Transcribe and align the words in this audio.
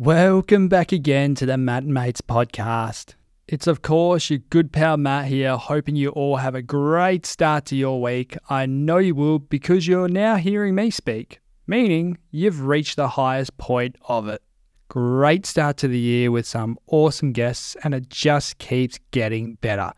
Welcome 0.00 0.68
back 0.68 0.92
again 0.92 1.34
to 1.34 1.44
the 1.44 1.58
Matt 1.58 1.84
Mates 1.84 2.20
podcast. 2.20 3.16
It's, 3.48 3.66
of 3.66 3.82
course, 3.82 4.30
your 4.30 4.38
good 4.48 4.70
pal 4.70 4.96
Matt 4.96 5.24
here, 5.24 5.56
hoping 5.56 5.96
you 5.96 6.10
all 6.10 6.36
have 6.36 6.54
a 6.54 6.62
great 6.62 7.26
start 7.26 7.64
to 7.64 7.76
your 7.76 8.00
week. 8.00 8.36
I 8.48 8.64
know 8.66 8.98
you 8.98 9.16
will 9.16 9.40
because 9.40 9.88
you're 9.88 10.06
now 10.06 10.36
hearing 10.36 10.76
me 10.76 10.92
speak, 10.92 11.40
meaning 11.66 12.16
you've 12.30 12.64
reached 12.64 12.94
the 12.94 13.08
highest 13.08 13.58
point 13.58 13.96
of 14.06 14.28
it. 14.28 14.40
Great 14.86 15.44
start 15.44 15.76
to 15.78 15.88
the 15.88 15.98
year 15.98 16.30
with 16.30 16.46
some 16.46 16.78
awesome 16.86 17.32
guests, 17.32 17.76
and 17.82 17.92
it 17.92 18.08
just 18.08 18.58
keeps 18.58 19.00
getting 19.10 19.54
better. 19.54 19.90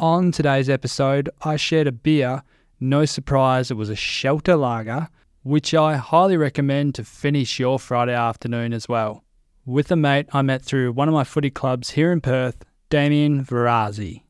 On 0.00 0.32
today's 0.32 0.68
episode, 0.68 1.30
I 1.42 1.54
shared 1.54 1.86
a 1.86 1.92
beer. 1.92 2.42
No 2.80 3.04
surprise, 3.04 3.70
it 3.70 3.76
was 3.76 3.90
a 3.90 3.94
shelter 3.94 4.56
lager, 4.56 5.08
which 5.44 5.72
I 5.72 5.98
highly 5.98 6.36
recommend 6.36 6.96
to 6.96 7.04
finish 7.04 7.60
your 7.60 7.78
Friday 7.78 8.12
afternoon 8.12 8.72
as 8.72 8.88
well 8.88 9.22
with 9.66 9.90
a 9.90 9.96
mate 9.96 10.26
I 10.32 10.42
met 10.42 10.62
through 10.62 10.92
one 10.92 11.08
of 11.08 11.14
my 11.14 11.24
footy 11.24 11.50
clubs 11.50 11.90
here 11.90 12.12
in 12.12 12.20
Perth, 12.20 12.64
Damian 12.88 13.44
Verazzi. 13.44 14.22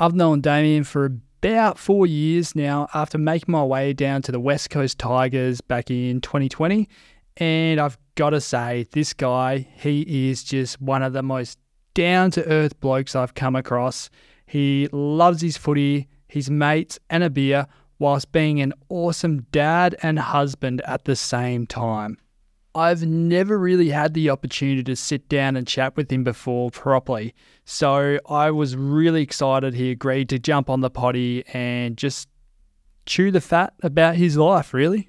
I've 0.00 0.14
known 0.14 0.40
Damien 0.40 0.82
for 0.82 1.04
about 1.40 1.78
four 1.78 2.06
years 2.06 2.56
now 2.56 2.88
after 2.92 3.16
making 3.16 3.52
my 3.52 3.62
way 3.62 3.92
down 3.92 4.22
to 4.22 4.32
the 4.32 4.40
West 4.40 4.68
Coast 4.70 4.98
Tigers 4.98 5.60
back 5.60 5.90
in 5.90 6.20
2020. 6.20 6.88
And 7.36 7.80
I've 7.80 7.96
got 8.16 8.30
to 8.30 8.40
say, 8.40 8.86
this 8.90 9.12
guy, 9.12 9.68
he 9.76 10.30
is 10.30 10.42
just 10.42 10.82
one 10.82 11.02
of 11.02 11.12
the 11.12 11.22
most 11.22 11.58
down 11.94 12.32
to 12.32 12.44
earth 12.46 12.78
blokes 12.80 13.14
I've 13.14 13.34
come 13.34 13.54
across. 13.54 14.10
He 14.46 14.88
loves 14.90 15.42
his 15.42 15.56
footy, 15.56 16.08
his 16.26 16.50
mates, 16.50 16.98
and 17.08 17.22
a 17.22 17.30
beer, 17.30 17.66
whilst 17.98 18.32
being 18.32 18.60
an 18.60 18.72
awesome 18.88 19.42
dad 19.52 19.94
and 20.02 20.18
husband 20.18 20.82
at 20.82 21.04
the 21.04 21.16
same 21.16 21.66
time. 21.66 22.18
I've 22.76 23.06
never 23.06 23.58
really 23.58 23.88
had 23.88 24.12
the 24.12 24.28
opportunity 24.28 24.82
to 24.82 24.96
sit 24.96 25.30
down 25.30 25.56
and 25.56 25.66
chat 25.66 25.96
with 25.96 26.12
him 26.12 26.24
before 26.24 26.70
properly. 26.70 27.34
So 27.64 28.18
I 28.28 28.50
was 28.50 28.76
really 28.76 29.22
excited 29.22 29.72
he 29.72 29.90
agreed 29.90 30.28
to 30.28 30.38
jump 30.38 30.68
on 30.68 30.82
the 30.82 30.90
potty 30.90 31.42
and 31.54 31.96
just 31.96 32.28
chew 33.06 33.30
the 33.30 33.40
fat 33.40 33.72
about 33.82 34.16
his 34.16 34.36
life, 34.36 34.74
really. 34.74 35.08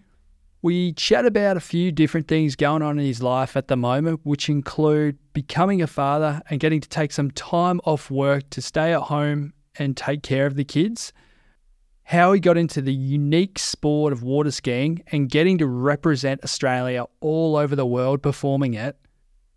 We 0.62 0.94
chat 0.94 1.26
about 1.26 1.58
a 1.58 1.60
few 1.60 1.92
different 1.92 2.30
things 2.30 2.56
going 2.56 2.82
on 2.82 3.00
in 3.00 3.06
his 3.06 3.22
life 3.22 3.58
at 3.58 3.68
the 3.68 3.76
moment, 3.76 4.22
which 4.24 4.48
include 4.48 5.18
becoming 5.34 5.82
a 5.82 5.88
father 5.88 6.42
and 6.50 6.62
getting 6.62 6.80
to 6.80 6.88
take 6.88 7.12
some 7.12 7.32
time 7.32 7.82
off 7.84 8.10
work 8.10 8.50
to 8.52 8.62
stay 8.62 8.94
at 8.94 9.02
home 9.02 9.52
and 9.78 9.98
take 9.98 10.24
care 10.24 10.46
of 10.46 10.56
the 10.56 10.64
kids 10.64 11.12
how 12.08 12.32
he 12.32 12.40
got 12.40 12.56
into 12.56 12.82
the 12.82 12.94
unique 12.94 13.60
sport 13.60 14.14
of 14.14 14.24
water 14.24 14.50
skiing 14.50 15.04
and 15.12 15.30
getting 15.30 15.58
to 15.58 15.68
represent 15.68 16.42
Australia 16.42 17.06
all 17.20 17.58
over 17.58 17.76
the 17.76 17.86
world 17.86 18.24
performing 18.24 18.76
it. 18.76 18.98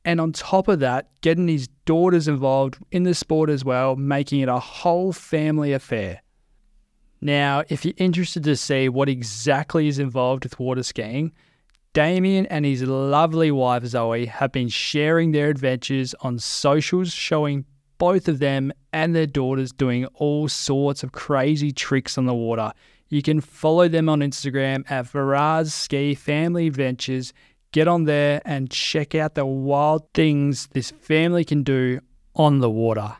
And 0.04 0.20
on 0.20 0.32
top 0.32 0.66
of 0.66 0.80
that, 0.80 1.10
getting 1.20 1.46
his 1.46 1.68
daughters 1.84 2.26
involved 2.26 2.76
in 2.90 3.04
the 3.04 3.14
sport 3.14 3.50
as 3.50 3.64
well, 3.64 3.94
making 3.94 4.40
it 4.40 4.48
a 4.48 4.58
whole 4.58 5.12
family 5.12 5.72
affair. 5.72 6.22
Now, 7.20 7.62
if 7.68 7.84
you're 7.84 7.94
interested 7.98 8.42
to 8.42 8.56
see 8.56 8.88
what 8.88 9.08
exactly 9.08 9.86
is 9.86 10.00
involved 10.00 10.42
with 10.42 10.58
water 10.58 10.82
skiing, 10.82 11.30
Damian 11.92 12.46
and 12.46 12.64
his 12.64 12.82
lovely 12.82 13.52
wife 13.52 13.84
Zoe 13.84 14.26
have 14.26 14.50
been 14.50 14.68
sharing 14.68 15.30
their 15.30 15.50
adventures 15.50 16.16
on 16.22 16.40
socials, 16.40 17.12
showing 17.12 17.64
both 18.00 18.28
of 18.28 18.38
them 18.38 18.72
and 18.94 19.14
their 19.14 19.26
daughters 19.26 19.72
doing 19.72 20.06
all 20.14 20.48
sorts 20.48 21.02
of 21.02 21.12
crazy 21.12 21.70
tricks 21.70 22.16
on 22.16 22.24
the 22.24 22.34
water. 22.34 22.72
You 23.10 23.20
can 23.20 23.42
follow 23.42 23.88
them 23.88 24.08
on 24.08 24.20
Instagram 24.20 24.90
at 24.90 25.04
Varaz 25.04 25.70
Ski 25.70 26.14
Family 26.14 26.66
Adventures. 26.66 27.34
Get 27.72 27.86
on 27.86 28.04
there 28.04 28.40
and 28.46 28.70
check 28.70 29.14
out 29.14 29.34
the 29.34 29.44
wild 29.44 30.10
things 30.14 30.66
this 30.68 30.90
family 30.90 31.44
can 31.44 31.62
do 31.62 32.00
on 32.34 32.60
the 32.60 32.70
water. 32.70 33.18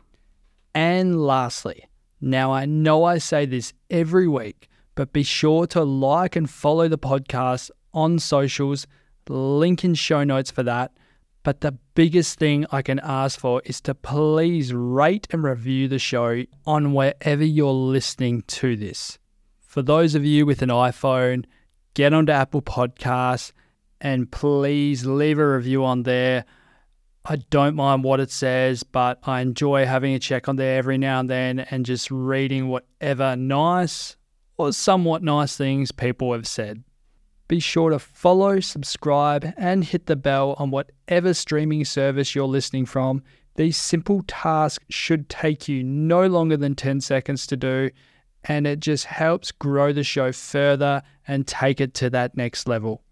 And 0.73 1.21
lastly, 1.27 1.87
now 2.19 2.51
I 2.51 2.65
know 2.65 3.03
I 3.03 3.19
say 3.19 3.45
this 3.45 3.73
every 3.91 4.27
week, 4.27 4.67
but 4.95 5.13
be 5.13 5.21
sure 5.21 5.67
to 5.67 5.83
like 5.83 6.35
and 6.35 6.49
follow 6.49 6.87
the 6.87 6.97
podcast 6.97 7.69
on 7.93 8.17
socials. 8.17 8.87
Link 9.29 9.83
in 9.83 9.93
show 9.93 10.23
notes 10.23 10.49
for 10.49 10.63
that. 10.63 10.91
But 11.43 11.61
the 11.61 11.71
biggest 11.95 12.37
thing 12.37 12.65
I 12.71 12.81
can 12.81 12.99
ask 12.99 13.39
for 13.39 13.61
is 13.65 13.81
to 13.81 13.95
please 13.95 14.73
rate 14.73 15.27
and 15.31 15.43
review 15.43 15.87
the 15.87 15.97
show 15.97 16.43
on 16.65 16.93
wherever 16.93 17.43
you're 17.43 17.71
listening 17.71 18.43
to 18.43 18.75
this. 18.75 19.17
For 19.59 19.81
those 19.81 20.13
of 20.13 20.23
you 20.23 20.45
with 20.45 20.61
an 20.61 20.69
iPhone, 20.69 21.45
get 21.93 22.13
onto 22.13 22.31
Apple 22.31 22.61
Podcasts 22.61 23.53
and 23.99 24.31
please 24.31 25.05
leave 25.05 25.39
a 25.39 25.55
review 25.55 25.83
on 25.83 26.03
there. 26.03 26.45
I 27.25 27.37
don't 27.37 27.75
mind 27.75 28.03
what 28.03 28.19
it 28.19 28.31
says, 28.31 28.83
but 28.83 29.19
I 29.23 29.41
enjoy 29.41 29.85
having 29.85 30.13
a 30.13 30.19
check 30.19 30.47
on 30.47 30.55
there 30.57 30.77
every 30.77 30.97
now 30.97 31.19
and 31.19 31.29
then 31.29 31.59
and 31.59 31.85
just 31.85 32.11
reading 32.11 32.67
whatever 32.67 33.35
nice 33.35 34.15
or 34.57 34.73
somewhat 34.73 35.23
nice 35.23 35.55
things 35.55 35.91
people 35.91 36.33
have 36.33 36.47
said. 36.47 36.83
Be 37.51 37.59
sure 37.59 37.89
to 37.89 37.99
follow, 37.99 38.61
subscribe, 38.61 39.53
and 39.57 39.83
hit 39.83 40.05
the 40.05 40.15
bell 40.15 40.55
on 40.57 40.71
whatever 40.71 41.33
streaming 41.33 41.83
service 41.83 42.33
you're 42.33 42.45
listening 42.45 42.85
from. 42.85 43.23
These 43.55 43.75
simple 43.75 44.23
tasks 44.25 44.85
should 44.89 45.27
take 45.27 45.67
you 45.67 45.83
no 45.83 46.27
longer 46.27 46.55
than 46.55 46.75
10 46.75 47.01
seconds 47.01 47.45
to 47.47 47.57
do, 47.57 47.89
and 48.45 48.65
it 48.65 48.79
just 48.79 49.03
helps 49.03 49.51
grow 49.51 49.91
the 49.91 50.05
show 50.05 50.31
further 50.31 51.01
and 51.27 51.45
take 51.45 51.81
it 51.81 51.93
to 51.95 52.09
that 52.11 52.37
next 52.37 52.69
level. 52.69 53.03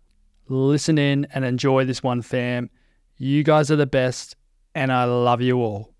Listen 0.48 0.98
in 0.98 1.28
and 1.34 1.44
enjoy 1.44 1.84
this 1.84 2.02
one, 2.02 2.22
fam. 2.22 2.70
You 3.18 3.44
guys 3.44 3.70
are 3.70 3.76
the 3.76 3.86
best, 3.86 4.38
and 4.74 4.90
I 4.90 5.04
love 5.04 5.42
you 5.42 5.58
all. 5.58 5.94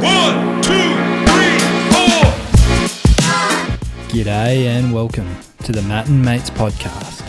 One, 0.00 0.62
two, 0.62 0.94
three, 1.26 1.58
four. 1.92 2.24
G'day 4.08 4.64
and 4.64 4.94
welcome 4.94 5.28
to 5.64 5.72
the 5.72 5.82
Matt 5.82 6.08
and 6.08 6.22
Mates 6.24 6.50
podcast. 6.50 7.20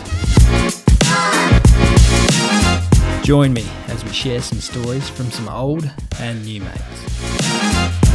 Join 3.22 3.52
me 3.52 3.64
as 3.88 4.02
we 4.04 4.10
share 4.12 4.40
some 4.40 4.58
stories 4.58 5.08
from 5.08 5.30
some 5.30 5.48
old 5.48 5.90
and 6.18 6.44
new 6.44 6.60
mates. 6.60 8.12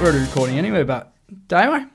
We're 0.00 0.10
already 0.10 0.24
recording 0.26 0.58
anyway, 0.58 0.82
but 0.82 1.12
Damo? 1.48 1.86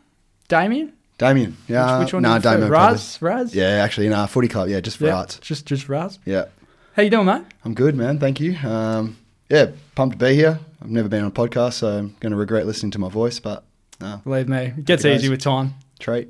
Damian? 0.48 0.94
Damian. 1.20 1.56
Yeah. 1.68 2.00
which, 2.00 2.06
which 2.06 2.14
one 2.14 2.24
Nah? 2.24 2.40
Damo. 2.40 2.68
Raz? 2.68 3.22
Raz? 3.22 3.54
Yeah, 3.54 3.84
actually, 3.84 4.10
nah, 4.10 4.26
footy 4.26 4.48
club. 4.48 4.70
Yeah, 4.70 4.80
just 4.80 4.98
for 4.98 5.06
Yeah, 5.06 5.18
arts. 5.18 5.38
Just, 5.40 5.68
just 5.68 5.88
Raz? 5.88 6.18
Yeah. 6.26 6.46
How 6.94 7.04
you 7.04 7.12
doing, 7.12 7.28
mate? 7.28 7.44
I'm 7.64 7.76
good, 7.76 7.96
man. 7.96 8.18
Thank 8.18 8.40
you. 8.40 8.58
Um, 8.68 9.18
yeah, 9.50 9.68
pumped 9.96 10.20
to 10.20 10.26
be 10.26 10.36
here. 10.36 10.60
I've 10.82 10.90
never 10.90 11.10
been 11.10 11.22
on 11.24 11.28
a 11.28 11.32
podcast, 11.32 11.74
so 11.74 11.88
I'm 11.98 12.16
going 12.20 12.32
to 12.32 12.38
regret 12.38 12.66
listening 12.66 12.92
to 12.92 13.00
my 13.00 13.10
voice, 13.10 13.40
but 13.40 13.64
nah, 14.00 14.18
Believe 14.18 14.48
me, 14.48 14.74
it 14.78 14.86
gets 14.86 15.04
easy 15.06 15.30
with 15.30 15.42
time. 15.42 15.74
treat. 16.00 16.30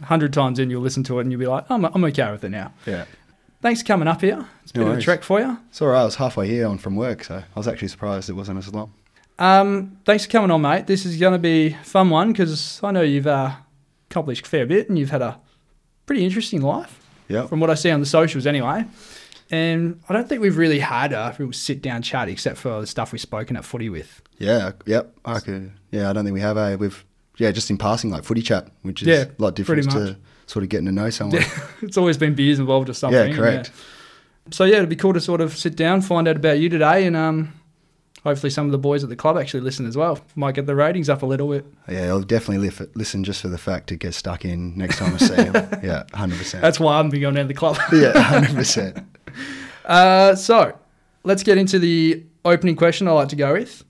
A 0.00 0.06
hundred 0.06 0.32
times 0.32 0.58
in, 0.58 0.70
you'll 0.70 0.82
listen 0.82 1.02
to 1.04 1.18
it 1.18 1.22
and 1.22 1.32
you'll 1.32 1.38
be 1.40 1.46
like, 1.46 1.64
I'm, 1.70 1.84
I'm 1.84 2.04
okay 2.04 2.30
with 2.32 2.44
it 2.44 2.48
now. 2.50 2.72
Yeah. 2.86 3.04
Thanks 3.60 3.80
for 3.82 3.86
coming 3.86 4.08
up 4.08 4.20
here. 4.20 4.44
It's 4.64 4.72
a 4.72 4.78
No 4.78 4.84
bit 4.86 4.92
of 4.94 4.98
a 4.98 5.02
trek 5.02 5.22
for 5.22 5.38
you. 5.40 5.58
It's 5.70 5.80
all 5.80 5.88
right. 5.88 6.00
I 6.00 6.04
was 6.04 6.16
halfway 6.16 6.48
here 6.48 6.66
on 6.66 6.78
from 6.78 6.96
work, 6.96 7.22
so 7.24 7.36
I 7.36 7.58
was 7.58 7.68
actually 7.68 7.88
surprised 7.88 8.28
it 8.28 8.32
wasn't 8.32 8.58
as 8.58 8.72
long. 8.74 8.92
Um, 9.38 9.98
thanks 10.04 10.24
for 10.26 10.30
coming 10.32 10.50
on, 10.50 10.60
mate. 10.62 10.86
This 10.86 11.04
is 11.06 11.16
going 11.18 11.32
to 11.32 11.38
be 11.38 11.68
a 11.80 11.84
fun 11.84 12.10
one 12.10 12.32
because 12.32 12.80
I 12.82 12.90
know 12.90 13.02
you've 13.02 13.26
uh, 13.26 13.52
accomplished 14.10 14.46
a 14.46 14.48
fair 14.48 14.66
bit 14.66 14.88
and 14.88 14.98
you've 14.98 15.10
had 15.10 15.22
a 15.22 15.38
pretty 16.06 16.24
interesting 16.24 16.60
life 16.62 17.00
Yeah. 17.28 17.46
from 17.46 17.60
what 17.60 17.70
I 17.70 17.74
see 17.74 17.90
on 17.90 18.00
the 18.00 18.06
socials 18.06 18.46
anyway. 18.46 18.84
And 19.52 20.00
I 20.08 20.14
don't 20.14 20.28
think 20.28 20.40
we've 20.40 20.56
really 20.56 20.78
had 20.78 21.12
a 21.12 21.36
real 21.38 21.52
sit 21.52 21.82
down 21.82 22.00
chat 22.00 22.28
except 22.28 22.56
for 22.56 22.80
the 22.80 22.86
stuff 22.86 23.12
we've 23.12 23.20
spoken 23.20 23.54
at 23.56 23.64
footy 23.66 23.90
with. 23.90 24.22
Yeah. 24.38 24.72
Yep. 24.86 25.14
I 25.26 25.40
could. 25.40 25.72
Yeah, 25.90 26.08
I 26.08 26.14
don't 26.14 26.24
think 26.24 26.34
we 26.34 26.40
have 26.40 26.56
a. 26.56 26.76
We've. 26.76 27.04
Yeah, 27.36 27.50
just 27.50 27.70
in 27.70 27.78
passing, 27.78 28.10
like 28.10 28.24
footy 28.24 28.42
chat, 28.42 28.68
which 28.82 29.02
is 29.02 29.08
Yeah, 29.08 29.24
a 29.24 29.42
lot 29.42 29.54
different 29.54 29.90
to 29.90 30.16
sort 30.46 30.62
of 30.62 30.68
getting 30.68 30.86
to 30.86 30.92
know 30.92 31.10
someone. 31.10 31.42
it's 31.82 31.96
always 31.96 32.16
been 32.18 32.34
beers 32.34 32.58
involved 32.58 32.88
or 32.88 32.94
something. 32.94 33.30
Yeah, 33.30 33.36
correct. 33.36 33.70
yeah. 33.74 34.52
So 34.52 34.64
yeah, 34.64 34.76
it'd 34.76 34.88
be 34.88 34.96
cool 34.96 35.14
to 35.14 35.20
sort 35.20 35.40
of 35.40 35.56
sit 35.56 35.76
down, 35.76 36.00
find 36.02 36.28
out 36.28 36.36
about 36.36 36.58
you 36.58 36.68
today, 36.68 37.06
and 37.06 37.16
um, 37.16 37.52
hopefully 38.24 38.50
some 38.50 38.66
of 38.66 38.72
the 38.72 38.78
boys 38.78 39.02
at 39.02 39.10
the 39.10 39.16
club 39.16 39.36
actually 39.36 39.60
listen 39.60 39.86
as 39.86 39.96
well. 39.96 40.18
Might 40.34 40.54
get 40.54 40.66
the 40.66 40.74
ratings 40.74 41.08
up 41.08 41.22
a 41.22 41.26
little 41.26 41.48
bit. 41.48 41.66
Yeah, 41.88 42.06
I'll 42.06 42.20
definitely 42.22 42.70
listen 42.94 43.24
just 43.24 43.42
for 43.42 43.48
the 43.48 43.58
fact 43.58 43.88
to 43.88 43.96
get 43.96 44.14
stuck 44.14 44.44
in 44.44 44.76
next 44.76 44.98
time 44.98 45.14
I 45.14 45.16
see 45.18 45.34
him. 45.34 45.52
Yeah, 45.82 46.04
hundred 46.14 46.38
percent. 46.38 46.62
That's 46.62 46.78
why 46.78 46.94
I 46.94 46.96
haven't 46.98 47.10
been 47.10 47.20
going 47.22 47.34
down 47.34 47.44
to 47.44 47.48
the 47.48 47.54
club. 47.54 47.76
yeah, 47.92 48.18
hundred 48.18 48.54
percent. 48.54 48.98
Uh, 49.84 50.36
so 50.36 50.78
let's 51.24 51.42
get 51.42 51.58
into 51.58 51.76
the 51.76 52.22
opening 52.44 52.76
question 52.76 53.08
I 53.08 53.10
like 53.10 53.30
to 53.30 53.36
go 53.36 53.54
with. 53.54 53.82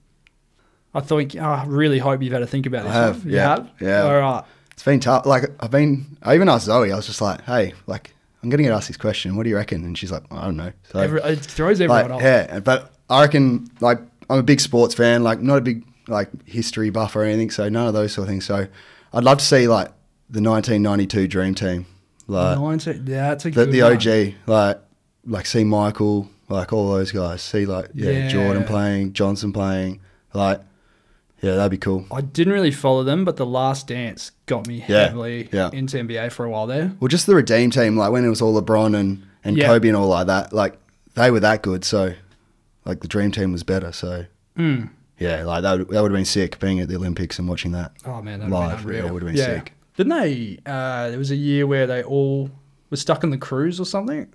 I 0.94 1.00
think 1.00 1.36
oh, 1.36 1.40
I 1.42 1.64
really 1.66 1.98
hope 1.98 2.22
you've 2.22 2.32
had 2.32 2.38
to 2.38 2.46
think 2.46 2.64
about 2.64 2.86
I 2.86 2.92
have, 2.92 3.26
yeah, 3.26 3.48
have? 3.48 3.70
yeah. 3.78 4.02
All 4.02 4.18
right. 4.18 4.44
It's 4.72 4.82
been 4.82 5.00
tough. 5.00 5.26
Like 5.26 5.44
I've 5.60 5.70
been, 5.70 6.16
I 6.22 6.34
even 6.34 6.48
asked 6.48 6.64
Zoe. 6.64 6.90
I 6.90 6.96
was 6.96 7.06
just 7.06 7.20
like, 7.20 7.42
"Hey, 7.42 7.74
like 7.86 8.14
I'm 8.42 8.48
gonna 8.48 8.62
get 8.62 8.72
asked 8.72 8.88
this 8.88 8.96
question. 8.96 9.36
What 9.36 9.42
do 9.42 9.50
you 9.50 9.56
reckon?" 9.56 9.84
And 9.84 9.96
she's 9.96 10.10
like, 10.10 10.22
"I 10.30 10.46
don't 10.46 10.56
know." 10.56 10.72
So, 10.90 10.98
Every, 11.00 11.20
it 11.20 11.40
throws 11.40 11.78
like, 11.78 11.90
everyone 11.90 12.12
off. 12.12 12.22
yeah, 12.22 12.60
but 12.60 12.90
I 13.10 13.20
reckon 13.20 13.70
like 13.80 13.98
I'm 14.32 14.38
a 14.38 14.42
big 14.42 14.60
sports 14.60 14.94
fan. 14.94 15.22
Like 15.22 15.40
not 15.40 15.58
a 15.58 15.60
big 15.60 15.84
like 16.08 16.28
history 16.48 16.90
buff 16.90 17.14
or 17.14 17.22
anything. 17.22 17.50
So 17.50 17.68
none 17.68 17.86
of 17.86 17.94
those 17.94 18.12
sort 18.12 18.26
of 18.26 18.30
things. 18.30 18.44
So 18.44 18.66
I'd 19.12 19.24
love 19.24 19.38
to 19.38 19.44
see 19.44 19.68
like 19.68 19.88
the 20.30 20.40
1992 20.40 21.28
Dream 21.28 21.54
Team, 21.54 21.86
like 22.26 22.58
19, 22.58 23.06
yeah, 23.06 23.28
that's 23.28 23.44
a 23.44 23.50
the, 23.50 23.54
good 23.66 23.72
the 23.72 23.82
one. 23.82 23.92
OG, 23.92 24.34
like 24.46 24.80
like 25.26 25.46
see 25.46 25.64
Michael, 25.64 26.28
like 26.48 26.72
all 26.72 26.92
those 26.92 27.12
guys, 27.12 27.42
see 27.42 27.66
like 27.66 27.90
yeah, 27.94 28.10
Yeah. 28.10 28.28
Jordan 28.28 28.64
playing, 28.64 29.12
Johnson 29.12 29.52
playing, 29.52 30.00
like 30.32 30.60
yeah, 31.42 31.56
that'd 31.56 31.70
be 31.72 31.78
cool. 31.78 32.06
I 32.10 32.20
didn't 32.20 32.52
really 32.52 32.70
follow 32.70 33.02
them, 33.02 33.24
but 33.24 33.36
The 33.36 33.44
Last 33.46 33.88
Dance 33.88 34.30
got 34.46 34.66
me 34.68 34.84
Yeah, 34.88 35.06
heavily 35.08 35.48
yeah. 35.52 35.70
into 35.72 35.96
NBA 35.98 36.30
for 36.32 36.44
a 36.46 36.50
while 36.50 36.66
there. 36.68 36.92
Well, 37.00 37.08
just 37.08 37.26
the 37.26 37.34
Redeem 37.34 37.70
team, 37.70 37.96
like 37.96 38.12
when 38.12 38.24
it 38.24 38.28
was 38.28 38.40
all 38.40 38.60
LeBron 38.60 38.94
and 38.98 39.24
and. 39.44 39.60
Kobe 39.60 39.88
and 39.88 39.96
all 39.96 40.06
like 40.08 40.28
that, 40.28 40.52
like 40.52 40.78
they 41.14 41.30
were 41.30 41.40
that 41.40 41.62
good. 41.62 41.84
So 41.84 42.14
like 42.84 43.00
the 43.00 43.08
Dream 43.08 43.30
Team 43.30 43.52
was 43.52 43.62
better. 43.62 43.92
So 43.92 44.26
Mm. 44.58 44.90
yeah, 45.18 45.44
like 45.44 45.62
that 45.62 45.78
would, 45.78 45.88
that 45.88 46.02
would 46.02 46.10
have 46.10 46.16
been 46.18 46.24
sick 46.24 46.58
being 46.60 46.80
at 46.80 46.88
the 46.88 46.96
Olympics 46.96 47.38
and 47.38 47.48
watching 47.48 47.72
that. 47.72 47.92
Oh 48.04 48.20
man, 48.22 48.40
that 48.40 48.50
would 48.50 48.54
Live, 48.56 48.70
have 48.70 48.86
been 48.86 48.92
yeah, 48.94 48.98
unreal. 49.00 49.06
it 49.06 49.12
would've 49.14 49.26
been 49.28 49.36
sick. 49.36 49.72
Didn't 49.96 50.18
they? 50.18 50.58
Uh, 50.66 51.08
there 51.10 51.18
was 51.18 51.30
a 51.30 51.36
year 51.36 51.66
where 51.66 51.86
they 51.86 52.02
all 52.02 52.50
were 52.90 52.96
stuck 52.96 53.24
in 53.24 53.30
the 53.30 53.38
cruise 53.38 53.78
or 53.80 53.84
something. 53.86 54.26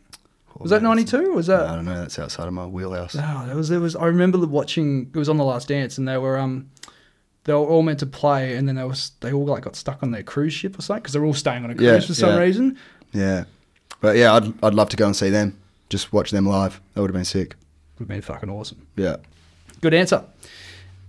Was 0.59 0.71
that 0.71 0.81
man, 0.81 0.89
ninety 0.95 1.03
two? 1.05 1.33
Was 1.33 1.47
that? 1.47 1.67
I 1.67 1.75
don't 1.75 1.85
know. 1.85 1.99
That's 1.99 2.17
outside 2.17 2.47
of 2.47 2.53
my 2.53 2.65
wheelhouse. 2.65 3.13
No, 3.15 3.43
there 3.45 3.55
was 3.55 3.69
there 3.69 3.79
was. 3.79 3.95
I 3.95 4.05
remember 4.05 4.39
watching. 4.47 5.11
It 5.13 5.17
was 5.17 5.29
on 5.29 5.37
the 5.37 5.43
Last 5.43 5.67
Dance, 5.67 5.99
and 5.99 6.07
they 6.07 6.17
were 6.17 6.37
um, 6.39 6.71
they 7.43 7.53
were 7.53 7.59
all 7.59 7.83
meant 7.83 7.99
to 7.99 8.07
play, 8.07 8.55
and 8.55 8.67
then 8.67 8.75
they 8.75 8.83
was 8.83 9.11
they 9.19 9.31
all 9.31 9.45
like 9.45 9.63
got 9.63 9.75
stuck 9.75 10.01
on 10.01 10.09
their 10.09 10.23
cruise 10.23 10.53
ship 10.53 10.79
or 10.79 10.81
something 10.81 11.01
because 11.03 11.13
they're 11.13 11.25
all 11.25 11.35
staying 11.35 11.63
on 11.63 11.69
a 11.69 11.75
cruise 11.75 11.85
Yeah, 12.03 12.07
for 12.07 12.13
some 12.15 12.29
yeah. 12.31 12.39
reason. 12.39 12.77
Yeah, 13.13 13.43
but 14.01 14.15
yeah, 14.17 14.33
I'd 14.33 14.63
I'd 14.63 14.73
love 14.73 14.89
to 14.89 14.97
go 14.97 15.05
and 15.05 15.15
see 15.15 15.29
them. 15.29 15.59
Just 15.89 16.11
watch 16.11 16.31
them 16.31 16.47
live. 16.47 16.81
That 16.95 17.01
would 17.01 17.11
have 17.11 17.15
been 17.15 17.23
sick. 17.25 17.55
Would 17.99 18.03
have 18.03 18.07
been 18.07 18.21
fucking 18.21 18.49
awesome. 18.49 18.85
Yeah. 18.95 19.17
Good 19.81 19.93
answer. 19.93 20.23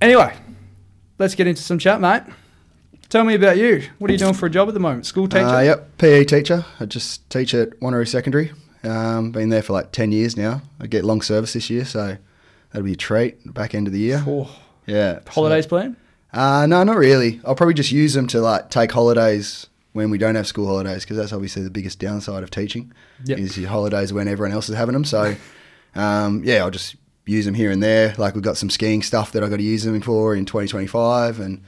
Anyway, 0.00 0.34
let's 1.18 1.34
get 1.34 1.46
into 1.46 1.62
some 1.62 1.78
chat, 1.78 2.00
mate. 2.00 2.22
Tell 3.08 3.24
me 3.24 3.34
about 3.34 3.56
you. 3.56 3.82
What 3.98 4.10
are 4.10 4.12
you 4.12 4.18
doing 4.18 4.34
for 4.34 4.46
a 4.46 4.50
job 4.50 4.68
at 4.68 4.74
the 4.74 4.80
moment? 4.80 5.06
School 5.06 5.28
teacher? 5.28 5.44
Uh, 5.46 5.60
yep, 5.62 5.96
PE 5.98 6.24
teacher. 6.24 6.64
I 6.78 6.84
just 6.86 7.28
teach 7.30 7.54
at 7.54 7.70
Wanneroo 7.80 8.06
Secondary. 8.06 8.52
Um, 8.84 9.32
been 9.32 9.48
there 9.48 9.62
for 9.62 9.72
like 9.72 9.92
ten 9.92 10.12
years 10.12 10.36
now. 10.36 10.62
I 10.80 10.86
get 10.86 11.04
long 11.04 11.22
service 11.22 11.54
this 11.54 11.68
year, 11.70 11.84
so 11.84 12.16
that'll 12.72 12.84
be 12.84 12.92
a 12.92 12.96
treat. 12.96 13.52
Back 13.54 13.74
end 13.74 13.86
of 13.86 13.92
the 13.92 13.98
year. 13.98 14.22
Oh, 14.26 14.50
Yeah. 14.86 15.20
so- 15.24 15.30
holidays 15.30 15.66
planned? 15.66 15.96
Uh, 16.32 16.66
no, 16.66 16.84
not 16.84 16.98
really. 16.98 17.40
I'll 17.44 17.54
probably 17.54 17.72
just 17.74 17.90
use 17.90 18.12
them 18.12 18.26
to 18.28 18.40
like 18.40 18.68
take 18.70 18.92
holidays 18.92 19.66
when 19.94 20.10
we 20.10 20.18
don't 20.18 20.34
have 20.34 20.46
school 20.46 20.66
holidays 20.66 21.02
because 21.04 21.16
that's 21.16 21.32
obviously 21.32 21.62
the 21.62 21.70
biggest 21.70 21.98
downside 21.98 22.42
of 22.42 22.50
teaching 22.50 22.92
Yep. 23.24 23.38
is 23.38 23.56
your 23.58 23.70
holidays 23.70 24.12
when 24.12 24.28
everyone 24.28 24.52
else 24.52 24.68
is 24.68 24.76
having 24.76 24.92
them. 24.92 25.04
So, 25.04 25.34
um, 25.94 26.42
yeah, 26.44 26.58
I'll 26.64 26.70
just 26.70 26.96
use 27.26 27.44
them 27.44 27.54
here 27.54 27.70
and 27.70 27.82
there. 27.82 28.14
Like 28.18 28.34
we've 28.34 28.42
got 28.42 28.56
some 28.56 28.70
skiing 28.70 29.02
stuff 29.02 29.32
that 29.32 29.42
I've 29.42 29.50
got 29.50 29.56
to 29.56 29.62
use 29.62 29.84
them 29.84 30.00
for 30.00 30.34
in 30.34 30.44
2025, 30.46 31.40
and 31.40 31.62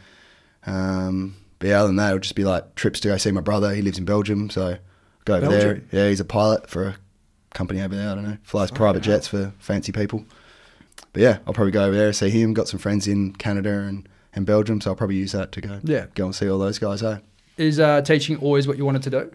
um, 0.67 1.37
but 1.58 1.69
yeah, 1.69 1.78
other 1.81 1.88
than 1.88 1.96
that, 1.96 2.08
it'll 2.08 2.19
just 2.20 2.34
be 2.34 2.44
like 2.44 2.75
trips 2.75 3.00
to 3.00 3.08
go 3.08 3.17
see 3.17 3.31
my 3.31 3.40
brother. 3.40 3.75
He 3.75 3.82
lives 3.82 3.99
in 3.99 4.05
Belgium, 4.05 4.50
so 4.50 4.78
go 5.25 5.34
over 5.37 5.49
Belgium? 5.49 5.87
there. 5.90 6.05
Yeah, 6.05 6.08
he's 6.11 6.20
a 6.20 6.25
pilot 6.25 6.69
for 6.69 6.84
a 6.88 6.96
company 7.55 7.81
over 7.81 7.94
there. 7.94 8.11
I 8.11 8.14
don't 8.14 8.25
know, 8.25 8.38
flies 8.43 8.70
private 8.70 9.02
jets 9.02 9.28
for 9.28 9.52
fancy 9.58 9.93
people. 9.93 10.25
But 11.12 11.22
yeah, 11.22 11.38
I'll 11.46 11.55
probably 11.55 11.72
go 11.72 11.84
over 11.84 11.96
there 11.96 12.12
see 12.12 12.31
him. 12.31 12.55
Got 12.55 12.69
some 12.69 12.78
friends 12.78 13.08
in 13.08 13.32
Canada 13.32 13.81
and, 13.81 14.08
and 14.32 14.46
Belgium, 14.46 14.81
so 14.81 14.90
I'll 14.90 14.96
probably 14.96 15.17
use 15.17 15.32
that 15.32 15.50
to 15.52 15.61
go 15.61 15.81
Yeah. 15.82 16.06
go 16.14 16.26
and 16.26 16.34
see 16.34 16.49
all 16.49 16.58
those 16.58 16.78
guys. 16.78 17.02
Eh? 17.02 17.19
Is 17.56 17.81
uh, 17.81 18.00
teaching 18.02 18.37
always 18.37 18.69
what 18.69 18.78
you 18.78 18.84
wanted 18.84 19.02
to 19.02 19.11
do? 19.11 19.32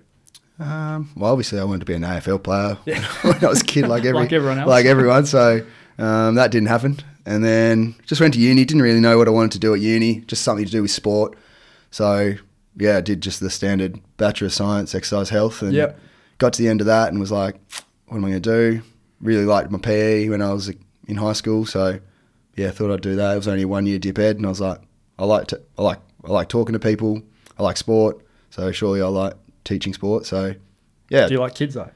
Um, 0.59 1.11
well, 1.15 1.31
obviously, 1.31 1.59
I 1.59 1.63
wanted 1.63 1.79
to 1.81 1.85
be 1.85 1.93
an 1.95 2.03
AFL 2.03 2.41
player 2.43 2.75
when 3.21 3.43
I 3.43 3.47
was 3.47 3.61
a 3.61 3.65
kid, 3.65 3.87
like 3.87 4.05
every 4.05 4.21
Like 4.21 4.31
everyone 4.33 4.59
else. 4.59 4.67
like 4.69 4.85
everyone. 4.85 5.25
So 5.25 5.65
um, 5.97 6.35
that 6.35 6.51
didn't 6.51 6.69
happen, 6.69 6.99
and 7.25 7.43
then 7.43 7.95
just 8.05 8.21
went 8.21 8.33
to 8.35 8.39
uni. 8.39 8.63
Didn't 8.65 8.81
really 8.83 8.99
know 9.01 9.17
what 9.17 9.27
I 9.27 9.31
wanted 9.31 9.51
to 9.53 9.59
do 9.59 9.73
at 9.73 9.81
uni. 9.81 10.21
Just 10.21 10.43
something 10.43 10.65
to 10.65 10.71
do 10.71 10.81
with 10.81 10.91
sport. 10.91 11.37
So 11.91 12.35
yeah, 12.77 12.97
I 12.97 13.01
did 13.01 13.21
just 13.21 13.39
the 13.39 13.49
standard 13.49 13.99
Bachelor 14.17 14.47
of 14.47 14.53
Science, 14.53 14.95
Exercise 14.95 15.29
Health, 15.29 15.61
and 15.61 15.73
Yep. 15.73 15.99
got 16.37 16.53
to 16.53 16.61
the 16.61 16.69
end 16.69 16.81
of 16.81 16.87
that 16.87 17.09
and 17.09 17.19
was 17.19 17.31
like, 17.31 17.55
what 18.07 18.17
am 18.17 18.25
I 18.25 18.29
going 18.31 18.41
to 18.41 18.49
do? 18.77 18.81
Really 19.21 19.45
liked 19.45 19.71
my 19.71 19.77
PE 19.79 20.29
when 20.29 20.41
I 20.41 20.51
was 20.53 20.71
in 21.07 21.15
high 21.17 21.33
school, 21.33 21.65
so 21.65 21.99
yeah, 22.55 22.71
thought 22.71 22.91
I'd 22.91 23.01
do 23.01 23.15
that. 23.15 23.33
It 23.33 23.37
was 23.37 23.47
only 23.47 23.63
one 23.65 23.85
year 23.85 23.99
dip 23.99 24.19
ed, 24.19 24.37
and 24.37 24.45
I 24.45 24.49
was 24.49 24.59
like, 24.61 24.79
I 25.19 25.23
like 25.25 25.47
to, 25.47 25.61
I 25.77 25.81
like, 25.83 25.99
I 26.25 26.31
like 26.31 26.49
talking 26.49 26.73
to 26.73 26.79
people. 26.79 27.21
I 27.57 27.63
like 27.63 27.77
sport, 27.77 28.25
so 28.49 28.71
surely 28.73 29.01
I 29.01 29.07
like 29.07 29.33
teaching 29.65 29.93
sport. 29.93 30.25
So 30.25 30.55
yeah, 31.09 31.27
Do 31.27 31.33
you 31.33 31.39
like 31.41 31.55
kids 31.55 31.73
though? 31.73 31.91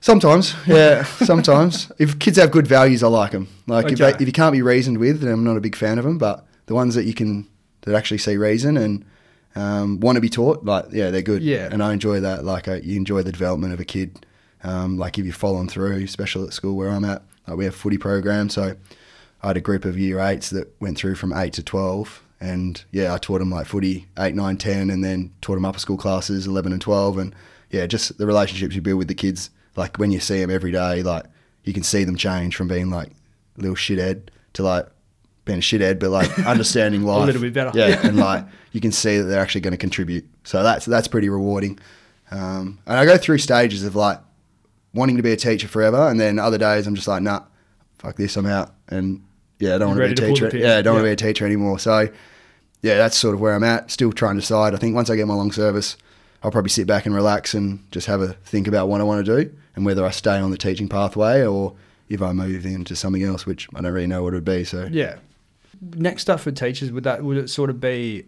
sometimes, 0.00 0.54
yeah, 0.66 1.04
sometimes. 1.04 1.90
If 1.98 2.18
kids 2.18 2.36
have 2.36 2.50
good 2.50 2.66
values, 2.66 3.02
I 3.02 3.08
like 3.08 3.32
them. 3.32 3.48
Like 3.66 3.90
if, 3.90 3.98
they, 3.98 4.10
if 4.10 4.20
you 4.20 4.32
can't 4.32 4.52
be 4.52 4.62
reasoned 4.62 4.98
with, 4.98 5.20
then 5.20 5.32
I'm 5.32 5.44
not 5.44 5.56
a 5.56 5.60
big 5.60 5.74
fan 5.76 5.98
of 5.98 6.04
them. 6.04 6.18
But 6.18 6.46
the 6.66 6.74
ones 6.74 6.94
that 6.94 7.04
you 7.04 7.14
can, 7.14 7.48
that 7.82 7.94
actually 7.94 8.18
see 8.18 8.36
reason 8.36 8.76
and 8.76 9.04
um, 9.56 10.00
want 10.00 10.16
to 10.16 10.20
be 10.20 10.28
taught, 10.28 10.64
like 10.64 10.86
yeah, 10.92 11.10
they're 11.10 11.22
good. 11.22 11.42
Yeah. 11.42 11.68
and 11.70 11.82
I 11.82 11.92
enjoy 11.92 12.20
that. 12.20 12.44
Like 12.44 12.68
uh, 12.68 12.74
you 12.82 12.96
enjoy 12.96 13.22
the 13.22 13.32
development 13.32 13.72
of 13.72 13.80
a 13.80 13.84
kid. 13.84 14.24
Um, 14.62 14.98
like 14.98 15.18
if 15.18 15.24
you 15.24 15.32
follow 15.32 15.58
them 15.58 15.68
through, 15.68 16.02
especially 16.04 16.46
at 16.48 16.52
school 16.52 16.76
where 16.76 16.90
I'm 16.90 17.04
at, 17.04 17.22
like 17.46 17.56
we 17.56 17.64
have 17.64 17.74
footy 17.74 17.98
program. 17.98 18.48
So 18.48 18.74
I 19.42 19.46
had 19.48 19.56
a 19.56 19.60
group 19.60 19.84
of 19.84 19.98
year 19.98 20.20
eights 20.20 20.50
that 20.50 20.74
went 20.80 20.98
through 20.98 21.14
from 21.14 21.32
eight 21.32 21.52
to 21.54 21.62
twelve, 21.62 22.22
and 22.40 22.82
yeah, 22.92 23.12
I 23.12 23.18
taught 23.18 23.38
them 23.38 23.50
like 23.50 23.66
footy 23.66 24.06
eight, 24.18 24.34
nine, 24.34 24.56
ten, 24.56 24.90
and 24.90 25.04
then 25.04 25.32
taught 25.40 25.54
them 25.54 25.64
upper 25.64 25.78
school 25.78 25.96
classes 25.96 26.46
eleven 26.46 26.72
and 26.72 26.80
twelve, 26.80 27.18
and 27.18 27.34
yeah, 27.70 27.86
just 27.86 28.18
the 28.18 28.26
relationships 28.26 28.74
you 28.74 28.80
build 28.80 28.98
with 28.98 29.08
the 29.08 29.14
kids. 29.14 29.50
Like 29.76 29.96
when 29.98 30.10
you 30.10 30.20
see 30.20 30.40
them 30.40 30.50
every 30.50 30.72
day, 30.72 31.02
like 31.02 31.24
you 31.64 31.72
can 31.72 31.82
see 31.82 32.04
them 32.04 32.16
change 32.16 32.56
from 32.56 32.68
being 32.68 32.90
like 32.90 33.08
a 33.58 33.60
little 33.60 33.76
shithead 33.76 34.28
to 34.54 34.62
like 34.62 34.88
being 35.44 35.58
a 35.58 35.62
shithead, 35.62 35.98
but 35.98 36.10
like 36.10 36.38
understanding 36.46 37.02
life 37.02 37.22
a 37.22 37.26
little 37.26 37.42
bit 37.42 37.52
better. 37.52 37.72
Yeah, 37.74 38.06
and 38.06 38.16
like 38.28 38.44
you 38.72 38.80
can 38.80 38.92
see 38.92 39.18
that 39.18 39.24
they're 39.24 39.40
actually 39.40 39.62
going 39.62 39.72
to 39.72 39.78
contribute. 39.78 40.28
So 40.44 40.62
that's 40.62 40.86
that's 40.86 41.08
pretty 41.08 41.28
rewarding. 41.28 41.78
Um, 42.30 42.78
and 42.86 42.98
I 42.98 43.04
go 43.04 43.16
through 43.16 43.38
stages 43.38 43.82
of 43.84 43.96
like 43.96 44.20
wanting 44.94 45.16
to 45.16 45.22
be 45.22 45.32
a 45.32 45.36
teacher 45.36 45.68
forever, 45.68 46.08
and 46.08 46.20
then 46.20 46.38
other 46.38 46.58
days 46.58 46.86
I'm 46.86 46.94
just 46.94 47.08
like, 47.08 47.22
nah, 47.22 47.42
fuck 47.98 48.16
this, 48.16 48.36
I'm 48.36 48.46
out, 48.46 48.74
and 48.88 49.22
yeah, 49.58 49.74
I 49.74 49.78
don't 49.78 49.88
want 49.88 50.00
to 50.00 50.06
be 50.06 50.12
a 50.12 50.14
to 50.14 50.22
pull 50.22 50.34
the 50.36 50.50
teacher. 50.50 50.56
Yeah, 50.66 50.76
I 50.78 50.82
don't 50.82 50.94
want 50.94 51.04
to 51.04 51.08
be 51.08 51.12
a 51.12 51.16
teacher 51.16 51.44
anymore. 51.46 51.78
So 51.78 52.08
yeah, 52.82 52.96
that's 52.96 53.16
sort 53.16 53.34
of 53.34 53.40
where 53.40 53.54
I'm 53.54 53.64
at. 53.64 53.90
Still 53.90 54.12
trying 54.12 54.36
to 54.36 54.40
decide. 54.40 54.74
I 54.74 54.78
think 54.78 54.94
once 54.94 55.10
I 55.10 55.16
get 55.16 55.26
my 55.26 55.34
long 55.34 55.52
service, 55.52 55.96
I'll 56.42 56.50
probably 56.50 56.70
sit 56.70 56.86
back 56.86 57.06
and 57.06 57.14
relax 57.14 57.54
and 57.54 57.84
just 57.90 58.06
have 58.06 58.20
a 58.20 58.34
think 58.44 58.68
about 58.68 58.88
what 58.88 59.00
I 59.00 59.04
want 59.04 59.24
to 59.24 59.44
do 59.44 59.52
and 59.74 59.84
whether 59.84 60.04
I 60.04 60.10
stay 60.10 60.38
on 60.38 60.50
the 60.50 60.58
teaching 60.58 60.88
pathway 60.88 61.44
or 61.44 61.74
if 62.08 62.22
I 62.22 62.32
move 62.32 62.64
into 62.64 62.94
something 62.96 63.22
else, 63.22 63.44
which 63.46 63.68
I 63.74 63.80
don't 63.80 63.92
really 63.92 64.06
know 64.06 64.22
what 64.22 64.32
it 64.32 64.36
would 64.36 64.44
be. 64.44 64.64
So 64.64 64.88
Yeah. 64.90 65.16
Next 65.80 66.28
up 66.28 66.40
for 66.40 66.50
teachers, 66.50 66.90
would 66.90 67.04
that 67.04 67.22
would 67.22 67.36
it 67.36 67.48
sort 67.50 67.70
of 67.70 67.80
be? 67.80 68.26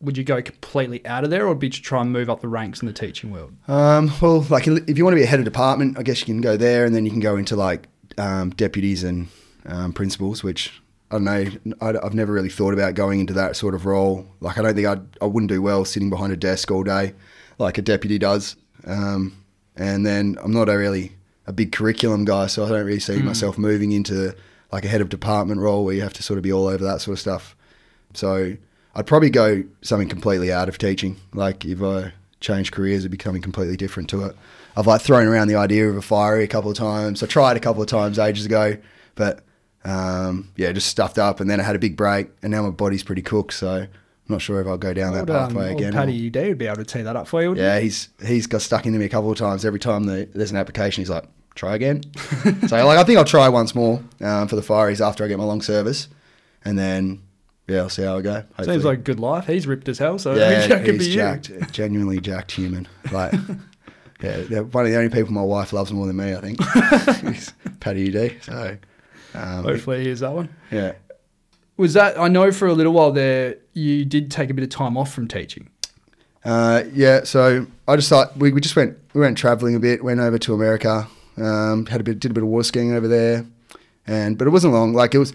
Would 0.00 0.16
you 0.16 0.22
go 0.22 0.40
completely 0.40 1.04
out 1.04 1.24
of 1.24 1.30
there, 1.30 1.44
or 1.44 1.48
would 1.48 1.56
it 1.56 1.60
be 1.60 1.70
to 1.70 1.82
try 1.82 2.00
and 2.00 2.12
move 2.12 2.30
up 2.30 2.40
the 2.40 2.46
ranks 2.48 2.80
in 2.80 2.86
the 2.86 2.92
teaching 2.94 3.30
world? 3.32 3.52
Um, 3.66 4.12
well, 4.22 4.42
like 4.48 4.66
if 4.68 4.96
you 4.96 5.04
want 5.04 5.12
to 5.12 5.18
be 5.18 5.24
a 5.24 5.26
head 5.26 5.40
of 5.40 5.44
department, 5.44 5.98
I 5.98 6.02
guess 6.02 6.20
you 6.20 6.26
can 6.26 6.40
go 6.40 6.56
there, 6.56 6.84
and 6.84 6.94
then 6.94 7.04
you 7.04 7.10
can 7.10 7.20
go 7.20 7.36
into 7.36 7.56
like 7.56 7.88
um, 8.16 8.50
deputies 8.50 9.02
and 9.04 9.26
um, 9.68 9.92
principals, 9.92 10.42
which 10.42 10.82
I 11.10 11.14
don't 11.14 11.24
know. 11.24 11.76
I, 11.80 11.94
I've 12.04 12.14
never 12.14 12.32
really 12.32 12.48
thought 12.48 12.74
about 12.74 12.94
going 12.94 13.20
into 13.20 13.32
that 13.34 13.56
sort 13.56 13.74
of 13.74 13.86
role. 13.86 14.26
Like, 14.40 14.58
I 14.58 14.62
don't 14.62 14.74
think 14.74 14.86
I'd, 14.86 15.02
I 15.22 15.26
wouldn't 15.26 15.50
do 15.50 15.62
well 15.62 15.84
sitting 15.84 16.10
behind 16.10 16.32
a 16.32 16.36
desk 16.36 16.70
all 16.70 16.82
day, 16.82 17.14
like 17.58 17.78
a 17.78 17.82
deputy 17.82 18.18
does. 18.18 18.56
Um, 18.84 19.44
and 19.76 20.04
then 20.04 20.36
I'm 20.42 20.52
not 20.52 20.68
a 20.68 20.76
really 20.76 21.12
a 21.46 21.52
big 21.52 21.72
curriculum 21.72 22.24
guy, 22.24 22.46
so 22.46 22.64
I 22.64 22.68
don't 22.68 22.84
really 22.84 23.00
see 23.00 23.22
myself 23.22 23.56
moving 23.56 23.92
into 23.92 24.34
like 24.70 24.84
a 24.84 24.88
head 24.88 25.00
of 25.00 25.08
department 25.08 25.60
role 25.60 25.84
where 25.84 25.94
you 25.94 26.02
have 26.02 26.12
to 26.14 26.22
sort 26.22 26.36
of 26.36 26.42
be 26.42 26.52
all 26.52 26.66
over 26.66 26.84
that 26.84 27.00
sort 27.00 27.14
of 27.14 27.20
stuff. 27.20 27.56
So 28.12 28.56
I'd 28.94 29.06
probably 29.06 29.30
go 29.30 29.64
something 29.80 30.08
completely 30.08 30.52
out 30.52 30.68
of 30.68 30.76
teaching. 30.76 31.16
Like 31.32 31.64
if 31.64 31.82
I 31.82 32.12
change 32.40 32.70
careers, 32.70 33.00
it'd 33.00 33.16
be 33.16 33.22
something 33.22 33.42
completely 33.42 33.76
different 33.76 34.10
to 34.10 34.24
it. 34.24 34.36
I've 34.76 34.86
like 34.86 35.00
thrown 35.00 35.26
around 35.26 35.48
the 35.48 35.56
idea 35.56 35.88
of 35.88 35.96
a 35.96 36.02
fiery 36.02 36.44
a 36.44 36.48
couple 36.48 36.70
of 36.70 36.76
times. 36.76 37.22
I 37.22 37.26
tried 37.26 37.56
a 37.56 37.60
couple 37.60 37.82
of 37.82 37.88
times 37.88 38.18
ages 38.18 38.44
ago, 38.44 38.76
but 39.14 39.40
um, 39.84 40.50
yeah, 40.56 40.72
just 40.72 40.88
stuffed 40.88 41.18
up. 41.18 41.40
And 41.40 41.48
then 41.48 41.60
I 41.60 41.62
had 41.62 41.76
a 41.76 41.78
big 41.78 41.96
break, 41.96 42.28
and 42.42 42.50
now 42.50 42.62
my 42.62 42.70
body's 42.70 43.02
pretty 43.02 43.22
cooked. 43.22 43.54
So 43.54 43.68
I'm 43.68 43.88
not 44.28 44.42
sure 44.42 44.60
if 44.60 44.66
I'll 44.66 44.78
go 44.78 44.92
down 44.92 45.14
that 45.14 45.20
Old, 45.20 45.30
um, 45.30 45.48
pathway 45.48 45.70
old 45.70 45.80
again. 45.80 45.92
Paddy 45.92 46.30
D 46.30 46.48
would 46.48 46.58
be 46.58 46.66
able 46.66 46.76
to 46.76 46.84
tee 46.84 47.02
that 47.02 47.16
up 47.16 47.28
for 47.28 47.42
you. 47.42 47.54
yeah, 47.54 47.78
he's 47.80 48.08
he's 48.24 48.46
got 48.46 48.62
stuck 48.62 48.86
into 48.86 48.98
me 48.98 49.06
a 49.06 49.08
couple 49.08 49.30
of 49.30 49.38
times. 49.38 49.64
Every 49.64 49.80
time 49.80 50.04
the, 50.04 50.28
there's 50.34 50.50
an 50.50 50.56
application, 50.56 51.00
he's 51.02 51.10
like, 51.10 51.24
"Try 51.54 51.74
again." 51.74 52.02
so 52.68 52.86
like, 52.86 52.98
I 52.98 53.04
think 53.04 53.18
I'll 53.18 53.24
try 53.24 53.48
once 53.48 53.74
more 53.74 54.02
um, 54.20 54.48
for 54.48 54.56
the 54.56 54.62
Fireys 54.62 55.04
after 55.04 55.24
I 55.24 55.28
get 55.28 55.38
my 55.38 55.44
long 55.44 55.62
service, 55.62 56.08
and 56.64 56.78
then 56.78 57.22
yeah, 57.68 57.78
I'll 57.80 57.88
see 57.90 58.02
how 58.02 58.18
I 58.18 58.22
go. 58.22 58.34
Hopefully. 58.34 58.66
Seems 58.66 58.84
like 58.84 58.98
a 58.98 59.02
good 59.02 59.20
life. 59.20 59.46
He's 59.46 59.66
ripped 59.66 59.88
as 59.88 59.98
hell, 59.98 60.18
so 60.18 60.34
yeah, 60.36 60.66
that 60.66 60.84
could 60.84 60.94
he's 60.96 61.08
be 61.08 61.14
jacked, 61.14 61.50
you. 61.50 61.60
genuinely 61.70 62.20
jacked 62.20 62.52
human. 62.52 62.88
Like, 63.12 63.32
yeah, 64.22 64.38
they're 64.42 64.64
one 64.64 64.84
of 64.84 64.90
the 64.90 64.96
only 64.96 65.10
people 65.10 65.32
my 65.32 65.42
wife 65.42 65.72
loves 65.72 65.92
more 65.92 66.06
than 66.06 66.16
me. 66.16 66.34
I 66.34 66.40
think. 66.40 66.62
He's 67.34 67.52
Paddy 67.80 68.08
UD. 68.08 68.42
So 68.42 68.76
um, 69.34 69.64
Hopefully, 69.64 70.04
he 70.04 70.10
is 70.10 70.20
that 70.20 70.32
one. 70.32 70.48
yeah. 70.70 70.92
Was 71.76 71.94
that? 71.94 72.18
I 72.18 72.26
know 72.28 72.50
for 72.50 72.66
a 72.66 72.72
little 72.72 72.92
while 72.92 73.12
there, 73.12 73.56
you 73.72 74.04
did 74.04 74.30
take 74.32 74.50
a 74.50 74.54
bit 74.54 74.64
of 74.64 74.70
time 74.70 74.96
off 74.96 75.12
from 75.12 75.28
teaching. 75.28 75.70
Uh, 76.44 76.84
yeah, 76.92 77.22
so 77.24 77.66
I 77.86 77.96
just 77.96 78.08
thought 78.08 78.36
we, 78.36 78.52
we 78.52 78.60
just 78.60 78.74
went 78.74 78.98
we 79.14 79.20
went 79.20 79.38
traveling 79.38 79.74
a 79.76 79.80
bit, 79.80 80.02
went 80.02 80.18
over 80.18 80.38
to 80.38 80.54
America, 80.54 81.06
um, 81.36 81.86
had 81.86 82.00
a 82.00 82.04
bit 82.04 82.18
did 82.18 82.30
a 82.32 82.34
bit 82.34 82.42
of 82.42 82.48
water 82.48 82.64
skiing 82.64 82.92
over 82.92 83.06
there, 83.06 83.46
and 84.06 84.36
but 84.36 84.46
it 84.46 84.50
wasn't 84.50 84.72
long. 84.72 84.92
Like 84.92 85.14
it 85.14 85.18
was 85.18 85.32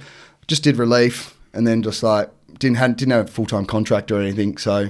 just 0.47 0.63
did 0.63 0.77
relief, 0.77 1.38
and 1.53 1.65
then 1.65 1.81
just 1.81 2.03
like 2.03 2.29
didn't 2.59 2.77
had, 2.77 2.97
didn't 2.97 3.12
have 3.12 3.29
a 3.29 3.31
full 3.31 3.45
time 3.45 3.65
contract 3.65 4.12
or 4.12 4.19
anything. 4.19 4.57
So 4.57 4.89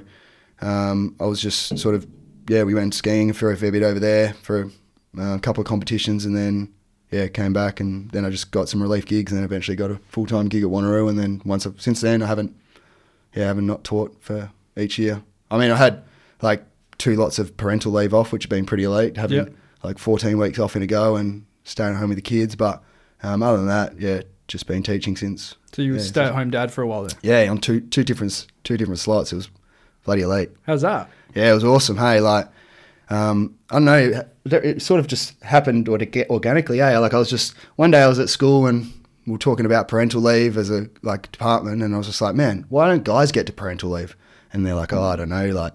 um, 0.61 1.15
I 1.19 1.25
was 1.25 1.41
just 1.41 1.77
sort 1.77 1.93
of 1.93 2.07
yeah, 2.47 2.63
we 2.63 2.73
went 2.73 2.93
skiing 2.93 3.31
for 3.33 3.51
a 3.51 3.57
fair 3.57 3.71
bit 3.71 3.83
over 3.83 3.99
there 3.99 4.33
for 4.41 4.71
uh, 5.17 5.35
a 5.35 5.39
couple 5.39 5.61
of 5.61 5.67
competitions, 5.67 6.25
and 6.25 6.35
then 6.35 6.73
yeah, 7.13 7.27
came 7.27 7.53
back, 7.53 7.79
and 7.79 8.09
then 8.11 8.25
I 8.25 8.29
just 8.29 8.51
got 8.51 8.67
some 8.67 8.81
relief 8.81 9.05
gigs, 9.05 9.31
and 9.31 9.37
then 9.37 9.45
eventually 9.45 9.77
got 9.77 9.91
a 9.91 9.95
full 10.09 10.25
time 10.25 10.47
gig 10.47 10.63
at 10.63 10.69
Wanneroo, 10.69 11.09
and 11.09 11.17
then 11.17 11.41
once 11.45 11.65
I've, 11.65 11.79
since 11.81 12.01
then 12.01 12.21
I 12.21 12.27
haven't 12.27 12.55
yeah, 13.35 13.45
I 13.45 13.47
haven't 13.47 13.67
not 13.67 13.83
taught 13.83 14.15
for 14.21 14.51
each 14.77 14.97
year. 14.97 15.23
I 15.49 15.57
mean, 15.57 15.71
I 15.71 15.75
had 15.75 16.03
like 16.41 16.65
two 16.97 17.15
lots 17.15 17.39
of 17.39 17.57
parental 17.57 17.91
leave 17.91 18.13
off, 18.13 18.31
which 18.31 18.43
have 18.43 18.49
been 18.49 18.65
pretty 18.65 18.87
late, 18.87 19.17
having 19.17 19.55
like 19.83 19.97
14 19.97 20.37
weeks 20.37 20.59
off 20.59 20.75
in 20.75 20.81
a 20.81 20.87
go 20.87 21.15
and 21.15 21.45
staying 21.63 21.93
at 21.93 21.99
home 21.99 22.09
with 22.09 22.17
the 22.17 22.21
kids. 22.21 22.55
But 22.55 22.83
um, 23.21 23.43
other 23.43 23.57
than 23.57 23.67
that, 23.67 23.99
yeah, 23.99 24.21
just 24.47 24.67
been 24.67 24.83
teaching 24.83 25.15
since. 25.15 25.55
So 25.73 25.81
you 25.81 25.93
were 25.93 25.97
yeah, 25.97 26.03
stay 26.03 26.23
at 26.23 26.35
home 26.35 26.51
dad 26.51 26.71
for 26.71 26.81
a 26.81 26.87
while 26.87 27.03
then? 27.03 27.17
Yeah, 27.21 27.49
on 27.49 27.57
two 27.57 27.81
two 27.81 28.03
different 28.03 28.47
two 28.63 28.77
different 28.77 28.99
slots. 28.99 29.33
It 29.33 29.37
was 29.37 29.49
bloody 30.03 30.25
late. 30.25 30.51
How's 30.65 30.81
that? 30.81 31.09
Yeah, 31.33 31.51
it 31.51 31.53
was 31.55 31.63
awesome. 31.63 31.97
Hey, 31.97 32.19
like, 32.19 32.47
um, 33.13 33.55
I 33.69 33.75
don't 33.75 33.85
know, 33.85 34.23
it 34.45 34.81
sort 34.81 34.99
of 34.99 35.07
just 35.07 35.41
happened 35.43 35.87
or 35.87 35.97
to 35.97 36.05
get 36.05 36.29
organically. 36.29 36.79
Hey, 36.79 36.97
like 36.97 37.13
I 37.13 37.19
was 37.19 37.29
just 37.29 37.55
one 37.75 37.91
day 37.91 38.01
I 38.01 38.07
was 38.07 38.19
at 38.19 38.29
school 38.29 38.65
and 38.65 38.91
we 39.25 39.33
were 39.33 39.37
talking 39.37 39.65
about 39.65 39.87
parental 39.87 40.21
leave 40.21 40.57
as 40.57 40.69
a 40.69 40.89
like 41.01 41.31
department, 41.31 41.83
and 41.83 41.93
I 41.93 41.97
was 41.97 42.07
just 42.07 42.21
like, 42.21 42.35
man, 42.35 42.65
why 42.69 42.87
don't 42.87 43.03
guys 43.03 43.31
get 43.31 43.45
to 43.45 43.53
parental 43.53 43.91
leave? 43.91 44.15
And 44.51 44.65
they're 44.65 44.75
like, 44.75 44.93
oh, 44.93 45.03
I 45.03 45.15
don't 45.15 45.29
know, 45.29 45.47
like 45.49 45.73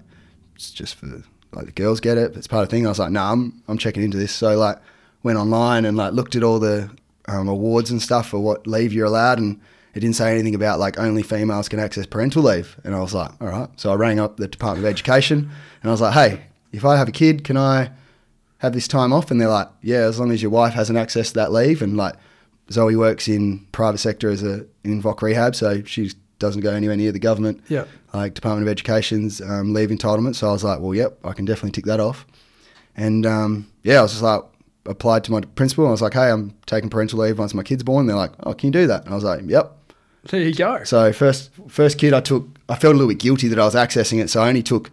it's 0.55 0.71
just 0.71 0.97
for 0.97 1.23
like 1.53 1.67
the 1.67 1.73
girls 1.73 2.01
get 2.01 2.19
it. 2.19 2.37
It's 2.37 2.47
part 2.47 2.65
of 2.65 2.69
the 2.69 2.77
thing. 2.77 2.87
I 2.87 2.89
was 2.89 2.99
like, 2.99 3.13
no, 3.13 3.23
I'm 3.23 3.63
I'm 3.69 3.79
checking 3.79 4.03
into 4.03 4.19
this. 4.19 4.33
So 4.33 4.57
like 4.57 4.79
went 5.23 5.39
online 5.39 5.85
and 5.85 5.97
like 5.97 6.13
looked 6.13 6.35
at 6.35 6.43
all 6.43 6.59
the 6.59 6.91
um, 7.27 7.49
awards 7.49 7.91
and 7.91 8.03
stuff 8.03 8.29
for 8.29 8.41
what 8.41 8.67
leave 8.67 8.93
you're 8.93 9.07
allowed, 9.07 9.39
and 9.39 9.61
it 9.95 10.01
didn't 10.01 10.17
say 10.17 10.33
anything 10.33 10.55
about 10.55 10.79
like 10.79 10.99
only 10.99 11.23
females 11.23 11.69
can 11.69 11.79
access 11.79 12.07
parental 12.07 12.43
leave. 12.43 12.77
And 12.85 12.95
I 12.95 13.01
was 13.01 13.15
like, 13.15 13.31
all 13.41 13.49
right. 13.49 13.69
So 13.77 13.93
I 13.93 13.95
rang 13.95 14.19
up 14.19 14.37
the 14.37 14.49
Department 14.49 14.87
of 14.87 14.91
Education 14.91 15.51
and 15.83 15.91
I 15.91 15.93
was 15.93 16.01
like, 16.01 16.15
hey, 16.15 16.43
if 16.73 16.85
I 16.85 16.97
have 16.97 17.09
a 17.09 17.13
kid, 17.13 17.45
can 17.45 17.57
I 17.57 17.91
have 18.59 18.73
this 18.73 18.89
time 18.89 19.13
off? 19.13 19.31
And 19.31 19.41
they're 19.41 19.49
like, 19.49 19.69
yeah, 19.83 19.99
as 20.01 20.19
long 20.19 20.31
as 20.33 20.43
your 20.43 20.51
wife 20.51 20.75
hasn't 20.75 20.99
accessed 20.99 21.35
that 21.35 21.53
leave. 21.53 21.81
And 21.83 21.97
like 21.97 22.15
Zoe 22.71 22.97
works 22.97 23.29
in 23.29 23.67
private 23.73 23.99
sector 23.99 24.29
as 24.31 24.43
a 24.43 24.67
in 24.85 25.03
VOC 25.03 25.23
rehab, 25.23 25.55
so 25.55 25.83
she 25.85 26.11
doesn't 26.39 26.61
go 26.63 26.71
anywhere 26.73 26.97
near 26.97 27.11
the 27.13 27.19
government 27.19 27.61
Yeah. 27.69 27.85
like 28.15 28.35
Department 28.35 28.67
of 28.67 28.71
Education's 28.71 29.41
um, 29.41 29.73
leave 29.75 29.89
entitlement. 29.91 30.37
So 30.37 30.49
I 30.49 30.53
was 30.53 30.63
like, 30.65 30.81
well, 30.81 30.95
yep, 30.95 31.19
I 31.25 31.33
can 31.33 31.45
definitely 31.45 31.73
tick 31.73 31.85
that 31.87 31.99
off. 32.01 32.27
And 32.97 33.27
um, 33.27 33.67
yeah, 33.83 33.99
I 33.99 34.03
was 34.03 34.13
just 34.13 34.23
like, 34.23 34.43
applied 34.87 35.23
to 35.25 35.33
my 35.33 35.41
principal. 35.41 35.85
And 35.85 35.89
I 35.91 35.93
was 35.93 36.03
like, 36.03 36.15
hey, 36.15 36.31
I'm 36.31 36.55
taking 36.67 36.91
parental 36.91 37.19
leave 37.21 37.39
once 37.39 37.55
my 37.55 37.63
kid's 37.63 37.83
born. 37.83 38.07
They're 38.07 38.17
like, 38.17 38.33
oh, 38.45 38.55
can 38.55 38.69
you 38.69 38.73
do 38.73 38.87
that? 38.87 39.05
And 39.05 39.13
I 39.13 39.15
was 39.15 39.25
like, 39.25 39.43
yep. 39.47 39.73
There 40.31 40.41
you 40.43 40.55
go. 40.55 40.83
So 40.85 41.13
first 41.13 41.51
first 41.69 41.97
kid 41.99 42.13
I 42.15 42.21
took, 42.21 42.47
I 42.69 42.75
felt 42.77 42.95
a 42.95 42.97
little 42.99 43.09
bit 43.13 43.19
guilty 43.19 43.49
that 43.49 43.59
I 43.59 43.65
was 43.65 43.75
accessing 43.75 44.21
it. 44.23 44.29
So 44.31 44.43
I 44.43 44.49
only 44.49 44.63
took 44.63 44.91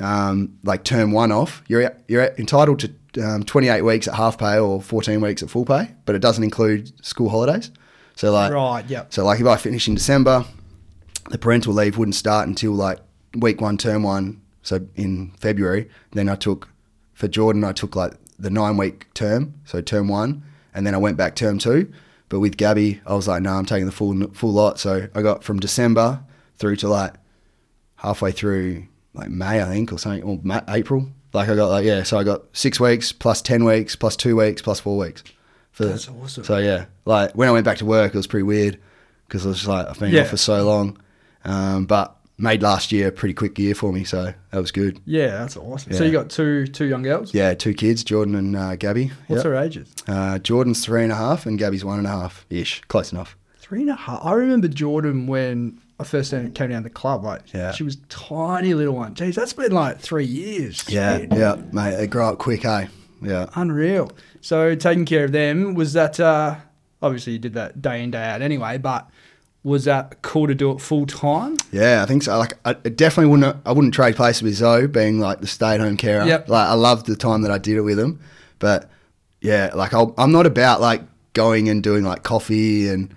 um, 0.00 0.58
like 0.62 0.84
term 0.84 1.12
one 1.12 1.32
off. 1.32 1.62
You're 1.68 1.96
you're 2.08 2.24
entitled 2.38 2.80
to 2.80 3.24
um, 3.24 3.44
28 3.44 3.82
weeks 3.82 4.08
at 4.08 4.14
half 4.14 4.38
pay 4.38 4.58
or 4.58 4.82
14 4.82 5.20
weeks 5.20 5.42
at 5.42 5.50
full 5.50 5.64
pay, 5.64 5.94
but 6.04 6.14
it 6.14 6.20
doesn't 6.20 6.42
include 6.42 6.92
school 7.04 7.28
holidays. 7.28 7.70
So 8.16 8.32
like 8.32 8.52
right. 8.52 8.84
Yep. 8.86 9.12
so 9.12 9.24
like 9.24 9.40
if 9.40 9.46
I 9.46 9.56
finish 9.56 9.88
in 9.88 9.94
December, 9.94 10.44
the 11.30 11.38
parental 11.38 11.72
leave 11.72 11.98
wouldn't 11.98 12.14
start 12.14 12.48
until 12.48 12.72
like 12.72 12.98
week 13.36 13.60
one, 13.60 13.76
term 13.76 14.02
one. 14.02 14.40
So 14.62 14.86
in 14.94 15.32
February, 15.38 15.88
then 16.12 16.28
I 16.28 16.36
took 16.36 16.68
for 17.12 17.28
Jordan, 17.28 17.64
I 17.64 17.72
took 17.72 17.94
like 17.96 18.14
the 18.38 18.50
nine 18.50 18.76
week 18.76 19.12
term, 19.14 19.54
so 19.64 19.80
term 19.80 20.08
one, 20.08 20.42
and 20.72 20.86
then 20.86 20.94
I 20.94 20.98
went 20.98 21.16
back 21.16 21.36
term 21.36 21.58
two. 21.58 21.92
But 22.28 22.40
with 22.40 22.56
Gabby, 22.56 23.00
I 23.06 23.14
was 23.14 23.28
like, 23.28 23.42
no, 23.42 23.52
I'm 23.52 23.66
taking 23.66 23.86
the 23.86 23.92
full 23.92 24.28
full 24.32 24.52
lot. 24.52 24.78
So 24.80 25.08
I 25.14 25.22
got 25.22 25.44
from 25.44 25.60
December 25.60 26.24
through 26.56 26.76
to 26.76 26.88
like 26.88 27.14
halfway 27.96 28.32
through 28.32 28.86
like 29.14 29.30
May, 29.30 29.62
I 29.62 29.66
think, 29.66 29.92
or 29.92 29.98
something, 29.98 30.22
or 30.22 30.38
Ma- 30.42 30.60
April. 30.68 31.08
Like 31.32 31.48
I 31.48 31.56
got 31.56 31.68
like 31.68 31.84
yeah, 31.84 32.02
so 32.04 32.18
I 32.18 32.24
got 32.24 32.42
six 32.52 32.78
weeks 32.78 33.10
plus 33.12 33.40
ten 33.42 33.64
weeks 33.64 33.96
plus 33.96 34.16
two 34.16 34.36
weeks 34.36 34.62
plus 34.62 34.78
four 34.80 34.96
weeks. 34.98 35.24
For, 35.72 35.86
That's 35.86 36.08
awesome. 36.08 36.44
So 36.44 36.58
yeah, 36.58 36.84
like 37.04 37.32
when 37.32 37.48
I 37.48 37.52
went 37.52 37.64
back 37.64 37.78
to 37.78 37.84
work, 37.86 38.14
it 38.14 38.16
was 38.16 38.26
pretty 38.28 38.44
weird 38.44 38.78
because 39.26 39.44
I 39.44 39.48
was 39.48 39.56
just 39.58 39.68
like 39.68 39.88
I've 39.88 39.98
been 39.98 40.12
Yeah. 40.12 40.22
off 40.22 40.28
for 40.28 40.36
so 40.36 40.64
long, 40.64 40.96
um, 41.44 41.86
but 41.86 42.16
made 42.38 42.62
last 42.62 42.92
year 42.92 43.08
a 43.08 43.12
pretty 43.12 43.34
quick 43.34 43.58
year 43.58 43.74
for 43.74 43.92
me, 43.92 44.04
so 44.04 44.32
that 44.50 44.58
was 44.60 44.70
good. 44.72 45.00
Yeah, 45.06 45.28
that's 45.38 45.56
awesome. 45.56 45.92
So 45.92 46.04
you 46.04 46.12
got 46.12 46.30
two 46.30 46.66
two 46.68 46.84
young 46.84 47.02
girls. 47.02 47.34
Yeah, 47.34 47.54
two 47.54 47.74
kids, 47.74 48.04
Jordan 48.04 48.34
and 48.36 48.54
uh, 48.56 48.76
Gabby. 48.76 49.08
What's 49.26 49.40
Yep. 49.40 49.42
their 49.42 49.54
ages? 49.56 49.92
Uh, 50.06 50.38
Jordan's 50.38 50.84
three 50.84 51.02
and 51.02 51.10
a 51.12 51.16
half, 51.16 51.46
and 51.46 51.58
Gabby's 51.58 51.84
one 51.84 51.98
and 51.98 52.06
a 52.06 52.10
half 52.10 52.46
ish, 52.50 52.80
close 52.86 53.10
enough. 53.12 53.36
Three 53.58 53.80
and 53.82 53.90
a 53.90 53.96
half. 53.96 54.20
I 54.24 54.32
remember 54.34 54.68
Jordan 54.68 55.26
when 55.26 55.80
I 55.98 56.04
first 56.04 56.30
came 56.32 56.50
down 56.52 56.68
to 56.70 56.80
the 56.82 56.90
club. 56.90 57.22
Like, 57.24 57.42
Yeah. 57.52 57.72
she 57.72 57.84
was 57.84 57.96
tiny 58.08 58.74
little 58.74 58.94
one. 58.94 59.14
Jeez, 59.14 59.34
that's 59.34 59.52
been 59.52 59.72
like 59.72 60.00
three 60.00 60.24
years. 60.24 60.84
Yeah, 60.88 61.18
Shit. 61.18 61.32
yeah, 61.32 61.56
mate, 61.72 61.96
they 61.96 62.06
grow 62.06 62.30
up 62.30 62.38
quick, 62.38 62.62
hey. 62.62 62.88
Yeah. 63.22 63.46
Unreal. 63.54 64.10
So 64.40 64.74
taking 64.74 65.04
care 65.04 65.24
of 65.24 65.32
them 65.32 65.74
was 65.74 65.92
that 65.94 66.18
uh, 66.20 66.56
obviously 67.00 67.34
you 67.34 67.38
did 67.38 67.54
that 67.54 67.80
day 67.80 68.02
in 68.02 68.10
day 68.10 68.22
out 68.24 68.42
anyway, 68.42 68.76
but 68.76 69.08
was 69.62 69.84
that 69.84 70.20
cool 70.20 70.46
to 70.46 70.54
do 70.54 70.72
it 70.72 70.80
full 70.80 71.06
time? 71.06 71.56
Yeah, 71.72 72.02
I 72.02 72.06
think 72.06 72.22
so. 72.22 72.36
Like, 72.36 72.54
I 72.66 72.70
I 72.70 72.88
definitely 72.90 73.30
wouldn't. 73.30 73.56
I 73.64 73.72
wouldn't 73.72 73.94
trade 73.94 74.14
places 74.16 74.42
with 74.42 74.54
Zoe, 74.54 74.86
being 74.86 75.20
like 75.20 75.40
the 75.40 75.46
stay-at-home 75.46 75.96
carer. 75.96 76.26
Yep. 76.26 76.50
Like, 76.50 76.68
I 76.68 76.74
loved 76.74 77.06
the 77.06 77.16
time 77.16 77.40
that 77.42 77.50
I 77.50 77.56
did 77.56 77.76
it 77.76 77.80
with 77.80 77.98
him, 77.98 78.20
but 78.58 78.90
yeah, 79.40 79.70
like 79.74 79.94
I'll, 79.94 80.12
I'm 80.18 80.32
not 80.32 80.44
about 80.44 80.82
like 80.82 81.02
going 81.32 81.68
and 81.70 81.82
doing 81.82 82.04
like 82.04 82.24
coffee 82.24 82.88
and 82.88 83.14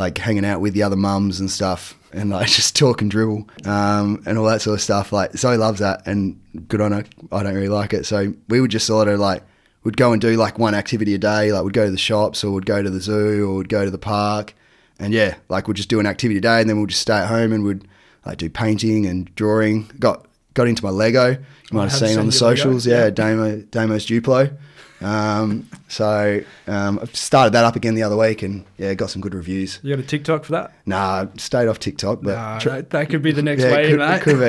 like 0.00 0.16
hanging 0.16 0.46
out 0.46 0.62
with 0.62 0.72
the 0.72 0.82
other 0.82 0.96
mums 0.96 1.40
and 1.40 1.50
stuff 1.50 1.94
and 2.12 2.30
like 2.30 2.48
just 2.58 2.74
talk 2.74 3.02
and 3.02 3.10
dribble 3.10 3.46
um, 3.66 4.22
and 4.26 4.38
all 4.38 4.46
that 4.46 4.62
sort 4.62 4.74
of 4.74 4.80
stuff. 4.80 5.12
Like 5.12 5.32
Zoe 5.36 5.58
loves 5.58 5.80
that, 5.80 6.06
and 6.06 6.40
good 6.68 6.80
on 6.80 6.92
her. 6.92 7.04
I 7.30 7.42
don't 7.42 7.54
really 7.54 7.68
like 7.68 7.92
it, 7.92 8.06
so 8.06 8.32
we 8.48 8.60
would 8.60 8.70
just 8.70 8.86
sort 8.86 9.08
of 9.08 9.20
like 9.20 9.42
would 9.84 9.96
go 9.96 10.12
and 10.12 10.20
do 10.20 10.36
like 10.36 10.58
one 10.58 10.74
activity 10.74 11.14
a 11.14 11.18
day. 11.18 11.52
Like 11.52 11.64
we'd 11.64 11.74
go 11.74 11.84
to 11.84 11.90
the 11.90 11.98
shops, 11.98 12.42
or 12.42 12.52
we'd 12.52 12.66
go 12.66 12.82
to 12.82 12.90
the 12.90 13.00
zoo, 13.00 13.48
or 13.48 13.56
we'd 13.56 13.68
go 13.68 13.84
to 13.84 13.90
the 13.90 13.98
park, 13.98 14.54
and 14.98 15.12
yeah, 15.12 15.36
like 15.50 15.68
we'd 15.68 15.76
just 15.76 15.90
do 15.90 16.00
an 16.00 16.06
activity 16.06 16.38
a 16.38 16.40
day, 16.40 16.60
and 16.60 16.68
then 16.68 16.80
we'd 16.80 16.88
just 16.88 17.02
stay 17.02 17.18
at 17.18 17.28
home 17.28 17.52
and 17.52 17.62
we'd 17.64 17.86
like 18.24 18.38
do 18.38 18.48
painting 18.48 19.06
and 19.06 19.32
drawing. 19.34 19.90
Got 19.98 20.26
got 20.54 20.66
into 20.66 20.82
my 20.82 20.90
Lego. 20.90 21.30
You 21.30 21.38
might 21.72 21.90
have 21.90 21.92
have 21.92 22.08
seen 22.08 22.18
on 22.18 22.26
the 22.26 22.32
seen 22.32 22.48
Lego, 22.48 22.56
socials. 22.56 22.86
Yeah, 22.86 23.04
yeah. 23.04 23.10
Damo 23.10 23.56
Damo's 23.70 24.06
Duplo. 24.06 24.56
Um, 25.00 25.68
so 25.88 26.40
um, 26.66 26.98
I 27.02 27.06
started 27.06 27.52
that 27.54 27.64
up 27.64 27.76
again 27.76 27.94
the 27.94 28.02
other 28.02 28.16
week, 28.16 28.42
and 28.42 28.64
yeah, 28.78 28.94
got 28.94 29.10
some 29.10 29.22
good 29.22 29.34
reviews. 29.34 29.80
You 29.82 29.96
got 29.96 30.04
a 30.04 30.06
TikTok 30.06 30.44
for 30.44 30.52
that? 30.52 30.72
Nah, 30.86 31.26
stayed 31.36 31.68
off 31.68 31.78
TikTok, 31.78 32.20
but 32.22 32.34
Nah, 32.34 32.58
tr- 32.58 32.80
that, 32.80 33.08
could 33.08 33.22
be 33.22 33.32
the 33.32 33.42
next 33.42 33.62
yeah, 33.62 33.72
way, 33.72 33.90
could, 33.90 33.98
mate. 33.98 34.16
it 34.16 34.22
could 34.22 34.40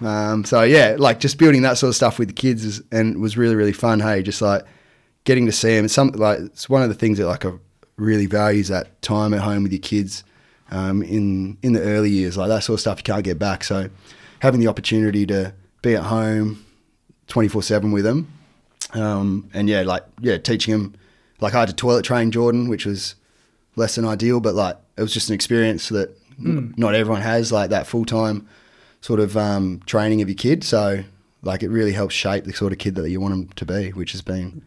be. 0.00 0.06
Um, 0.06 0.44
so 0.44 0.62
yeah, 0.62 0.96
like 0.98 1.20
just 1.20 1.38
building 1.38 1.62
that 1.62 1.78
sort 1.78 1.88
of 1.88 1.96
stuff 1.96 2.18
with 2.18 2.28
the 2.28 2.34
kids 2.34 2.64
is, 2.64 2.82
and 2.92 3.20
was 3.20 3.36
really 3.36 3.54
really 3.56 3.72
fun. 3.72 3.98
Hey, 4.00 4.22
just 4.22 4.42
like 4.42 4.62
getting 5.24 5.46
to 5.46 5.52
see 5.52 5.74
them. 5.74 5.86
It's 5.86 5.94
something 5.94 6.20
like 6.20 6.38
it's 6.38 6.68
one 6.68 6.82
of 6.82 6.88
the 6.88 6.94
things 6.94 7.18
that 7.18 7.26
like 7.26 7.44
I 7.44 7.52
really 7.96 8.26
values 8.26 8.68
that 8.68 9.00
time 9.02 9.32
at 9.32 9.40
home 9.40 9.62
with 9.62 9.72
your 9.72 9.80
kids 9.80 10.22
um, 10.70 11.02
in 11.02 11.56
in 11.62 11.72
the 11.72 11.80
early 11.80 12.10
years. 12.10 12.36
Like 12.36 12.48
that 12.48 12.62
sort 12.62 12.74
of 12.76 12.80
stuff 12.80 12.98
you 12.98 13.04
can't 13.04 13.24
get 13.24 13.38
back. 13.38 13.64
So 13.64 13.88
having 14.40 14.60
the 14.60 14.68
opportunity 14.68 15.26
to 15.26 15.54
be 15.82 15.96
at 15.96 16.04
home 16.04 16.64
twenty 17.26 17.48
four 17.48 17.62
seven 17.62 17.90
with 17.90 18.04
them, 18.04 18.30
um, 18.94 19.48
and 19.54 19.68
yeah, 19.68 19.82
like 19.82 20.04
yeah, 20.20 20.38
teaching 20.38 20.74
him. 20.74 20.94
Like 21.40 21.54
I 21.54 21.60
had 21.60 21.68
to 21.68 21.74
toilet 21.74 22.04
train 22.04 22.30
Jordan, 22.30 22.68
which 22.68 22.86
was 22.86 23.14
less 23.76 23.94
than 23.96 24.04
ideal, 24.06 24.40
but 24.40 24.54
like 24.54 24.76
it 24.96 25.02
was 25.02 25.12
just 25.12 25.28
an 25.28 25.34
experience 25.34 25.88
that 25.90 26.16
n- 26.38 26.72
not 26.78 26.94
everyone 26.94 27.20
has, 27.22 27.52
like 27.52 27.70
that 27.70 27.86
full 27.86 28.04
time 28.06 28.46
sort 29.02 29.20
of 29.20 29.36
um, 29.36 29.82
training 29.86 30.22
of 30.22 30.28
your 30.28 30.36
kid. 30.36 30.64
So 30.64 31.04
like 31.42 31.62
it 31.62 31.68
really 31.68 31.92
helps 31.92 32.14
shape 32.14 32.44
the 32.44 32.52
sort 32.52 32.72
of 32.72 32.78
kid 32.78 32.94
that 32.94 33.08
you 33.10 33.20
want 33.20 33.32
them 33.34 33.48
to 33.56 33.66
be, 33.66 33.90
which 33.90 34.12
has 34.12 34.22
been 34.22 34.62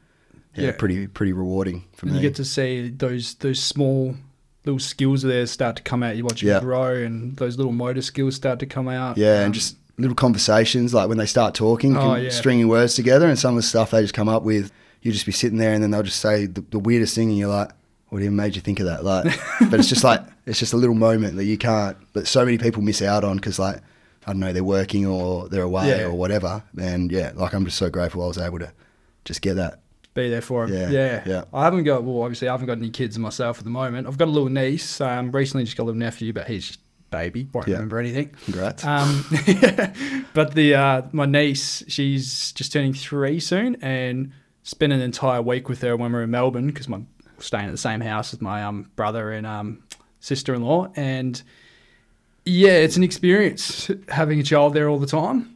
yeah, 0.56 0.66
Yeah. 0.68 0.72
pretty 0.78 1.08
pretty 1.08 1.34
rewarding 1.34 1.86
for 1.94 2.06
And 2.06 2.12
me. 2.16 2.22
you 2.22 2.28
get 2.30 2.36
to 2.36 2.46
see 2.46 2.90
those 2.90 3.34
those 3.36 3.62
small 3.62 4.16
little 4.66 4.78
skills 4.80 5.24
there 5.24 5.48
start 5.48 5.76
to 5.78 5.82
come 5.82 6.04
out. 6.04 6.18
You 6.18 6.24
watch 6.24 6.42
them 6.42 6.50
Yeah. 6.50 6.60
grow, 6.60 6.94
and 6.94 7.36
those 7.38 7.58
little 7.58 7.72
motor 7.72 8.02
skills 8.04 8.36
start 8.36 8.60
to 8.60 8.68
come 8.68 8.88
out. 8.88 9.18
yeah, 9.18 9.40
Um, 9.40 9.46
and 9.46 9.54
just 9.56 9.78
little 10.00 10.16
conversations 10.16 10.94
like 10.94 11.10
when 11.10 11.18
they 11.18 11.26
start 11.26 11.54
talking, 11.56 11.96
Oh, 11.98 12.16
yeah. 12.16 12.30
stringing 12.30 12.68
words 12.68 12.96
together, 12.96 13.28
and 13.28 13.38
some 13.38 13.56
of 13.56 13.58
the 13.62 13.68
stuff 13.68 13.92
they 13.92 14.02
just 14.02 14.14
come 14.14 14.30
up 14.30 14.44
with, 14.44 14.72
you 15.02 15.12
just 15.12 15.26
be 15.26 15.32
sitting 15.32 15.58
there, 15.58 15.74
and 15.74 15.82
then 15.84 15.92
they'll 15.92 16.04
just 16.04 16.20
say 16.20 16.46
the, 16.46 16.62
the 16.62 16.80
weirdest 16.80 17.16
thing, 17.16 17.30
and 17.30 17.38
you're 17.38 17.50
like, 17.50 17.70
"What 18.10 18.22
even 18.22 18.36
made 18.36 18.56
you 18.56 18.62
think 18.62 18.80
of 18.80 18.86
that?" 18.88 19.04
Like, 19.04 19.26
but 19.70 19.80
it's 19.80 19.90
just 19.90 20.04
like 20.04 20.22
it's 20.46 20.60
just 20.60 20.74
a 20.74 20.78
little 20.78 20.96
moment 20.96 21.36
that 21.38 21.46
you 21.46 21.58
can't, 21.58 21.98
that 22.14 22.28
so 22.28 22.44
many 22.46 22.58
people 22.58 22.82
miss 22.82 23.02
out 23.02 23.24
on 23.24 23.36
because 23.38 23.60
like 23.60 23.78
I 24.28 24.32
don't 24.32 24.40
know, 24.40 24.52
they're 24.54 24.64
working 24.64 25.06
or 25.06 25.48
they're 25.50 25.64
away 25.64 25.90
Yeah. 25.90 26.06
or 26.08 26.14
whatever, 26.14 26.64
and 26.80 27.12
yeah, 27.12 27.32
like 27.36 27.54
I'm 27.54 27.66
just 27.66 27.78
so 27.78 27.90
grateful 27.90 28.24
I 28.24 28.28
was 28.28 28.38
able 28.38 28.60
to 28.60 28.72
just 29.26 29.42
get 29.42 29.56
that. 29.56 29.80
be 30.14 30.30
there 30.30 30.42
for 30.42 30.66
him. 30.66 30.74
Yeah, 30.74 30.90
Yeah, 30.90 31.24
yeah. 31.26 31.44
I 31.54 31.64
haven't 31.64 31.84
got 31.86 32.04
well, 32.04 32.24
obviously 32.24 32.48
I 32.48 32.52
haven't 32.52 32.68
got 32.68 32.78
any 32.78 32.90
kids 32.90 33.18
myself 33.20 33.58
at 33.60 33.64
the 33.64 33.70
moment. 33.70 34.08
I've 34.08 34.18
got 34.18 34.28
a 34.28 34.32
little 34.32 34.50
niece. 34.50 35.00
Um, 35.02 35.32
recently 35.32 35.64
just 35.66 35.78
got 35.78 35.84
a 35.84 35.86
little 35.86 36.00
nephew, 36.00 36.34
but 36.34 36.48
he's 36.48 36.78
baby, 37.12 37.48
won't 37.54 37.68
Yeah. 37.68 37.76
remember 37.76 38.00
anything. 38.00 38.30
Congrats. 38.46 38.84
Um, 38.86 39.26
but 40.34 40.54
the 40.56 40.76
uh, 40.76 41.02
my 41.12 41.26
niece, 41.26 41.84
she's 41.88 42.52
just 42.54 42.72
turning 42.74 42.94
three 42.94 43.40
soon, 43.40 43.76
and 43.82 44.32
spent 44.64 44.94
an 44.94 45.02
entire 45.02 45.42
week 45.42 45.68
with 45.70 45.82
her 45.82 45.96
when 45.98 46.12
we 46.12 46.18
were 46.18 46.24
in 46.24 46.32
Melbourne 46.32 46.68
because 46.68 46.88
my 46.88 47.02
staying 47.40 47.66
at 47.66 47.72
the 47.72 47.78
same 47.78 48.02
house 48.02 48.34
as 48.34 48.42
my 48.42 48.64
um, 48.64 48.90
brother 48.96 49.32
and 49.32 49.48
um, 49.48 49.84
sister-in-law, 50.20 50.92
and 50.96 51.42
yeah, 52.46 52.72
it's 52.72 52.98
an 52.98 53.04
experience 53.04 53.90
having 54.10 54.40
a 54.40 54.44
child 54.44 54.74
there 54.74 54.90
all 54.90 55.00
the 55.00 55.08
time. 55.08 55.56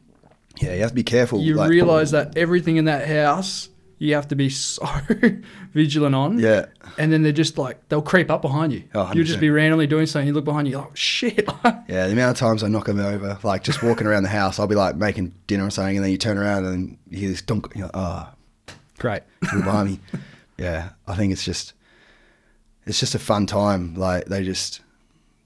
Yeah, 0.62 0.74
you 0.76 0.82
have 0.82 0.90
to 0.92 0.96
be 0.96 1.04
careful. 1.04 1.42
You 1.42 1.56
like- 1.56 1.70
realize 1.70 2.12
that 2.12 2.38
everything 2.38 2.78
in 2.78 2.86
that 2.86 3.08
house 3.08 3.70
you 4.04 4.16
have 4.16 4.28
to 4.28 4.36
be 4.36 4.50
so 4.50 4.86
vigilant 5.74 6.14
on. 6.14 6.38
Yeah. 6.38 6.66
And 6.98 7.12
then 7.12 7.24
they're 7.24 7.32
just 7.32 7.58
like 7.58 7.88
they'll 7.88 8.02
creep 8.02 8.30
up 8.30 8.42
behind 8.42 8.74
you. 8.74 8.84
Oh, 8.94 9.10
You'll 9.14 9.24
just 9.26 9.40
be 9.40 9.50
randomly 9.50 9.88
doing 9.88 10.06
something. 10.08 10.28
You 10.28 10.34
look 10.34 10.44
behind 10.44 10.68
you, 10.68 10.72
you're 10.74 10.82
like 10.82 10.90
oh, 10.92 10.96
shit. 10.96 11.50
Yeah, 11.88 12.08
the 12.08 12.14
amount 12.14 12.32
of 12.32 12.38
times 12.38 12.64
I 12.64 12.68
knock 12.68 12.86
them 12.88 13.00
over, 13.00 13.38
like 13.44 13.64
just 13.64 13.82
walking 13.82 14.06
around 14.08 14.24
the 14.24 14.30
house, 14.30 14.60
I'll 14.60 14.68
be 14.68 14.76
like 14.76 14.96
making 14.96 15.34
dinner 15.48 15.66
or 15.66 15.70
something, 15.70 15.96
and 15.96 16.04
then 16.04 16.12
you 16.12 16.18
turn 16.18 16.38
around 16.38 16.66
and 16.66 16.98
you 17.10 17.20
hear 17.20 17.30
this 17.30 17.42
dunk, 17.42 17.72
you're 17.76 17.86
like, 17.88 17.96
oh, 17.96 18.30
Great. 19.00 19.24
behind 19.42 19.90
me. 19.92 20.00
Yeah, 20.58 20.90
I 21.08 21.16
think 21.16 21.34
it's 21.34 21.44
just, 21.44 21.74
it's 22.86 23.00
just 23.00 23.16
a 23.16 23.20
fun 23.20 23.48
time. 23.48 23.96
Like 23.96 24.26
they 24.26 24.44
just, 24.44 24.82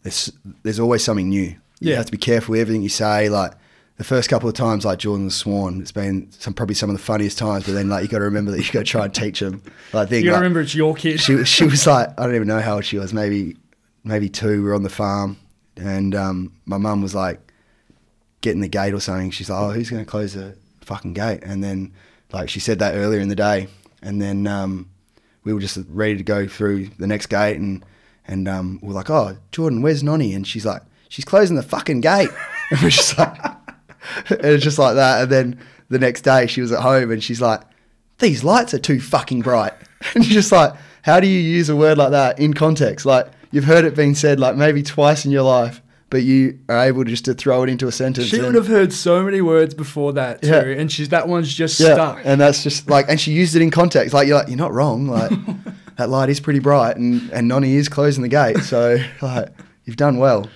there's, 0.03 0.31
there's 0.63 0.79
always 0.79 1.03
something 1.03 1.29
new. 1.29 1.41
You 1.79 1.91
Yeah. 1.91 1.95
have 1.97 2.07
to 2.07 2.11
be 2.11 2.17
careful 2.17 2.51
with 2.53 2.61
everything 2.61 2.81
you 2.81 2.89
say. 2.89 3.29
Like 3.29 3.53
the 3.97 4.03
first 4.03 4.29
couple 4.29 4.47
of 4.47 4.55
times, 4.55 4.85
like 4.85 4.99
Jordan 4.99 5.25
was 5.25 5.35
sworn, 5.35 5.81
it's 5.81 5.91
been 5.91 6.31
some 6.31 6.53
probably 6.53 6.75
some 6.75 6.89
of 6.89 6.95
the 6.97 7.01
funniest 7.03 7.37
times. 7.37 7.65
But 7.65 7.73
then 7.73 7.89
like 7.89 8.03
you 8.03 8.07
got 8.09 8.19
to 8.19 8.25
remember 8.25 8.51
that 8.51 8.59
you 8.65 8.71
got 8.71 8.79
to 8.79 8.85
try 8.85 9.05
and 9.05 9.13
teach 9.13 9.39
them. 9.39 9.61
Like, 9.93 10.07
I 10.07 10.09
think 10.09 10.25
You 10.25 10.31
like, 10.31 10.39
remember 10.39 10.61
it's 10.61 10.75
your 10.75 10.93
kid. 10.95 11.19
she 11.19 11.43
she 11.45 11.65
was 11.67 11.85
like 11.87 12.09
I 12.19 12.25
don't 12.25 12.35
even 12.35 12.47
know 12.47 12.59
how 12.61 12.75
old 12.75 12.85
she 12.85 12.97
was, 12.97 13.13
maybe 13.13 13.57
maybe 14.03 14.29
two. 14.29 14.61
We 14.63 14.69
were 14.69 14.75
on 14.75 14.83
the 14.83 14.89
farm, 14.89 15.37
and 15.75 16.13
um, 16.15 16.53
my 16.65 16.77
mum 16.77 17.01
was 17.01 17.15
like 17.15 17.39
getting 18.41 18.61
the 18.61 18.67
gate 18.67 18.93
or 18.93 18.99
something. 18.99 19.31
She's 19.31 19.49
like, 19.49 19.59
"Oh, 19.59 19.71
who's 19.71 19.89
going 19.89 20.03
to 20.03 20.09
close 20.09 20.33
the 20.33 20.55
fucking 20.81 21.13
gate?" 21.13 21.39
And 21.43 21.63
then 21.63 21.93
like 22.31 22.49
she 22.49 22.59
said 22.59 22.79
that 22.79 22.93
earlier 22.95 23.19
in 23.19 23.29
the 23.29 23.35
day, 23.35 23.67
and 24.03 24.21
then 24.21 24.45
um, 24.47 24.89
we 25.43 25.53
were 25.53 25.59
just 25.59 25.77
ready 25.89 26.17
to 26.17 26.23
go 26.23 26.47
through 26.47 26.89
the 26.99 27.07
next 27.07 27.27
gate, 27.27 27.57
and 27.57 27.83
and 28.27 28.47
um, 28.47 28.79
we're 28.83 28.93
like, 28.93 29.09
"Oh, 29.09 29.37
Jordan, 29.51 29.81
where's 29.81 30.03
Nonny?" 30.03 30.33
And 30.35 30.45
she's 30.45 30.65
like, 30.67 30.83
"She's 31.09 31.25
closing 31.25 31.55
the 31.55 31.63
fucking 31.63 32.01
gate." 32.01 32.29
And 32.69 32.81
we're 32.81 32.89
just 32.89 33.17
like, 33.17 33.33
and 34.29 34.39
it's 34.45 34.63
just 34.63 34.79
like 34.79 34.95
that. 34.95 35.23
And 35.23 35.31
then 35.31 35.59
the 35.89 35.99
next 35.99 36.21
day, 36.21 36.47
she 36.47 36.61
was 36.61 36.71
at 36.71 36.81
home, 36.81 37.11
and 37.11 37.23
she's 37.23 37.41
like, 37.41 37.61
"These 38.19 38.43
lights 38.43 38.73
are 38.73 38.79
too 38.79 38.99
fucking 38.99 39.41
bright." 39.41 39.73
And 40.13 40.23
you're 40.25 40.33
just 40.35 40.51
like, 40.51 40.73
how 41.01 41.19
do 41.19 41.27
you 41.27 41.39
use 41.39 41.69
a 41.69 41.75
word 41.75 41.97
like 41.97 42.11
that 42.11 42.37
in 42.39 42.53
context? 42.53 43.03
Like 43.05 43.27
you've 43.51 43.63
heard 43.63 43.83
it 43.83 43.95
being 43.95 44.13
said 44.13 44.39
like 44.39 44.55
maybe 44.55 44.83
twice 44.83 45.25
in 45.25 45.31
your 45.31 45.41
life, 45.41 45.81
but 46.11 46.21
you 46.21 46.59
are 46.69 46.77
able 46.85 47.03
to 47.03 47.09
just 47.09 47.25
to 47.25 47.33
throw 47.33 47.63
it 47.63 47.69
into 47.69 47.87
a 47.87 47.91
sentence. 47.91 48.27
She 48.27 48.39
would 48.39 48.53
have 48.53 48.67
heard 48.67 48.93
so 48.93 49.23
many 49.23 49.41
words 49.41 49.73
before 49.73 50.13
that 50.13 50.43
too, 50.43 50.49
Yeah. 50.49 50.61
and 50.65 50.91
she's 50.91 51.09
that 51.09 51.27
one's 51.27 51.51
just 51.51 51.79
yeah, 51.79 51.95
stuck. 51.95 52.19
and 52.23 52.39
that's 52.39 52.61
just 52.61 52.87
like, 52.89 53.07
and 53.09 53.19
she 53.19 53.31
used 53.31 53.55
it 53.55 53.63
in 53.63 53.71
context. 53.71 54.13
Like 54.13 54.27
you're 54.27 54.37
like, 54.37 54.49
you're 54.49 54.57
not 54.57 54.71
wrong. 54.71 55.07
Like 55.07 55.31
that 55.97 56.09
light 56.09 56.29
is 56.29 56.39
pretty 56.39 56.59
bright, 56.59 56.95
and 56.97 57.31
and 57.31 57.47
Nonny 57.47 57.73
is 57.75 57.89
closing 57.89 58.21
the 58.21 58.29
gate, 58.29 58.57
so 58.59 58.97
like 59.21 59.49
you've 59.85 59.97
done 59.97 60.17
well. 60.19 60.47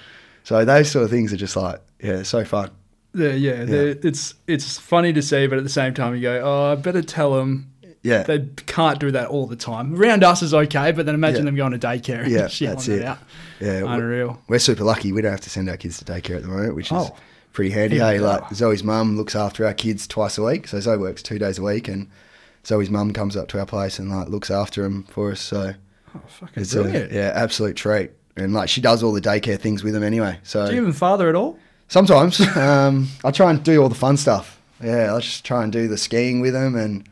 So 0.44 0.64
those 0.66 0.92
sort 0.92 1.04
of 1.06 1.10
things 1.10 1.34
are 1.34 1.38
just 1.38 1.56
like, 1.56 1.82
yeah, 2.00 2.22
so 2.22 2.46
fun. 2.46 2.70
Yeah, 3.14 3.34
yeah, 3.34 3.66
it's 3.68 4.36
it's 4.48 4.78
funny 4.78 5.12
to 5.14 5.22
see, 5.22 5.48
but 5.48 5.58
at 5.58 5.64
the 5.64 5.70
same 5.70 5.94
time, 5.94 6.16
you 6.16 6.22
go, 6.22 6.42
"Oh, 6.44 6.72
I 6.72 6.76
better 6.76 7.02
tell 7.02 7.36
them 7.36 7.68
Yeah, 8.04 8.24
they 8.24 8.48
can't 8.68 9.00
do 9.00 9.12
that 9.12 9.28
all 9.28 9.48
the 9.48 9.56
time." 9.58 9.94
Around 10.00 10.24
us 10.24 10.42
is 10.42 10.54
okay, 10.54 10.92
but 10.94 11.06
then 11.06 11.16
imagine 11.16 11.42
Yeah. 11.42 11.46
them 11.46 11.56
going 11.58 11.72
to 11.78 11.80
daycare 11.80 12.24
and 12.24 12.32
Yeah, 12.32 12.48
shit 12.50 12.70
that's 12.70 12.88
it. 12.88 13.04
out. 13.04 13.20
yeah. 13.60 13.84
Unreal. 13.86 14.40
We're 14.48 14.60
super 14.60 14.84
lucky. 14.86 15.12
We 15.12 15.22
don't 15.22 15.32
have 15.32 15.42
to 15.42 15.50
send 15.50 15.70
our 15.70 15.78
kids 15.78 15.98
to 16.00 16.06
daycare 16.06 16.38
at 16.38 16.44
the 16.44 16.48
moment, 16.48 16.74
which 16.76 16.88
is 16.88 16.92
Oh. 16.94 17.16
pretty 17.54 17.72
handy. 17.72 18.00
Eh? 18.00 18.08
Even 18.14 18.22
Hey, 18.22 18.26
like 18.26 18.54
Zoe's 18.54 18.84
mum 18.84 19.18
looks 19.18 19.36
after 19.36 19.66
our 19.66 19.74
kids 19.74 20.08
twice 20.08 20.38
a 20.38 20.44
week. 20.44 20.68
So 20.70 20.80
Zoe 20.80 20.98
works 20.98 21.22
two 21.22 21.38
days 21.38 21.58
a 21.60 21.64
week, 21.64 21.90
and 21.90 22.08
Zoe's 22.66 22.90
mum 22.90 23.12
comes 23.12 23.36
up 23.36 23.50
to 23.50 23.60
our 23.60 23.66
place 23.66 24.00
and 24.00 24.10
like 24.10 24.30
looks 24.30 24.50
after 24.50 24.84
them 24.84 25.04
for 25.10 25.32
us. 25.32 25.42
So 25.42 25.74
Oh, 26.16 26.22
fucking 26.28 26.62
it's 26.64 26.76
a 26.76 27.10
yeah, 27.12 27.32
absolute 27.36 27.76
treat. 27.76 28.12
And 28.38 28.54
like 28.54 28.70
she 28.70 28.80
does 28.80 29.04
all 29.04 29.12
the 29.12 29.22
daycare 29.22 29.60
things 29.60 29.84
with 29.84 29.94
them 29.94 30.04
anyway. 30.04 30.40
So 30.44 30.66
Do 30.68 30.74
you 30.76 30.82
even 30.82 30.94
father 30.94 31.28
at 31.28 31.36
all? 31.36 31.58
Sometimes 31.92 32.40
um, 32.58 33.10
I 33.24 33.30
try 33.32 33.52
and 33.52 33.64
do 33.64 33.82
all 33.82 33.90
the 33.90 33.96
fun 33.96 34.18
stuff. 34.18 34.60
Yeah, 34.82 35.14
I 35.14 35.20
just 35.20 35.46
try 35.46 35.62
and 35.64 35.72
do 35.72 35.88
the 35.88 35.98
skiing 35.98 36.42
with 36.42 36.54
them 36.54 36.76
and 36.76 37.08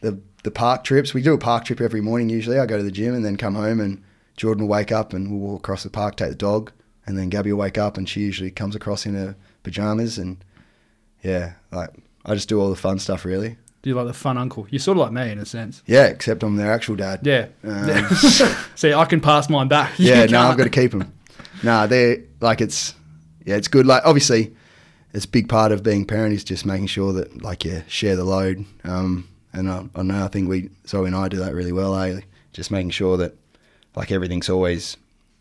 the 0.00 0.18
the 0.42 0.50
park 0.50 0.82
trips. 0.82 1.14
We 1.14 1.22
do 1.22 1.34
a 1.34 1.38
park 1.38 1.64
trip 1.64 1.80
every 1.80 2.00
morning 2.00 2.28
usually. 2.28 2.58
I 2.58 2.66
go 2.66 2.76
to 2.76 2.82
the 2.82 2.90
gym 2.90 3.14
and 3.14 3.24
then 3.24 3.36
come 3.36 3.54
home 3.54 3.78
and 3.78 4.02
Jordan 4.36 4.64
will 4.64 4.70
wake 4.70 4.90
up 4.90 5.12
and 5.12 5.30
we'll 5.30 5.38
walk 5.38 5.60
across 5.60 5.84
the 5.84 5.90
park, 5.90 6.16
take 6.16 6.30
the 6.30 6.34
dog, 6.34 6.72
and 7.06 7.16
then 7.16 7.28
Gabby 7.28 7.52
will 7.52 7.60
wake 7.60 7.78
up 7.78 7.96
and 7.96 8.08
she 8.08 8.22
usually 8.22 8.50
comes 8.50 8.74
across 8.74 9.06
in 9.06 9.14
her 9.14 9.36
pajamas 9.62 10.18
and 10.18 10.44
yeah, 11.22 11.52
like 11.70 11.90
I 12.24 12.34
just 12.34 12.48
do 12.48 12.60
all 12.60 12.70
the 12.70 12.76
fun 12.76 12.98
stuff 12.98 13.24
really. 13.24 13.56
Do 13.82 13.90
you 13.90 13.96
like 13.96 14.06
the 14.06 14.14
fun 14.14 14.38
uncle? 14.38 14.66
You're 14.70 14.78
sort 14.78 14.96
of 14.96 15.02
like 15.02 15.12
me 15.12 15.30
in 15.30 15.38
a 15.38 15.44
sense. 15.44 15.82
Yeah, 15.86 16.06
except 16.06 16.42
I'm 16.42 16.56
their 16.56 16.72
actual 16.72 16.94
dad. 16.94 17.20
Yeah. 17.24 17.48
Um, 17.64 18.08
See, 18.76 18.92
I 18.92 19.04
can 19.04 19.20
pass 19.20 19.50
mine 19.50 19.66
back. 19.66 19.98
You 19.98 20.08
yeah, 20.08 20.26
no, 20.26 20.40
I've 20.40 20.56
got 20.56 20.64
to 20.64 20.70
keep 20.70 20.92
them. 20.92 21.12
Nah, 21.64 21.86
they're 21.86 22.18
like 22.40 22.60
it's 22.60 22.94
yeah, 23.44 23.56
it's 23.56 23.68
good. 23.68 23.86
Like 23.86 24.02
obviously, 24.04 24.54
it's 25.12 25.24
a 25.24 25.28
big 25.28 25.48
part 25.48 25.72
of 25.72 25.82
being 25.82 26.04
parent 26.04 26.34
is 26.34 26.44
just 26.44 26.64
making 26.64 26.86
sure 26.86 27.12
that 27.12 27.42
like 27.42 27.64
yeah, 27.64 27.82
share 27.88 28.16
the 28.16 28.24
load. 28.24 28.64
Um, 28.84 29.28
and 29.52 29.70
I, 29.70 29.84
I 29.94 30.02
know 30.02 30.24
I 30.24 30.28
think 30.28 30.48
we 30.48 30.70
Zoe 30.86 31.06
and 31.06 31.16
I 31.16 31.28
do 31.28 31.38
that 31.38 31.54
really 31.54 31.72
well. 31.72 31.94
Eh? 31.96 32.20
Just 32.52 32.70
making 32.70 32.90
sure 32.90 33.16
that 33.18 33.34
like 33.94 34.10
everything's 34.10 34.48
always 34.48 34.96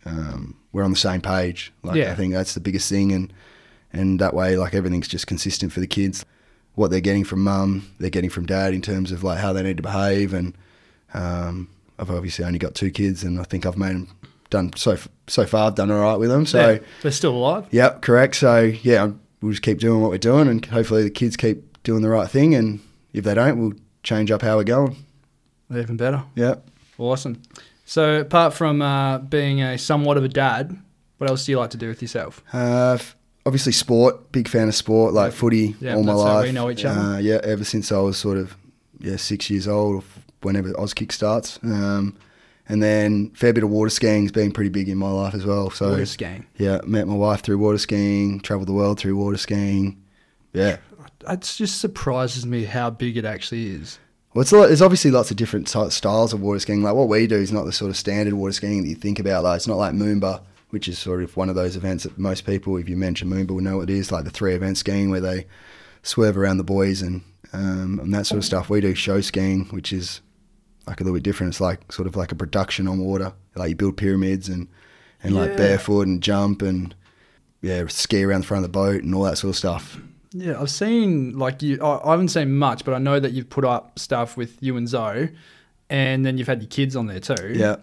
um, 0.06 0.56
we're 0.72 0.84
on 0.84 0.92
the 0.92 0.98
same 0.98 1.22
page. 1.22 1.72
Like 1.84 1.96
Yeah. 1.96 2.12
I 2.12 2.16
think 2.16 2.34
that's 2.34 2.54
the 2.54 2.60
biggest 2.60 2.90
thing, 2.90 3.12
and 3.12 3.32
and 3.94 4.20
that 4.20 4.34
way 4.34 4.58
like 4.58 4.74
everything's 4.74 5.08
just 5.08 5.28
consistent 5.28 5.72
for 5.72 5.80
the 5.80 5.88
kids. 5.88 6.26
What 6.76 6.90
they're 6.90 7.02
getting 7.02 7.26
from 7.26 7.44
mum, 7.44 7.92
they're 8.00 8.10
getting 8.10 8.30
from 8.30 8.46
dad 8.46 8.74
in 8.74 8.82
terms 8.82 9.12
of 9.12 9.24
like 9.24 9.40
how 9.40 9.52
they 9.54 9.62
need 9.62 9.78
to 9.78 9.84
behave. 9.84 10.34
And 10.34 10.56
um, 11.14 11.70
I've 12.00 12.10
obviously 12.10 12.46
only 12.46 12.60
got 12.60 12.76
two 12.76 12.92
kids, 12.92 13.24
and 13.24 13.40
I 13.40 13.44
think 13.44 13.66
I've 13.66 13.78
made 13.78 13.96
them 13.96 14.08
done 14.52 14.72
so 14.76 14.98
so 15.28 15.48
far. 15.48 15.68
I've 15.68 15.76
done 15.76 15.90
all 15.90 16.00
right 16.02 16.18
with 16.18 16.30
them. 16.30 16.46
So 16.46 16.74
Yeah, 16.74 16.80
they're 17.02 17.12
still 17.12 17.34
alive. 17.36 17.66
Yep, 17.72 18.02
correct. 18.04 18.36
So 18.36 18.60
yeah, 18.84 19.10
we'll 19.42 19.52
just 19.52 19.64
keep 19.64 19.80
doing 19.80 20.02
what 20.02 20.12
we're 20.12 20.20
doing, 20.20 20.48
and 20.48 20.64
hopefully 20.64 21.02
the 21.02 21.10
kids 21.10 21.36
keep 21.36 21.82
doing 21.82 22.04
the 22.04 22.10
right 22.10 22.30
thing. 22.30 22.54
And 22.54 22.80
if 23.14 23.24
they 23.24 23.34
don't, 23.34 23.58
we'll 23.60 23.74
change 24.04 24.30
up 24.30 24.44
how 24.44 24.58
we're 24.58 24.64
going. 24.64 24.96
Even 25.76 25.98
better. 25.98 26.24
Yep. 26.36 26.68
Awesome. 27.00 27.42
So, 27.86 28.20
apart 28.22 28.54
from 28.54 28.82
uh, 28.82 29.18
being 29.18 29.62
a 29.62 29.78
somewhat 29.78 30.18
of 30.18 30.24
a 30.24 30.30
dad, 30.30 30.78
what 31.18 31.30
else 31.30 31.46
do 31.46 31.52
you 31.52 31.60
like 31.60 31.72
to 31.72 31.78
do 31.78 31.88
with 31.88 32.02
yourself? 32.02 32.44
Uh, 32.54 32.98
obviously, 33.46 33.72
sport. 33.72 34.32
Big 34.32 34.48
fan 34.48 34.68
of 34.68 34.76
sport, 34.76 35.14
like 35.14 35.34
footy 35.34 35.76
Yeah, 35.82 35.96
all 35.96 36.04
my 36.04 36.14
life. 36.14 36.44
we 36.46 36.52
know 36.52 36.70
each 36.70 36.86
other. 36.86 37.00
Uh, 37.00 37.18
yeah, 37.18 37.40
ever 37.44 37.64
since 37.64 37.92
I 37.92 38.00
was 38.00 38.18
sort 38.18 38.38
of 38.38 38.56
yeah 39.00 39.16
six 39.18 39.50
years 39.50 39.68
old, 39.68 40.04
whenever 40.42 40.70
Auskick 40.74 41.12
starts. 41.12 41.60
Um, 41.64 42.16
and 42.72 42.82
then 42.82 43.30
fair 43.32 43.52
bit 43.54 43.64
of 43.64 43.70
water 43.70 43.90
skiing's 43.90 44.32
been 44.32 44.52
pretty 44.52 44.70
big 44.70 44.88
in 44.90 44.98
my 44.98 45.12
life 45.12 45.34
as 45.36 45.46
well. 45.46 45.70
So 45.70 45.90
Water 45.90 46.06
skiing. 46.06 46.46
yeah, 46.58 46.80
met 46.86 47.08
my 47.08 47.14
wife 47.16 47.42
through 47.42 47.58
water 47.58 47.78
skiing, 47.78 48.40
travelled 48.40 48.70
the 48.70 48.74
world 48.74 48.98
through 48.98 49.18
water 49.18 49.38
skiing. 49.38 50.02
Yeah, 50.54 50.78
It 51.30 51.42
just 51.42 51.80
surprises 51.82 52.46
me 52.46 52.64
how 52.64 52.90
big 52.90 53.18
it 53.18 53.26
actually 53.26 53.68
is. 53.68 54.00
Well, 54.34 54.42
it's 54.44 54.52
a 54.54 54.58
lot, 54.58 54.68
there's 54.68 54.82
obviously 54.82 55.12
lots 55.12 55.30
of 55.30 55.38
different 55.38 55.68
styles 55.68 56.32
of 56.34 56.42
water 56.42 56.60
skiing. 56.60 56.82
Like 56.84 56.96
what 56.96 57.10
we 57.10 57.28
do 57.28 57.36
is 57.36 57.52
not 57.52 57.66
the 57.66 57.74
sort 57.74 57.90
of 57.92 57.98
standard 57.98 58.34
water 58.34 58.54
skiing 58.54 58.82
that 58.84 58.90
you 58.90 58.96
think 58.96 59.20
about. 59.20 59.44
Like 59.44 59.58
it's 59.58 59.68
not 59.68 59.78
like 59.78 59.94
Moomba, 59.94 60.42
which 60.70 60.88
is 60.88 60.98
sort 60.98 61.22
of 61.22 61.36
one 61.36 61.50
of 61.50 61.56
those 61.56 61.76
events 61.76 62.06
that 62.06 62.18
most 62.18 62.46
people, 62.46 62.78
if 62.78 62.88
you 62.88 62.96
mention 62.96 63.30
Moomba, 63.30 63.52
will 63.52 63.60
know 63.62 63.78
what 63.78 63.90
it 63.90 63.94
is. 63.94 64.12
Like 64.12 64.24
the 64.24 64.30
three 64.32 64.54
event 64.56 64.78
skiing 64.78 65.10
where 65.12 65.20
they 65.20 65.48
swerve 66.04 66.38
around 66.38 66.58
the 66.58 66.64
buoys 66.64 67.02
and 67.02 67.22
um, 67.54 68.00
and 68.02 68.14
that 68.14 68.26
sort 68.26 68.38
of 68.38 68.46
stuff. 68.46 68.70
We 68.70 68.80
do 68.80 68.96
show 68.96 69.20
skiing, 69.20 69.66
which 69.72 69.92
is 69.92 70.22
like 70.88 71.00
a 71.00 71.04
little 71.04 71.16
bit 71.18 71.24
different. 71.24 71.54
It's 71.54 71.62
like 71.62 71.92
sort 71.92 72.08
of 72.08 72.16
like 72.16 72.32
a 72.32 72.36
production 72.36 72.88
on 72.88 73.00
water. 73.00 73.34
Like 73.56 73.70
you 73.70 73.76
build 73.76 73.98
pyramids 73.98 74.50
and 74.50 74.68
and 75.24 75.36
Yeah. 75.36 75.42
like 75.42 75.58
barefoot 75.58 76.08
and 76.08 76.22
jump 76.22 76.62
and 76.62 76.96
yeah, 77.62 77.86
ski 77.88 78.24
around 78.24 78.42
the 78.42 78.48
front 78.48 78.66
of 78.66 78.72
the 78.72 78.78
boat 78.78 79.04
and 79.04 79.14
all 79.14 79.24
that 79.24 79.38
sort 79.38 79.50
of 79.50 79.56
stuff. 79.58 80.00
Yeah, 80.34 80.60
I've 80.60 80.72
seen 80.72 81.38
like 81.38 81.62
you. 81.62 81.84
I 81.84 82.12
haven't 82.12 82.30
seen 82.30 82.56
much, 82.56 82.86
but 82.86 82.94
I 82.94 82.98
know 83.00 83.20
that 83.20 83.34
you've 83.34 83.50
put 83.50 83.66
up 83.66 84.00
stuff 84.00 84.38
with 84.38 84.58
you 84.64 84.78
and 84.78 84.88
Zoe, 84.88 85.30
and 85.90 86.26
then 86.26 86.38
you've 86.38 86.48
had 86.48 86.62
your 86.62 86.70
kids 86.70 86.96
on 86.96 87.08
there 87.08 87.20
too. 87.20 87.54
Yeah. 87.54 87.76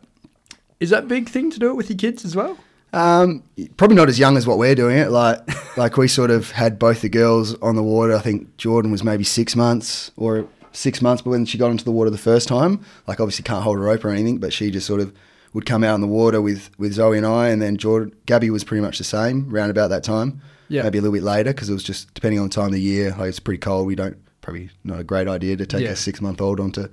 Is 0.81 0.91
that 0.91 1.05
a 1.05 1.07
big 1.07 1.29
thing 1.29 1.51
to 1.51 1.59
do 1.59 1.71
it 1.71 1.75
with 1.75 1.91
your 1.91 1.99
kids 1.99 2.25
as 2.25 2.35
well? 2.35 2.57
Um, 2.93 3.43
probably 3.77 3.97
not 3.97 4.09
as 4.09 4.19
young 4.19 4.37
as 4.39 4.47
what 4.47 4.57
we're 4.59 4.75
doing 4.75 4.97
it. 4.97 5.11
Like, 5.11 5.41
like 5.77 5.97
we 5.99 6.09
sort 6.09 6.31
of 6.31 6.51
had 6.53 6.79
both 6.79 7.03
the 7.03 7.09
girls 7.11 7.55
on 7.61 7.77
the 7.77 7.83
water. 7.83 8.15
I 8.17 8.21
think 8.21 8.57
Jordan 8.57 8.91
was 8.91 9.05
maybe 9.05 9.25
six 9.25 9.55
months 9.55 10.11
or 10.17 10.47
six 10.73 11.01
months, 11.03 11.23
but 11.23 11.31
when 11.31 11.45
she 11.47 11.59
got 11.59 11.71
into 11.71 11.85
the 11.85 11.93
water 11.93 12.11
the 12.11 12.19
first 12.19 12.49
time, 12.49 12.85
like 13.07 13.21
obviously 13.21 13.43
can't 13.43 13.63
hold 13.65 13.77
a 13.79 13.81
rope 13.81 14.05
or 14.05 14.11
anything, 14.11 14.39
but 14.39 14.53
she 14.53 14.71
just 14.71 14.87
sort 14.87 15.01
of 15.01 15.13
would 15.55 15.65
come 15.67 15.83
out 15.83 15.95
in 15.95 16.01
the 16.01 16.07
water 16.07 16.41
with, 16.43 16.71
with 16.79 16.93
Zoe 16.93 17.17
and 17.17 17.27
I, 17.27 17.49
and 17.49 17.61
then 17.63 17.77
Jordan, 17.79 18.15
Gabby 18.27 18.51
was 18.51 18.65
pretty 18.65 18.83
much 18.83 18.99
the 18.99 19.05
same 19.05 19.53
around 19.55 19.71
about 19.71 19.89
that 19.89 20.05
time. 20.05 20.41
Yeah. 20.71 20.83
maybe 20.83 20.99
a 20.99 21.01
little 21.01 21.15
bit 21.15 21.23
later 21.23 21.51
because 21.55 21.71
it 21.71 21.73
was 21.73 21.83
just 21.83 22.13
depending 22.13 22.39
on 22.39 22.49
the 22.49 22.55
time 22.55 22.67
of 22.67 22.73
the 22.73 22.81
year. 22.81 23.15
Like 23.19 23.31
it's 23.31 23.41
pretty 23.41 23.59
cold. 23.59 23.87
We 23.87 23.95
don't 23.95 24.19
probably 24.43 24.69
not 24.85 25.01
a 25.01 25.05
great 25.05 25.27
idea 25.27 25.57
to 25.57 25.65
take 25.65 25.83
Yeah. 25.83 25.91
a 25.93 25.97
six 25.97 26.21
month 26.21 26.43
old 26.43 26.61
onto 26.61 26.89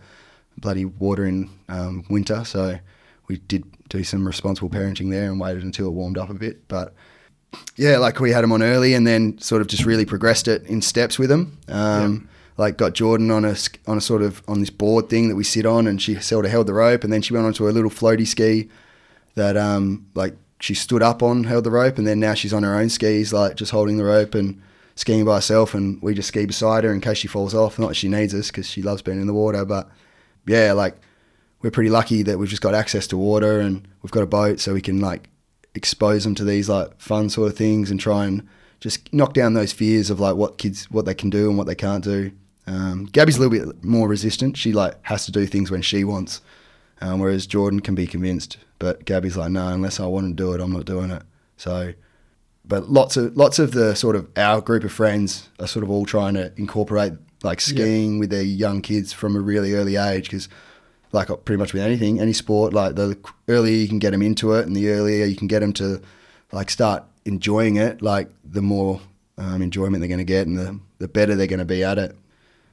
bloody 0.57 0.85
water 0.85 1.25
in 1.25 1.49
um, 1.67 2.05
winter. 2.09 2.45
So 2.45 2.79
we 3.27 3.37
did 3.39 3.65
do 3.89 4.01
some 4.05 4.25
responsible 4.25 4.69
parenting 4.69 5.11
there 5.11 5.29
and 5.29 5.41
waited 5.41 5.63
until 5.63 5.87
it 5.87 5.91
warmed 5.91 6.17
up 6.17 6.29
a 6.29 6.33
bit. 6.33 6.65
But 6.69 6.93
yeah, 7.75 7.97
like 7.97 8.21
we 8.21 8.31
had 8.31 8.45
him 8.45 8.53
on 8.53 8.63
early 8.63 8.93
and 8.93 9.05
then 9.05 9.37
sort 9.39 9.61
of 9.61 9.67
just 9.67 9.83
really 9.85 10.05
progressed 10.05 10.47
it 10.47 10.63
in 10.63 10.81
steps 10.81 11.19
with 11.19 11.29
him. 11.29 11.57
Um, 11.67 12.29
Like 12.57 12.77
got 12.77 12.93
Jordan 12.93 13.31
on 13.31 13.43
a 13.43 13.55
on 13.85 13.97
a 13.97 14.01
sort 14.01 14.21
of 14.21 14.41
on 14.47 14.59
this 14.61 14.69
board 14.69 15.09
thing 15.09 15.27
that 15.29 15.35
we 15.35 15.43
sit 15.43 15.65
on, 15.65 15.87
and 15.87 16.01
she 16.01 16.15
sort 16.15 16.45
of 16.45 16.51
held 16.51 16.67
the 16.67 16.73
rope, 16.73 17.03
and 17.03 17.11
then 17.11 17.21
she 17.21 17.33
went 17.33 17.45
onto 17.45 17.67
a 17.67 17.71
little 17.71 17.89
floaty 17.89 18.25
ski 18.25 18.69
that 19.35 19.57
um 19.57 20.07
like 20.15 20.35
she 20.59 20.73
stood 20.73 21.03
up 21.03 21.21
on, 21.21 21.43
held 21.43 21.65
the 21.65 21.71
rope, 21.71 21.97
and 21.97 22.07
then 22.07 22.19
now 22.19 22.33
she's 22.33 22.53
on 22.53 22.63
her 22.63 22.75
own 22.75 22.89
skis, 22.89 23.33
like 23.33 23.55
just 23.55 23.71
holding 23.71 23.97
the 23.97 24.05
rope 24.05 24.33
and 24.35 24.61
skiing 24.95 25.25
by 25.25 25.35
herself, 25.35 25.73
and 25.73 26.01
we 26.01 26.13
just 26.13 26.29
ski 26.29 26.45
beside 26.45 26.85
her 26.85 26.93
in 26.93 27.01
case 27.01 27.17
she 27.17 27.27
falls 27.27 27.53
off. 27.53 27.77
Not 27.77 27.89
that 27.89 27.95
she 27.95 28.07
needs 28.07 28.33
us 28.33 28.47
because 28.47 28.69
she 28.69 28.81
loves 28.81 29.01
being 29.01 29.19
in 29.19 29.27
the 29.27 29.33
water, 29.33 29.65
but 29.65 29.89
yeah, 30.47 30.71
like 30.71 30.95
we're 31.61 31.71
pretty 31.71 31.89
lucky 31.89 32.23
that 32.23 32.37
we've 32.37 32.49
just 32.49 32.61
got 32.61 32.73
access 32.73 33.07
to 33.07 33.17
water 33.17 33.59
and 33.59 33.87
we've 34.01 34.11
got 34.11 34.23
a 34.23 34.27
boat, 34.27 34.59
so 34.59 34.73
we 34.73 34.81
can 34.81 35.01
like 35.01 35.29
expose 35.73 36.23
them 36.23 36.35
to 36.35 36.45
these 36.45 36.69
like 36.69 36.99
fun 37.01 37.29
sort 37.29 37.51
of 37.51 37.57
things 37.57 37.91
and 37.91 37.99
try 37.99 38.25
and 38.25 38.47
just 38.79 39.11
knock 39.13 39.33
down 39.33 39.53
those 39.53 39.73
fears 39.73 40.09
of 40.09 40.19
like 40.19 40.35
what 40.35 40.57
kids 40.57 40.89
what 40.89 41.05
they 41.05 41.13
can 41.13 41.29
do 41.29 41.49
and 41.49 41.57
what 41.57 41.67
they 41.67 41.75
can't 41.75 42.03
do. 42.03 42.31
Um, 42.67 43.05
Gabby's 43.05 43.37
a 43.37 43.41
little 43.41 43.73
bit 43.73 43.83
more 43.83 44.07
resistant. 44.07 44.57
She 44.57 44.73
like 44.73 44.95
has 45.03 45.25
to 45.25 45.31
do 45.31 45.45
things 45.45 45.69
when 45.71 45.81
she 45.81 46.03
wants, 46.03 46.41
um, 47.01 47.19
whereas 47.19 47.45
Jordan 47.45 47.79
can 47.79 47.95
be 47.95 48.07
convinced. 48.07 48.57
But 48.79 49.05
Gabby's 49.05 49.37
like, 49.37 49.51
no, 49.51 49.67
unless 49.67 49.99
I 49.99 50.05
want 50.05 50.27
to 50.27 50.33
do 50.33 50.53
it, 50.53 50.61
I'm 50.61 50.71
not 50.71 50.85
doing 50.85 51.11
it. 51.11 51.23
So, 51.57 51.93
but 52.65 52.89
lots 52.89 53.17
of 53.17 53.37
lots 53.37 53.59
of 53.59 53.71
the 53.71 53.95
sort 53.95 54.15
of 54.15 54.27
our 54.35 54.61
group 54.61 54.83
of 54.83 54.91
friends 54.91 55.49
are 55.59 55.67
sort 55.67 55.83
of 55.83 55.89
all 55.89 56.05
trying 56.05 56.33
to 56.33 56.51
incorporate 56.57 57.13
like 57.43 57.61
skiing 57.61 58.17
with 58.19 58.31
their 58.31 58.41
young 58.41 58.81
kids 58.81 59.13
from 59.13 59.35
a 59.35 59.39
really 59.39 59.73
early 59.73 59.95
age 59.95 60.25
because 60.25 60.49
like 61.11 61.27
pretty 61.45 61.57
much 61.57 61.73
with 61.73 61.81
anything, 61.81 62.19
any 62.19 62.33
sport, 62.33 62.73
like 62.73 62.95
the 62.95 63.17
earlier 63.47 63.75
you 63.75 63.87
can 63.87 63.99
get 63.99 64.11
them 64.11 64.21
into 64.21 64.53
it, 64.53 64.65
and 64.65 64.75
the 64.75 64.89
earlier 64.89 65.25
you 65.25 65.35
can 65.35 65.47
get 65.47 65.59
them 65.59 65.73
to 65.73 66.01
like 66.51 66.69
start 66.69 67.03
enjoying 67.23 67.77
it, 67.77 68.01
like 68.01 68.29
the 68.43 68.61
more 68.61 68.99
um, 69.37 69.61
enjoyment 69.61 70.01
they're 70.01 70.09
going 70.09 70.17
to 70.17 70.23
get, 70.23 70.47
and 70.47 70.57
the 70.57 70.79
the 70.97 71.07
better 71.07 71.35
they're 71.35 71.47
going 71.47 71.59
to 71.59 71.65
be 71.65 71.83
at 71.83 71.97
it. 71.97 72.15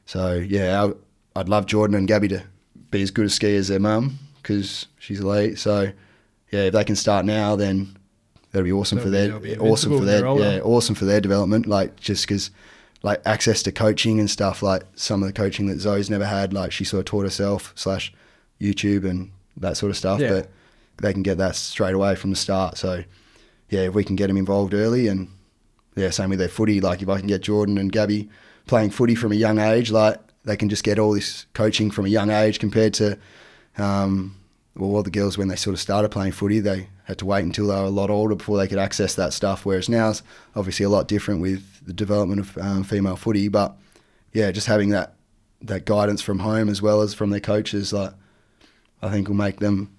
So 0.07 0.35
yeah, 0.35 0.85
I, 0.85 1.41
I'd 1.41 1.49
love 1.49 1.67
Jordan 1.67 1.97
and 1.97 2.07
Gabby 2.09 2.29
to 2.29 2.43
be 2.91 3.03
as 3.03 3.11
good 3.11 3.27
a 3.27 3.31
ski 3.31 3.57
as 3.57 3.69
their 3.69 3.81
mum 3.81 4.19
because 4.37 4.87
she's 4.99 5.21
elite. 5.21 5.59
So 5.59 5.93
yeah, 6.51 6.65
if 6.65 6.73
they 6.73 6.85
can 6.85 6.97
start 6.97 7.25
now, 7.25 7.57
then 7.57 7.97
that'll 8.51 8.65
be 8.65 8.73
awesome 8.73 8.99
They'll 8.99 9.07
for 9.07 9.41
be- 9.41 9.55
their 9.55 9.63
awesome 9.63 9.99
for 9.99 10.05
their 10.05 10.27
yeah 10.37 10.61
awesome 10.61 10.95
for 10.95 11.05
their 11.05 11.21
development. 11.21 11.67
Like 11.67 11.99
just 11.99 12.27
because 12.27 12.51
like 13.03 13.21
access 13.25 13.63
to 13.65 13.73
coaching 13.73 14.21
and 14.21 14.31
stuff 14.31 14.63
like 14.63 14.85
some 14.95 15.23
of 15.23 15.27
the 15.29 15.33
coaching 15.33 15.67
that 15.67 15.81
Zoe's 15.81 16.11
never 16.11 16.27
had. 16.27 16.53
Like 16.53 16.73
she 16.73 16.85
sort 16.85 17.01
of 17.01 17.05
taught 17.07 17.25
herself 17.25 17.73
slash 17.75 18.13
YouTube 18.61 19.09
and 19.09 19.31
that 19.57 19.77
sort 19.77 19.91
of 19.91 19.97
stuff. 19.97 20.21
Yeah. 20.21 20.31
But 20.31 20.51
they 20.99 21.13
can 21.13 21.23
get 21.23 21.39
that 21.39 21.57
straight 21.57 21.95
away 21.95 22.15
from 22.15 22.31
the 22.31 22.37
start. 22.37 22.77
So 22.77 23.05
yeah, 23.71 23.81
if 23.83 23.95
we 23.95 24.05
can 24.05 24.17
get 24.17 24.29
them 24.29 24.37
involved 24.37 24.75
early 24.75 25.09
and 25.09 25.29
yeah, 25.97 26.11
same 26.11 26.31
with 26.31 26.39
their 26.39 26.49
footy. 26.49 26.81
Like 26.81 27.03
if 27.03 27.09
I 27.09 27.19
can 27.19 27.27
get 27.27 27.43
Jordan 27.43 27.79
and 27.79 27.91
Gabby 27.91 28.29
playing 28.67 28.91
footy 28.91 29.15
from 29.15 29.33
a 29.33 29.37
young 29.37 29.59
age, 29.59 29.91
like 29.91 30.19
they 30.45 30.57
can 30.57 30.69
just 30.69 30.85
get 30.85 30.99
all 30.99 31.13
this 31.13 31.47
coaching 31.55 31.91
from 31.91 32.07
a 32.07 32.09
young 32.09 32.31
age 32.31 32.59
compared 32.59 32.95
to 32.95 33.19
um, 33.79 34.37
well, 34.75 34.91
all 34.91 35.03
the 35.03 35.11
girls 35.11 35.37
when 35.37 35.49
they 35.49 35.57
sort 35.57 35.75
of 35.75 35.81
started 35.81 36.11
playing 36.11 36.33
footy, 36.33 36.61
they 36.61 36.89
had 37.05 37.19
to 37.19 37.27
wait 37.27 37.45
until 37.45 37.67
they 37.67 37.75
were 37.75 37.83
a 37.83 37.91
lot 37.91 38.11
older 38.11 38.35
before 38.35 38.57
they 38.57 38.69
could 38.69 38.79
access 38.79 39.15
that 39.17 39.33
stuff. 39.33 39.67
Whereas 39.67 39.89
now 39.89 40.11
it's 40.11 40.23
obviously 40.57 40.85
a 40.85 40.89
lot 40.89 41.09
different 41.09 41.41
with 41.41 41.85
the 41.85 41.93
development 41.93 42.41
of 42.41 42.59
um, 42.59 42.85
female 42.85 43.17
footy. 43.17 43.49
But 43.49 43.77
yeah, 44.33 44.51
just 44.51 44.67
having 44.67 44.91
that 44.91 45.15
that 45.61 45.85
guidance 45.85 46.23
from 46.23 46.41
home 46.41 46.69
as 46.69 46.83
well 46.83 47.03
as 47.03 47.15
from 47.15 47.31
their 47.31 47.41
coaches, 47.41 47.93
like 47.93 48.13
I 49.03 49.11
think 49.11 49.29
will 49.29 49.35
make 49.35 49.61
them 49.61 49.91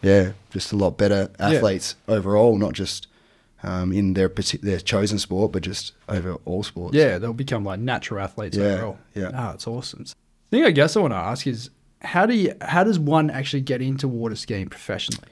yeah 0.00 0.32
just 0.50 0.72
a 0.72 0.76
lot 0.76 0.96
better 0.96 1.30
athletes 1.38 1.96
overall, 2.08 2.56
not 2.56 2.72
just 2.72 3.08
um, 3.62 3.92
in 3.92 4.14
their 4.14 4.28
their 4.62 4.78
chosen 4.80 5.18
sport, 5.18 5.52
but 5.52 5.62
just 5.62 5.92
over 6.08 6.34
all 6.44 6.62
sports. 6.62 6.94
Yeah, 6.94 7.18
they'll 7.18 7.32
become 7.32 7.64
like 7.64 7.80
natural 7.80 8.20
athletes 8.22 8.56
Yeah, 8.56 8.64
overall. 8.64 8.98
yeah. 9.14 9.30
Ah, 9.34 9.54
it's 9.54 9.66
awesome. 9.66 10.04
The 10.04 10.14
thing 10.58 10.64
I 10.64 10.70
guess 10.70 10.96
I 10.96 11.00
want 11.00 11.12
to 11.12 11.16
ask 11.18 11.46
is 11.46 11.70
how 12.02 12.26
do 12.26 12.34
you 12.34 12.54
how 12.60 12.84
does 12.84 12.98
one 12.98 13.30
actually 13.30 13.62
get 13.62 13.82
into 13.82 14.06
water 14.08 14.36
skiing 14.36 14.68
professionally? 14.68 15.28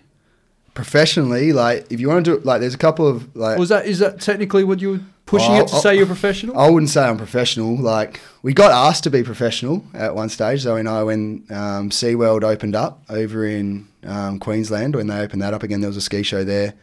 Professionally, 0.75 1.55
like 1.55 1.91
if 1.91 2.01
you 2.01 2.09
want 2.09 2.25
to 2.27 2.37
do 2.37 2.41
like, 2.45 2.61
there's 2.61 2.75
a 2.75 2.79
couple 2.79 3.09
of 3.09 3.35
like 3.35 3.59
Was 3.59 3.71
that 3.71 3.87
is 3.87 3.99
that 4.01 4.21
technically 4.21 4.63
what 4.63 4.81
you 4.83 4.91
were 4.91 5.01
pushing 5.25 5.53
Well, 5.53 5.63
it 5.65 5.69
to 5.69 5.75
I'll- 5.77 5.81
say 5.81 5.97
you're 5.97 6.05
professional? 6.07 6.59
I 6.59 6.69
wouldn't 6.69 6.91
say 6.91 7.03
I'm 7.03 7.17
professional. 7.17 7.77
Like 7.79 8.21
we 8.43 8.53
got 8.53 8.73
asked 8.73 9.03
to 9.05 9.11
be 9.11 9.23
professional 9.23 9.85
at 9.95 10.15
one 10.15 10.29
stage. 10.29 10.61
Zoe 10.61 10.79
and 10.79 10.89
I, 10.89 11.03
when 11.03 11.45
um, 11.51 11.89
SeaWorld 11.89 12.43
opened 12.45 12.75
up 12.77 13.03
over 13.09 13.47
in 13.47 13.89
um, 14.05 14.39
Queensland, 14.39 14.95
when 14.97 15.07
they 15.07 15.19
opened 15.19 15.41
that 15.41 15.55
up 15.55 15.63
again, 15.63 15.81
there 15.81 15.89
was 15.89 15.97
a 15.97 16.03
ski 16.03 16.23
show 16.23 16.45
there, 16.45 16.75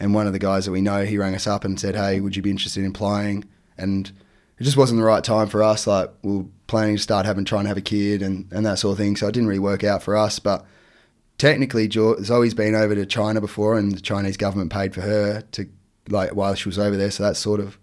and 0.00 0.14
one 0.14 0.26
of 0.26 0.32
the 0.32 0.38
guys 0.38 0.64
that 0.64 0.72
we 0.72 0.80
know, 0.80 1.04
he 1.04 1.18
rang 1.18 1.34
us 1.34 1.46
up 1.46 1.64
and 1.64 1.78
said, 1.78 1.94
"Hey, 1.94 2.20
would 2.20 2.34
you 2.34 2.42
be 2.42 2.50
interested 2.50 2.82
in 2.84 2.92
playing?" 2.92 3.44
And 3.78 4.10
it 4.58 4.64
just 4.64 4.76
wasn't 4.76 4.98
the 5.00 5.06
right 5.06 5.22
time 5.22 5.46
for 5.48 5.62
us. 5.62 5.86
Like 5.86 6.10
we 6.22 6.38
were 6.38 6.44
planning 6.66 6.96
to 6.96 7.02
start 7.02 7.26
having, 7.26 7.44
trying 7.44 7.64
to 7.64 7.68
have 7.68 7.76
a 7.78 7.82
kid 7.82 8.22
and, 8.22 8.46
and 8.52 8.64
that 8.66 8.78
sort 8.78 8.92
of 8.92 8.98
thing. 8.98 9.16
So 9.16 9.26
it 9.28 9.32
didn't 9.32 9.48
really 9.48 9.58
work 9.60 9.84
out 9.84 10.02
for 10.02 10.16
us. 10.16 10.38
But 10.38 10.64
technically, 11.38 11.88
Zoe's 11.90 12.54
been 12.54 12.74
over 12.74 12.94
to 12.94 13.06
China 13.06 13.40
before, 13.40 13.78
and 13.78 13.92
the 13.92 14.00
Chinese 14.00 14.36
government 14.36 14.70
paid 14.72 14.94
for 14.94 15.00
her 15.02 15.42
to 15.52 15.66
like 16.08 16.30
while 16.34 16.54
she 16.54 16.68
was 16.68 16.78
over 16.78 16.96
there. 16.96 17.10
So 17.10 17.22
that's 17.22 17.38
sort 17.38 17.60
of 17.60 17.78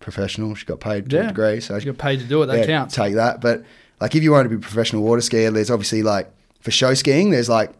professional. 0.00 0.54
She 0.54 0.64
got 0.66 0.80
paid 0.80 1.08
to 1.10 1.16
Yeah. 1.16 1.24
a 1.24 1.28
degree. 1.28 1.60
So 1.60 1.76
you 1.76 1.84
got 1.92 1.98
paid 1.98 2.20
to 2.20 2.26
do 2.26 2.42
it. 2.42 2.46
That 2.46 2.60
yeah, 2.60 2.66
counts. 2.66 2.94
Take 2.94 3.14
that. 3.14 3.40
But 3.40 3.64
like, 4.00 4.14
if 4.14 4.22
you 4.22 4.32
want 4.32 4.44
to 4.44 4.48
be 4.48 4.56
a 4.56 4.58
professional 4.58 5.02
water 5.02 5.20
skier, 5.22 5.52
there's 5.52 5.70
obviously 5.70 6.02
like 6.02 6.30
for 6.60 6.70
show 6.70 6.94
skiing, 6.94 7.30
there's 7.30 7.48
like 7.48 7.72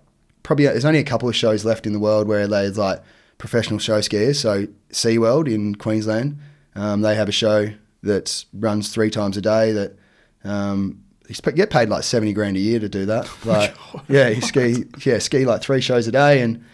probably 0.42 0.66
there's 0.66 0.85
only 0.85 1.01
a 1.01 1.05
couple 1.05 1.29
of 1.29 1.37
shows 1.37 1.64
left 1.64 1.87
in 1.87 1.92
the 1.92 1.98
world 1.98 2.27
where 2.29 2.46
there's 2.46 2.79
like 2.79 3.03
professional 3.38 3.79
show 3.79 4.01
skiers. 4.01 4.37
So 4.37 4.66
SeaWorld 4.90 5.53
in 5.53 5.74
Queensland, 5.77 6.38
um, 6.74 7.01
they 7.01 7.14
have 7.14 7.29
a 7.29 7.33
show 7.33 7.70
that 8.03 8.44
runs 8.53 8.92
three 8.92 9.11
times 9.11 9.37
a 9.37 9.40
day. 9.40 9.72
That 9.72 9.96
um, 10.44 11.03
you 11.29 11.35
get 11.53 11.70
paid 11.70 11.88
like 11.88 12.03
seventy 12.05 12.33
grand 12.33 12.57
a 12.57 12.61
year 12.61 12.79
to 12.81 12.88
do 12.88 13.07
that. 13.07 13.29
Like, 13.44 13.74
yeah, 14.09 14.29
you 14.29 14.40
ski, 14.42 14.85
yeah, 15.05 15.18
ski 15.18 15.44
like 15.44 15.62
three 15.62 15.81
shows 15.81 16.07
a 16.07 16.12
day 16.12 16.40
and 16.42 16.64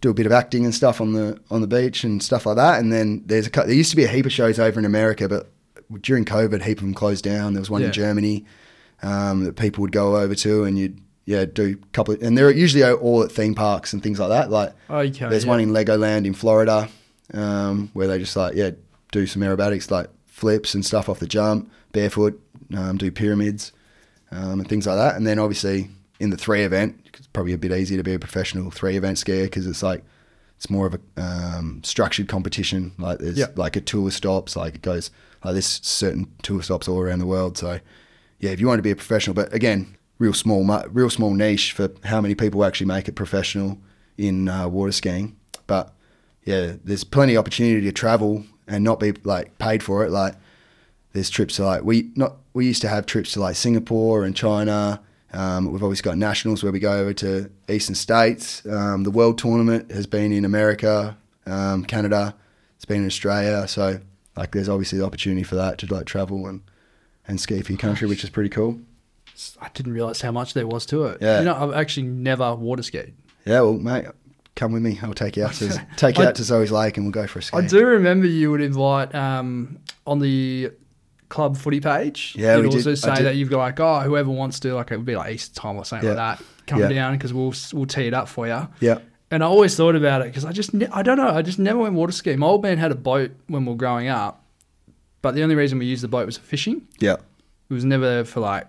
do 0.00 0.08
a 0.10 0.14
bit 0.14 0.24
of 0.26 0.32
acting 0.32 0.64
and 0.64 0.74
stuff 0.74 1.00
on 1.00 1.12
the 1.12 1.38
on 1.50 1.60
the 1.60 1.66
beach 1.66 2.04
and 2.04 2.22
stuff 2.22 2.46
like 2.46 2.56
that. 2.56 2.80
And 2.80 2.92
then 2.92 3.22
there's 3.26 3.46
a 3.46 3.50
there 3.50 3.72
used 3.72 3.90
to 3.90 3.96
be 3.96 4.04
a 4.04 4.08
heap 4.08 4.26
of 4.26 4.32
shows 4.32 4.58
over 4.58 4.78
in 4.78 4.84
America, 4.86 5.28
but 5.28 5.50
during 6.02 6.24
COVID, 6.24 6.60
a 6.60 6.64
heap 6.64 6.78
of 6.78 6.84
them 6.84 6.94
closed 6.94 7.24
down. 7.24 7.52
There 7.54 7.60
was 7.60 7.70
one 7.70 7.80
Yeah. 7.82 7.88
in 7.88 7.92
Germany 7.92 8.44
um, 9.02 9.44
that 9.44 9.56
people 9.56 9.82
would 9.82 9.92
go 9.92 10.16
over 10.16 10.34
to, 10.36 10.64
and 10.64 10.78
you'd 10.78 11.00
yeah 11.30 11.44
do 11.44 11.78
a 11.80 11.86
couple, 11.92 12.14
of, 12.14 12.22
and 12.22 12.36
they're 12.36 12.50
usually 12.50 12.84
all 12.84 13.22
at 13.22 13.30
theme 13.30 13.54
parks 13.54 13.92
and 13.92 14.02
things 14.02 14.18
like 14.18 14.30
that. 14.30 14.50
Like 14.50 14.74
Okay, 14.88 15.28
there's 15.28 15.44
yeah. 15.44 15.50
one 15.50 15.60
in 15.60 15.70
Legoland 15.70 16.26
in 16.26 16.34
Florida 16.34 16.88
um, 17.32 17.90
where 17.92 18.08
they 18.08 18.18
just 18.18 18.36
like 18.36 18.54
yeah 18.54 18.70
do 19.12 19.26
some 19.26 19.42
aerobatics 19.42 19.90
like 19.90 20.08
flips 20.26 20.74
and 20.74 20.84
stuff 20.84 21.08
off 21.08 21.20
the 21.20 21.26
jump, 21.26 21.70
barefoot, 21.92 22.40
um, 22.76 22.98
do 22.98 23.10
pyramids 23.10 23.72
um, 24.32 24.60
and 24.60 24.68
things 24.68 24.86
like 24.86 24.96
that. 24.96 25.16
And 25.16 25.26
then 25.26 25.38
obviously 25.38 25.88
in 26.18 26.30
the 26.30 26.36
three 26.36 26.62
event, 26.62 27.00
it's 27.14 27.26
probably 27.28 27.52
a 27.52 27.58
bit 27.58 27.72
easier 27.72 27.96
to 27.98 28.04
be 28.04 28.14
a 28.14 28.18
professional 28.18 28.70
three 28.70 28.96
event 28.96 29.16
skier 29.18 29.44
because 29.44 29.66
it's 29.66 29.82
like 29.82 30.02
it's 30.56 30.68
more 30.68 30.86
of 30.86 30.94
a 30.94 31.22
um, 31.22 31.80
structured 31.84 32.28
competition. 32.28 32.92
Like 32.98 33.18
there's 33.18 33.38
like 33.56 33.76
a 33.76 33.80
tour 33.80 34.10
stops, 34.10 34.56
like 34.56 34.74
it 34.74 34.82
goes 34.82 35.10
like 35.44 35.52
there's 35.52 35.80
certain 35.86 36.26
tour 36.42 36.62
stops 36.62 36.88
all 36.88 37.00
around 37.00 37.20
the 37.20 37.26
world. 37.26 37.56
So 37.56 37.78
yeah, 38.40 38.50
if 38.50 38.60
you 38.60 38.66
want 38.66 38.78
to 38.78 38.82
be 38.82 38.90
a 38.90 38.96
professional, 38.96 39.34
but 39.34 39.52
again, 39.54 39.96
real 40.20 40.34
small, 40.34 40.64
real 40.90 41.10
small 41.10 41.34
niche 41.34 41.72
for 41.72 41.90
how 42.04 42.20
many 42.20 42.36
people 42.36 42.64
actually 42.64 42.86
make 42.86 43.08
it 43.08 43.16
professional 43.16 43.78
in 44.16 44.48
uh, 44.48 44.68
water 44.68 44.92
skiing. 44.92 45.34
But 45.66 45.92
yeah, 46.44 46.74
there's 46.84 47.02
plenty 47.02 47.34
of 47.34 47.40
opportunity 47.40 47.80
to 47.86 47.92
travel 47.92 48.44
and 48.68 48.84
not 48.84 49.00
be 49.00 49.12
like 49.24 49.58
paid 49.58 49.82
for 49.82 50.04
it. 50.04 50.10
Like 50.10 50.34
there's 51.12 51.30
trips 51.30 51.56
to 51.56 51.64
like 51.64 51.82
we 51.82 52.10
not 52.14 52.36
we 52.52 52.66
used 52.66 52.82
to 52.82 52.88
have 52.88 53.06
trips 53.06 53.32
to 53.32 53.40
like 53.40 53.56
Singapore 53.56 54.24
and 54.24 54.36
China. 54.36 55.00
Um, 55.32 55.72
we've 55.72 55.82
always 55.82 56.02
got 56.02 56.18
nationals 56.18 56.62
where 56.62 56.72
we 56.72 56.80
go 56.80 56.92
over 56.92 57.14
to 57.14 57.50
eastern 57.68 57.94
states. 57.94 58.64
Um, 58.66 59.04
the 59.04 59.10
world 59.10 59.38
tournament 59.38 59.90
has 59.90 60.06
been 60.06 60.32
in 60.32 60.44
America, 60.44 61.16
um, 61.46 61.84
Canada. 61.84 62.34
It's 62.76 62.84
been 62.84 62.98
in 62.98 63.06
Australia. 63.06 63.66
So 63.68 64.00
like 64.36 64.52
there's 64.52 64.68
obviously 64.68 64.98
the 64.98 65.06
opportunity 65.06 65.44
for 65.44 65.54
that 65.54 65.78
to 65.78 65.94
like 65.94 66.04
travel 66.04 66.46
and 66.46 66.60
and 67.26 67.40
ski 67.40 67.62
for 67.62 67.72
your 67.72 67.78
country, 67.78 68.06
which 68.06 68.22
is 68.22 68.28
pretty 68.28 68.50
cool. 68.50 68.80
I 69.60 69.68
didn't 69.74 69.92
realize 69.92 70.20
how 70.20 70.32
much 70.32 70.54
there 70.54 70.66
was 70.66 70.86
to 70.86 71.04
it. 71.06 71.18
Yeah. 71.20 71.38
You 71.40 71.44
know, 71.46 71.54
I've 71.54 71.74
actually 71.74 72.06
never 72.06 72.54
water 72.54 72.82
skied. 72.82 73.14
Yeah, 73.44 73.60
well, 73.62 73.74
mate, 73.74 74.06
come 74.54 74.72
with 74.72 74.82
me. 74.82 74.98
I'll 75.02 75.14
take 75.14 75.36
you 75.36 75.44
out 75.44 75.54
to 75.54 75.86
take 75.96 76.18
you 76.18 76.24
I- 76.24 76.28
out 76.28 76.34
to 76.36 76.44
Zoe's 76.44 76.70
Lake 76.72 76.96
and 76.96 77.06
we'll 77.06 77.12
go 77.12 77.26
for 77.26 77.38
a 77.38 77.42
ski. 77.42 77.56
I 77.56 77.66
do 77.66 77.84
remember 77.86 78.26
you 78.26 78.50
would 78.50 78.60
invite 78.60 79.14
um, 79.14 79.78
on 80.06 80.18
the 80.18 80.72
club 81.28 81.56
footy 81.56 81.80
page. 81.80 82.34
Yeah, 82.36 82.56
you'd 82.56 82.64
we 82.64 82.68
did. 82.70 82.76
also 82.86 82.90
I 82.90 82.94
say 82.94 83.14
did. 83.16 83.26
that 83.26 83.36
you've 83.36 83.50
got 83.50 83.58
like, 83.58 83.80
oh, 83.80 84.00
whoever 84.00 84.30
wants 84.30 84.60
to, 84.60 84.74
like 84.74 84.90
it 84.90 84.96
would 84.96 85.06
be 85.06 85.16
like 85.16 85.32
Easter 85.34 85.54
time 85.60 85.76
or 85.76 85.84
something 85.84 86.08
Yeah. 86.08 86.14
like 86.14 86.38
that. 86.38 86.44
Come 86.66 86.80
Yeah. 86.80 86.88
down 86.88 87.16
because 87.16 87.32
we'll 87.32 87.54
we'll 87.72 87.86
tee 87.86 88.06
it 88.08 88.14
up 88.14 88.28
for 88.28 88.46
you. 88.46 88.68
Yeah, 88.80 88.98
And 89.30 89.42
I 89.42 89.46
always 89.46 89.74
thought 89.76 89.96
about 89.96 90.20
it 90.22 90.24
because 90.26 90.44
I 90.44 90.52
just 90.52 90.74
ne- 90.74 90.86
I 90.88 91.02
don't 91.02 91.16
know 91.16 91.28
I 91.30 91.42
just 91.42 91.58
never 91.58 91.78
went 91.78 91.94
water 91.94 92.12
skiing. 92.12 92.38
My 92.38 92.46
old 92.46 92.62
man 92.62 92.78
had 92.78 92.90
a 92.92 92.96
boat 92.96 93.30
when 93.48 93.64
we 93.64 93.70
were 93.72 93.76
growing 93.76 94.08
up, 94.08 94.44
but 95.22 95.34
the 95.34 95.42
only 95.42 95.54
reason 95.54 95.78
we 95.78 95.86
used 95.86 96.02
the 96.02 96.08
boat 96.08 96.26
was 96.26 96.36
for 96.36 96.44
fishing. 96.44 96.86
yeah, 97.00 97.14
It 97.68 97.74
was 97.74 97.84
never 97.84 98.24
for 98.24 98.40
like 98.40 98.66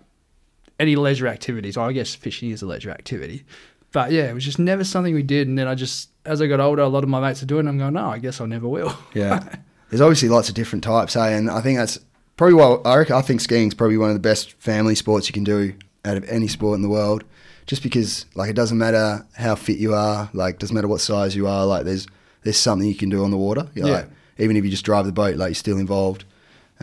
any 0.82 0.96
leisure 0.96 1.28
activities. 1.28 1.78
I 1.78 1.94
guess 1.94 2.15
fishing 2.15 2.50
is 2.50 2.62
a 2.62 2.65
leisure 2.65 2.89
activity. 2.89 3.46
But 3.91 4.12
yeah, 4.12 4.30
it 4.30 4.34
was 4.34 4.44
just 4.44 4.58
never 4.58 4.84
something 4.84 5.13
we 5.13 5.24
did. 5.24 5.48
And 5.48 5.58
then 5.58 5.67
I 5.67 5.76
just, 5.76 6.10
as 6.26 6.41
I 6.41 6.48
got 6.48 6.60
older, 6.60 6.82
a 6.82 6.88
lot 6.88 7.04
of 7.04 7.10
my 7.10 7.20
mates 7.20 7.44
are 7.44 7.46
doing 7.46 7.67
it. 7.67 7.70
I'm 7.70 7.78
going, 7.78 7.94
no, 7.94 8.08
I 8.08 8.17
guess 8.17 8.41
I 8.41 8.46
never 8.46 8.67
will. 8.67 8.98
yeah. 9.13 9.56
There's 9.89 10.02
obviously 10.02 10.30
lots 10.30 10.50
of 10.50 10.56
different 10.56 10.84
types, 10.84 11.15
hey, 11.15 11.36
and 11.36 11.50
I 11.50 11.60
think 11.60 11.78
that's 11.78 12.00
probably 12.38 12.54
why 12.54 12.78
I 12.86 12.98
reckon 12.98 13.15
I 13.15 13.22
think 13.22 13.41
skiing's 13.41 13.74
probably 13.74 13.98
one 13.98 14.10
of 14.10 14.15
the 14.15 14.22
best 14.22 14.54
family 14.54 14.96
sports 14.96 15.28
you 15.28 15.34
can 15.34 15.44
do 15.44 15.76
out 16.06 16.15
of 16.15 16.24
any 16.30 16.48
sport 16.48 16.78
in 16.78 16.82
the 16.82 16.89
world. 16.89 17.26
Just 17.67 17.84
because, 17.84 18.26
like, 18.34 18.50
it 18.50 18.56
doesn't 18.56 18.78
matter 18.78 19.26
how 19.36 19.56
fit 19.56 19.78
you 19.78 19.94
are, 19.94 20.30
like, 20.34 20.60
doesn't 20.60 20.74
matter 20.74 20.88
what 20.88 21.02
size 21.02 21.36
you 21.36 21.46
are, 21.46 21.65
like, 21.65 21.84
there's 21.86 22.08
there's 22.44 22.58
something 22.58 22.88
you 22.88 22.96
can 22.96 23.10
do 23.10 23.24
on 23.24 23.32
the 23.32 23.38
water. 23.38 23.67
You're 23.76 23.88
Yeah. 23.88 23.94
Like, 23.94 24.10
even 24.39 24.56
if 24.58 24.63
you 24.63 24.72
just 24.72 24.86
drive 24.86 25.06
the 25.06 25.12
boat, 25.12 25.36
like, 25.36 25.50
you're 25.50 25.56
still 25.56 25.78
involved. 25.78 26.24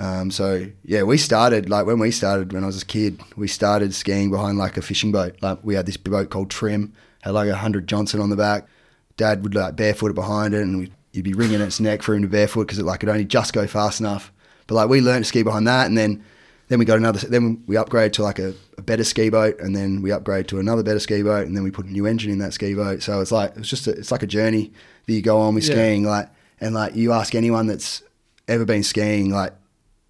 Um, 0.00 0.30
so 0.30 0.66
yeah, 0.84 1.02
we 1.02 1.18
started 1.18 1.68
like 1.68 1.86
when 1.86 1.98
we 1.98 2.10
started 2.10 2.52
when 2.52 2.62
I 2.62 2.66
was 2.66 2.82
a 2.82 2.86
kid, 2.86 3.20
we 3.36 3.48
started 3.48 3.94
skiing 3.94 4.30
behind 4.30 4.56
like 4.58 4.76
a 4.76 4.82
fishing 4.82 5.12
boat. 5.12 5.36
Like 5.42 5.58
we 5.62 5.74
had 5.74 5.86
this 5.86 5.96
boat 5.96 6.30
called 6.30 6.50
Trim, 6.50 6.92
had 7.22 7.32
like 7.32 7.48
a 7.48 7.56
hundred 7.56 7.86
Johnson 7.88 8.20
on 8.20 8.30
the 8.30 8.36
back. 8.36 8.66
Dad 9.16 9.42
would 9.42 9.54
like 9.54 9.74
barefoot 9.76 10.10
it 10.10 10.14
behind 10.14 10.54
it, 10.54 10.62
and 10.62 10.90
you'd 11.12 11.24
be 11.24 11.34
wringing 11.34 11.60
its 11.60 11.80
neck 11.80 12.02
for 12.02 12.14
him 12.14 12.22
to 12.22 12.28
barefoot 12.28 12.64
because 12.66 12.78
it 12.78 12.84
like 12.84 13.00
could 13.00 13.08
only 13.08 13.24
just 13.24 13.52
go 13.52 13.66
fast 13.66 13.98
enough. 14.00 14.32
But 14.68 14.76
like 14.76 14.88
we 14.88 15.00
learned 15.00 15.24
to 15.24 15.28
ski 15.28 15.42
behind 15.42 15.66
that, 15.66 15.86
and 15.88 15.98
then 15.98 16.24
then 16.68 16.78
we 16.78 16.84
got 16.84 16.98
another. 16.98 17.18
Then 17.26 17.64
we 17.66 17.76
upgrade 17.76 18.12
to 18.14 18.22
like 18.22 18.38
a, 18.38 18.54
a 18.76 18.82
better 18.82 19.02
ski 19.02 19.30
boat, 19.30 19.58
and 19.58 19.74
then 19.74 20.02
we 20.02 20.12
upgrade 20.12 20.46
to 20.48 20.60
another 20.60 20.84
better 20.84 21.00
ski 21.00 21.22
boat, 21.22 21.46
and 21.48 21.56
then 21.56 21.64
we 21.64 21.72
put 21.72 21.86
a 21.86 21.90
new 21.90 22.06
engine 22.06 22.30
in 22.30 22.38
that 22.38 22.52
ski 22.52 22.74
boat. 22.74 23.02
So 23.02 23.20
it's 23.20 23.32
like 23.32 23.56
it's 23.56 23.68
just 23.68 23.88
a, 23.88 23.90
it's 23.92 24.12
like 24.12 24.22
a 24.22 24.26
journey 24.28 24.70
that 25.06 25.12
you 25.12 25.22
go 25.22 25.40
on 25.40 25.56
with 25.56 25.66
Yeah. 25.66 25.74
skiing. 25.74 26.04
Like 26.04 26.28
and 26.60 26.74
like 26.74 26.94
you 26.94 27.12
ask 27.12 27.34
anyone 27.34 27.66
that's 27.66 28.02
ever 28.46 28.64
been 28.64 28.82
skiing, 28.82 29.30
like, 29.30 29.52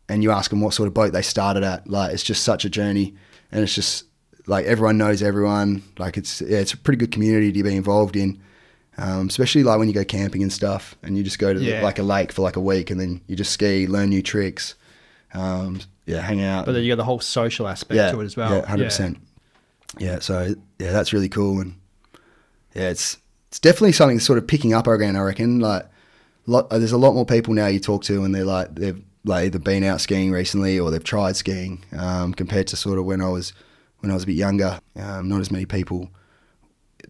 and 0.09 0.23
you 0.23 0.31
ask 0.31 0.51
them 0.51 0.61
what 0.61 0.75
sort 0.75 0.87
of 0.87 0.95
boat 0.95 1.13
they 1.13 1.23
started 1.23 1.63
at. 1.63 1.89
Like 1.89 2.13
it's 2.13 2.23
just 2.23 2.43
such 2.43 2.65
a 2.65 2.71
journey, 2.71 3.15
and 3.53 3.63
it's 3.63 3.75
just 3.75 4.05
like 4.47 4.67
everyone 4.67 4.99
knows 4.99 5.23
everyone. 5.23 5.83
Like 5.99 6.17
it's 6.17 6.41
yeah, 6.41 6.59
it's 6.59 6.73
a 6.73 6.77
pretty 6.77 6.99
good 6.99 7.13
community 7.13 7.53
to 7.53 7.63
be 7.63 7.77
involved 7.77 8.17
in. 8.17 8.41
Um, 8.97 9.29
especially 9.29 9.63
like 9.63 9.79
when 9.79 9.87
you 9.87 9.95
go 9.95 10.05
camping 10.05 10.43
and 10.43 10.53
stuff, 10.53 10.97
and 11.05 11.17
you 11.17 11.23
just 11.23 11.39
go 11.39 11.53
to 11.53 11.59
the- 11.59 11.81
like 11.83 11.99
a 12.01 12.03
lake 12.03 12.33
for 12.33 12.43
like 12.43 12.57
a 12.57 12.61
week, 12.61 12.91
and 12.91 13.01
then 13.01 13.21
you 13.29 13.37
just 13.37 13.53
ski, 13.53 13.87
learn 13.87 14.09
new 14.09 14.23
tricks, 14.23 14.75
um, 15.35 15.81
yeah, 16.07 16.21
hang 16.21 16.43
out. 16.43 16.67
But 16.67 16.73
then 16.73 16.83
you 16.83 16.91
got 16.91 16.97
the 16.97 17.05
whole 17.05 17.21
social 17.21 17.69
aspect 17.69 17.97
yeah, 17.97 18.11
to 18.11 18.21
it 18.21 18.25
as 18.25 18.37
well. 18.37 18.57
Yeah, 18.57 18.67
hundred 18.67 18.85
percent. 18.85 19.19
Yeah, 19.99 20.19
so 20.19 20.55
yeah, 20.79 20.91
that's 20.91 21.13
really 21.13 21.29
cool, 21.29 21.61
and 21.61 21.77
yeah, 22.75 22.89
it's 22.91 23.19
it's 23.49 23.61
definitely 23.61 23.93
something 23.93 24.17
that's 24.17 24.27
sort 24.27 24.39
of 24.39 24.47
picking 24.47 24.75
up 24.75 24.87
again. 24.87 25.15
I 25.15 25.21
reckon. 25.21 25.61
Like, 25.61 25.87
lot, 26.47 26.69
there's 26.71 26.93
a 26.93 26.99
lot 26.99 27.15
more 27.15 27.27
people 27.27 27.55
now 27.55 27.67
you 27.67 27.79
talk 27.79 28.03
to, 28.05 28.25
and 28.25 28.35
they're 28.35 28.45
like 28.45 28.75
they've 28.75 29.03
like 29.29 29.47
either 29.47 29.59
been 29.59 29.85
out 29.85 30.01
skiing 30.01 30.31
recently 30.33 30.79
or 30.81 30.91
they've 30.91 31.05
tried 31.05 31.37
skiing, 31.37 31.85
um, 31.97 32.35
compared 32.35 32.67
to 32.69 32.77
sort 32.77 32.99
of 32.99 33.05
when 33.05 33.21
I 33.21 33.29
was 33.29 33.53
when 34.01 34.11
I 34.11 34.15
was 34.15 34.25
a 34.25 34.27
bit 34.27 34.37
younger. 34.37 34.81
Um, 34.97 35.29
not 35.29 35.41
as 35.41 35.51
many 35.51 35.67
people 35.67 36.11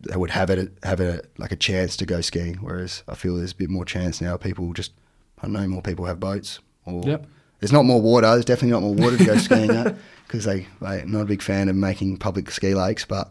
that 0.02 0.18
would 0.18 0.31
have 0.31 0.50
it 0.50 0.72
have 0.83 1.00
it 1.00 1.31
like 1.38 1.52
a 1.52 1.57
chance 1.57 1.96
to 1.98 2.07
go 2.07 2.20
skiing. 2.20 2.57
Whereas 2.57 3.02
I 3.09 3.14
feel 3.14 3.37
there's 3.37 3.52
a 3.52 3.57
bit 3.57 3.70
more 3.70 3.85
chance 3.85 4.20
now. 4.20 4.37
People 4.37 4.72
just 4.72 4.92
I 5.38 5.42
don't 5.42 5.52
know 5.52 5.66
more 5.68 5.83
people 5.83 6.04
have 6.07 6.20
boats. 6.20 6.59
Or 6.85 7.02
Yep. 7.04 7.26
there's 7.61 7.72
not 7.72 7.85
more 7.85 8.00
water. 8.00 8.26
There's 8.28 8.44
definitely 8.44 8.70
not 8.72 8.83
more 8.83 8.94
water 8.94 9.16
to 9.18 9.24
go 9.24 9.37
skiing 9.37 9.70
at 9.70 9.96
because 10.26 10.44
they 10.44 10.66
they 10.81 11.04
not 11.04 11.22
a 11.22 11.26
big 11.26 11.42
fan 11.42 11.68
of 11.68 11.76
making 11.76 12.16
public 12.18 12.50
ski 12.50 12.74
lakes. 12.74 13.04
But 13.04 13.28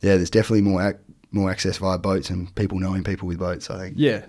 yeah, 0.00 0.16
there's 0.16 0.30
definitely 0.30 0.62
more 0.62 0.82
ac- 0.88 0.98
more 1.32 1.50
access 1.50 1.78
via 1.78 1.98
boats 1.98 2.30
and 2.30 2.54
people 2.54 2.78
knowing 2.78 3.02
people 3.04 3.28
with 3.28 3.38
boats. 3.38 3.68
I 3.70 3.78
think. 3.78 3.94
Yeah. 3.98 4.24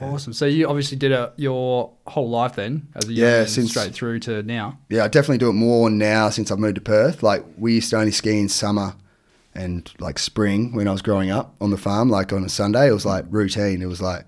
Awesome. 0.00 0.32
So 0.32 0.46
you 0.46 0.66
obviously 0.68 0.96
did 0.96 1.12
it 1.12 1.32
your 1.36 1.92
whole 2.06 2.28
life 2.30 2.56
then, 2.56 2.88
as 2.94 3.08
a 3.08 3.12
Yeah, 3.12 3.44
since- 3.44 3.70
straight 3.70 3.92
through 3.92 4.20
to 4.20 4.42
now. 4.42 4.78
Yeah, 4.88 5.04
I 5.04 5.08
definitely 5.08 5.38
do 5.38 5.50
it 5.50 5.54
more 5.54 5.90
now 5.90 6.30
since 6.30 6.50
I've 6.50 6.58
moved 6.58 6.76
to 6.76 6.80
Perth. 6.80 7.22
Like 7.22 7.44
we 7.58 7.74
used 7.74 7.90
to 7.90 7.96
only 7.98 8.12
ski 8.12 8.38
in 8.38 8.48
summer 8.48 8.94
and 9.54 9.90
like 9.98 10.18
spring 10.18 10.74
when 10.74 10.88
I 10.88 10.92
was 10.92 11.02
growing 11.02 11.30
up 11.30 11.54
on 11.60 11.70
the 11.70 11.76
farm. 11.76 12.08
Like 12.08 12.32
on 12.32 12.44
a 12.44 12.48
Sunday, 12.48 12.88
it 12.88 12.92
was 12.92 13.04
like 13.04 13.24
routine. 13.28 13.82
It 13.82 13.86
was 13.86 14.00
like 14.00 14.24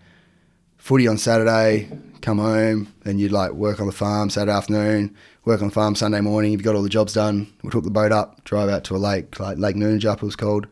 footy 0.77 1.07
on 1.09 1.17
Saturday, 1.17 1.89
come 2.21 2.39
home, 2.39 2.93
then 3.05 3.19
you'd 3.19 3.33
like 3.33 3.53
work 3.53 3.81
on 3.81 3.87
the 3.87 3.93
farm 3.93 4.29
Saturday 4.31 4.53
afternoon, 4.53 5.15
work 5.45 5.63
on 5.63 5.69
the 5.69 5.75
farm 5.75 5.95
Sunday 5.95 6.21
morning. 6.21 6.53
If 6.53 6.61
you 6.61 6.65
got 6.65 6.75
all 6.75 6.83
the 6.83 6.89
jobs 6.89 7.13
done, 7.15 7.53
we'd 7.63 7.73
hook 7.73 7.85
the 7.85 7.91
boat 7.91 8.11
up, 8.13 8.43
drive 8.45 8.69
out 8.69 8.85
to 8.85 8.97
a 8.97 8.99
lake, 8.99 9.39
like 9.41 9.59
Lake 9.59 9.77
Noonanjup 9.77 10.17
it 10.17 10.23
was 10.23 10.37
called. 10.37 10.67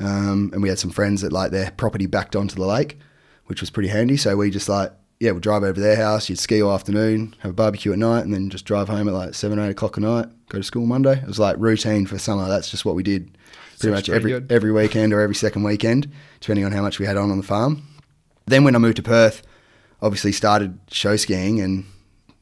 Um, 0.00 0.50
and 0.52 0.62
we 0.62 0.68
had 0.70 0.78
some 0.78 0.90
friends 0.90 1.20
that 1.20 1.32
like 1.32 1.50
their 1.52 1.70
property 1.72 2.06
backed 2.06 2.34
onto 2.34 2.54
the 2.56 2.64
lake, 2.66 2.98
which 3.52 3.60
was 3.60 3.68
pretty 3.68 3.90
handy. 3.90 4.16
So 4.16 4.34
we 4.34 4.50
just 4.50 4.66
like, 4.66 4.92
yeah, 5.20 5.32
we'd 5.32 5.42
drive 5.42 5.62
over 5.62 5.74
to 5.74 5.80
their 5.80 5.94
house, 5.94 6.30
you'd 6.30 6.38
ski 6.38 6.62
all 6.62 6.72
afternoon, 6.72 7.34
have 7.40 7.50
a 7.50 7.54
barbecue 7.54 7.92
at 7.92 7.98
night, 7.98 8.24
and 8.24 8.32
then 8.32 8.48
just 8.48 8.64
drive 8.64 8.88
home 8.88 9.06
at 9.08 9.12
like 9.12 9.34
seven, 9.34 9.58
eight 9.58 9.68
o'clock 9.68 9.98
at 9.98 10.02
night, 10.02 10.24
go 10.48 10.56
to 10.56 10.64
school 10.64 10.86
Monday. 10.86 11.18
It 11.18 11.26
was 11.26 11.38
like 11.38 11.56
routine 11.58 12.06
for 12.06 12.16
summer. 12.16 12.48
That's 12.48 12.70
just 12.70 12.86
what 12.86 12.94
we 12.94 13.02
did 13.02 13.36
pretty 13.78 13.94
much 13.94 14.06
pretty 14.06 14.16
every 14.16 14.30
good. 14.30 14.50
every 14.50 14.72
weekend 14.72 15.12
or 15.12 15.20
every 15.20 15.34
second 15.34 15.64
weekend, 15.64 16.10
depending 16.40 16.64
on 16.64 16.72
how 16.72 16.80
much 16.80 16.98
we 16.98 17.04
had 17.04 17.18
on 17.18 17.30
on 17.30 17.36
the 17.36 17.42
farm. 17.42 17.86
Then 18.46 18.64
when 18.64 18.74
I 18.74 18.78
moved 18.78 18.96
to 18.96 19.02
Perth, 19.02 19.42
obviously 20.00 20.32
started 20.32 20.78
show 20.90 21.16
skiing 21.16 21.60
and 21.60 21.84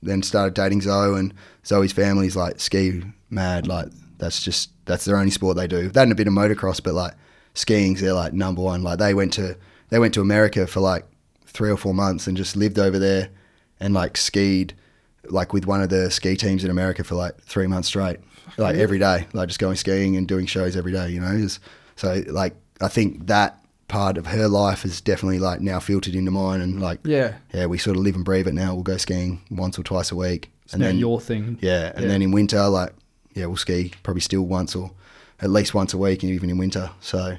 then 0.01 0.23
started 0.23 0.55
dating 0.55 0.83
Zoe 0.83 1.18
and 1.18 1.35
Zoe's 1.66 1.92
family's 1.92 2.37
like 2.37 2.61
ski 2.61 3.03
mad. 3.31 3.66
Like 3.66 3.88
that's 4.18 4.44
just 4.44 4.70
that's 4.85 5.07
their 5.07 5.16
only 5.16 5.33
sport 5.33 5.57
they 5.57 5.66
do. 5.66 5.88
That 5.88 6.05
and 6.05 6.12
a 6.12 6.14
bit 6.14 6.29
of 6.29 6.35
motocross, 6.35 6.81
but 6.81 6.94
like 6.94 7.14
skiing's 7.55 8.01
their 8.01 8.12
like 8.12 8.33
number 8.33 8.62
one. 8.62 8.85
Like 8.85 9.01
they 9.01 9.12
went 9.12 9.33
to 9.33 9.57
they 9.90 9.98
went 9.98 10.14
to 10.14 10.20
America 10.20 10.66
for 10.66 10.81
like 10.81 11.05
three 11.46 11.70
or 11.70 11.76
four 11.76 11.92
months 11.94 12.26
and 12.26 12.37
just 12.37 12.57
lived 12.57 12.79
over 12.79 12.98
there 12.98 13.29
and 13.81 13.92
like 13.94 14.16
skied 14.16 14.72
like 15.29 15.53
with 15.53 15.66
one 15.66 15.83
of 15.83 15.88
the 15.90 16.11
ski 16.11 16.37
teams 16.37 16.64
in 16.64 16.70
America 16.70 17.05
for 17.05 17.14
like 17.14 17.37
three 17.42 17.66
months 17.66 17.88
straight, 17.88 18.18
like 18.57 18.76
every 18.76 18.98
day, 18.98 19.26
like 19.33 19.48
just 19.48 19.61
going 19.61 19.76
skiing 19.76 20.16
and 20.16 20.26
doing 20.26 20.46
shows 20.46 20.76
every 20.76 20.92
day. 20.92 21.11
You 21.11 21.20
know, 21.20 21.33
It's- 21.35 21.61
so 21.96 22.22
like 22.29 22.55
I 22.81 22.88
think 22.88 23.26
that 23.26 23.59
part 23.88 24.16
of 24.16 24.26
her 24.26 24.48
life 24.48 24.85
is 24.85 25.00
definitely 25.00 25.38
like 25.40 25.61
now 25.61 25.81
filtered 25.81 26.14
into 26.14 26.31
mine 26.31 26.61
and 26.61 26.81
like 26.81 27.00
Yeah. 27.05 27.35
yeah, 27.53 27.66
we 27.66 27.76
sort 27.79 27.96
of 27.96 28.03
live 28.05 28.14
and 28.14 28.24
breathe 28.24 28.46
it 28.48 28.55
now. 28.55 28.74
We'll 28.74 28.83
go 28.85 28.96
skiing 28.96 29.40
once 29.50 29.79
or 29.79 29.83
twice 29.83 30.11
a 30.12 30.16
week, 30.16 30.50
It's 30.64 30.76
now 30.76 30.88
your 30.88 31.20
thing. 31.20 31.59
yeah, 31.61 31.92
and 31.94 32.03
Yeah. 32.05 32.09
then 32.09 32.22
in 32.22 32.31
winter, 32.31 32.66
like 32.68 32.92
yeah, 33.35 33.46
we'll 33.46 33.57
ski 33.57 33.92
probably 34.03 34.20
still 34.22 34.42
once 34.42 34.74
or 34.74 34.92
at 35.40 35.50
least 35.50 35.74
once 35.74 35.92
a 35.94 35.98
week, 35.98 36.22
and 36.22 36.33
even 36.33 36.48
in 36.50 36.59
winter. 36.59 36.90
So 37.00 37.37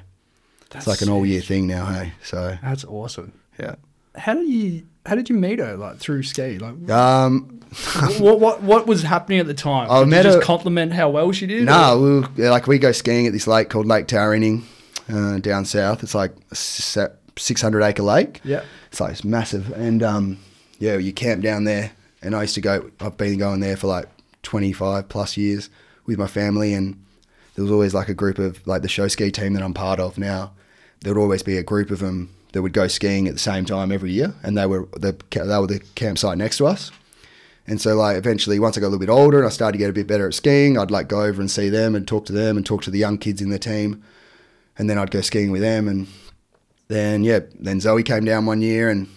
it's 0.74 0.86
like 0.86 1.02
an 1.02 1.08
all 1.08 1.24
year 1.26 1.40
thing 1.40 1.66
now. 1.66 1.86
Hey, 1.86 2.12
so 2.22 2.56
That's 2.62 2.84
awesome. 2.84 3.32
yeah. 3.58 3.74
How 4.16 4.34
did 4.34 4.48
you 4.48 4.82
how 5.06 5.14
did 5.14 5.28
you 5.30 5.34
meet 5.36 5.58
her 5.58 5.76
like 5.76 5.96
through 5.98 6.22
ski? 6.22 6.58
Like 6.58 6.90
Um, 6.90 7.60
what 8.18 8.40
what 8.40 8.62
what 8.62 8.86
was 8.86 9.02
happening 9.02 9.38
at 9.40 9.46
the 9.46 9.54
time? 9.54 9.90
I 9.90 10.00
Did 10.00 10.08
met 10.08 10.16
you 10.18 10.22
just 10.24 10.38
her- 10.38 10.44
compliment 10.44 10.92
how 10.92 11.08
well 11.10 11.32
she 11.32 11.46
did? 11.46 11.64
no, 11.64 11.98
or- 11.98 12.00
we 12.36 12.42
were, 12.44 12.50
like 12.50 12.66
we 12.66 12.78
go 12.78 12.92
skiing 12.92 13.26
at 13.26 13.32
this 13.32 13.46
lake 13.46 13.70
called 13.70 13.86
Lake 13.86 14.06
Towerrinning 14.06 14.64
uh, 15.12 15.38
down 15.38 15.64
south. 15.64 16.02
It's 16.02 16.14
like 16.14 16.32
a 16.50 16.54
six 16.54 17.62
hundred 17.62 17.82
acre 17.82 18.02
lake. 18.02 18.40
Yeah. 18.44 18.62
It's 18.90 19.00
like 19.00 19.12
it's 19.12 19.24
massive, 19.24 19.72
and 19.72 20.02
um, 20.02 20.38
yeah, 20.78 20.96
you 20.98 21.12
camp 21.12 21.42
down 21.42 21.64
there. 21.64 21.92
And 22.24 22.36
I 22.36 22.42
used 22.42 22.54
to 22.54 22.60
go. 22.60 22.90
I've 23.00 23.16
been 23.16 23.38
going 23.38 23.60
there 23.60 23.76
for 23.76 23.86
like 23.88 24.06
twenty 24.42 24.72
five 24.72 25.08
plus 25.08 25.36
years 25.36 25.70
with 26.06 26.18
my 26.18 26.26
family, 26.26 26.74
and 26.74 27.02
there 27.54 27.64
was 27.64 27.72
always 27.72 27.94
like 27.94 28.08
a 28.10 28.14
group 28.14 28.38
of 28.38 28.64
like 28.66 28.82
the 28.82 28.88
show 28.88 29.08
ski 29.08 29.30
team 29.30 29.54
that 29.54 29.62
I'm 29.62 29.74
part 29.74 29.98
of 29.98 30.18
now. 30.18 30.52
There 31.02 31.14
would 31.14 31.20
always 31.20 31.42
be 31.42 31.56
a 31.56 31.62
group 31.62 31.90
of 31.90 31.98
them 31.98 32.34
that 32.52 32.62
would 32.62 32.72
go 32.72 32.86
skiing 32.88 33.26
at 33.28 33.34
the 33.34 33.40
same 33.40 33.64
time 33.64 33.92
every 33.92 34.12
year, 34.12 34.34
and 34.42 34.56
they 34.56 34.66
were 34.66 34.88
the 34.92 35.16
they 35.30 35.58
were 35.58 35.66
the 35.66 35.80
campsite 35.94 36.38
next 36.38 36.58
to 36.58 36.66
us. 36.66 36.90
And 37.66 37.80
so, 37.80 37.94
like, 37.94 38.16
eventually, 38.16 38.58
once 38.58 38.76
I 38.76 38.80
got 38.80 38.88
a 38.88 38.90
little 38.90 39.06
bit 39.06 39.08
older 39.08 39.38
and 39.38 39.46
I 39.46 39.50
started 39.50 39.72
to 39.72 39.78
get 39.78 39.90
a 39.90 39.92
bit 39.92 40.08
better 40.08 40.26
at 40.26 40.34
skiing, 40.34 40.76
I'd 40.76 40.90
like 40.90 41.08
go 41.08 41.22
over 41.22 41.40
and 41.40 41.50
see 41.50 41.68
them 41.68 41.94
and 41.94 42.06
talk 42.06 42.26
to 42.26 42.32
them 42.32 42.56
and 42.56 42.66
talk 42.66 42.82
to 42.82 42.90
the 42.90 42.98
young 42.98 43.18
kids 43.18 43.40
in 43.40 43.50
the 43.50 43.58
team. 43.58 44.02
And 44.76 44.90
then 44.90 44.98
I'd 44.98 45.12
go 45.12 45.20
skiing 45.20 45.52
with 45.52 45.60
them. 45.60 45.86
And 45.86 46.08
then, 46.88 47.22
yeah, 47.22 47.40
then 47.58 47.80
Zoe 47.80 48.02
came 48.02 48.24
down 48.24 48.46
one 48.46 48.62
year 48.62 48.88
and, 48.88 49.08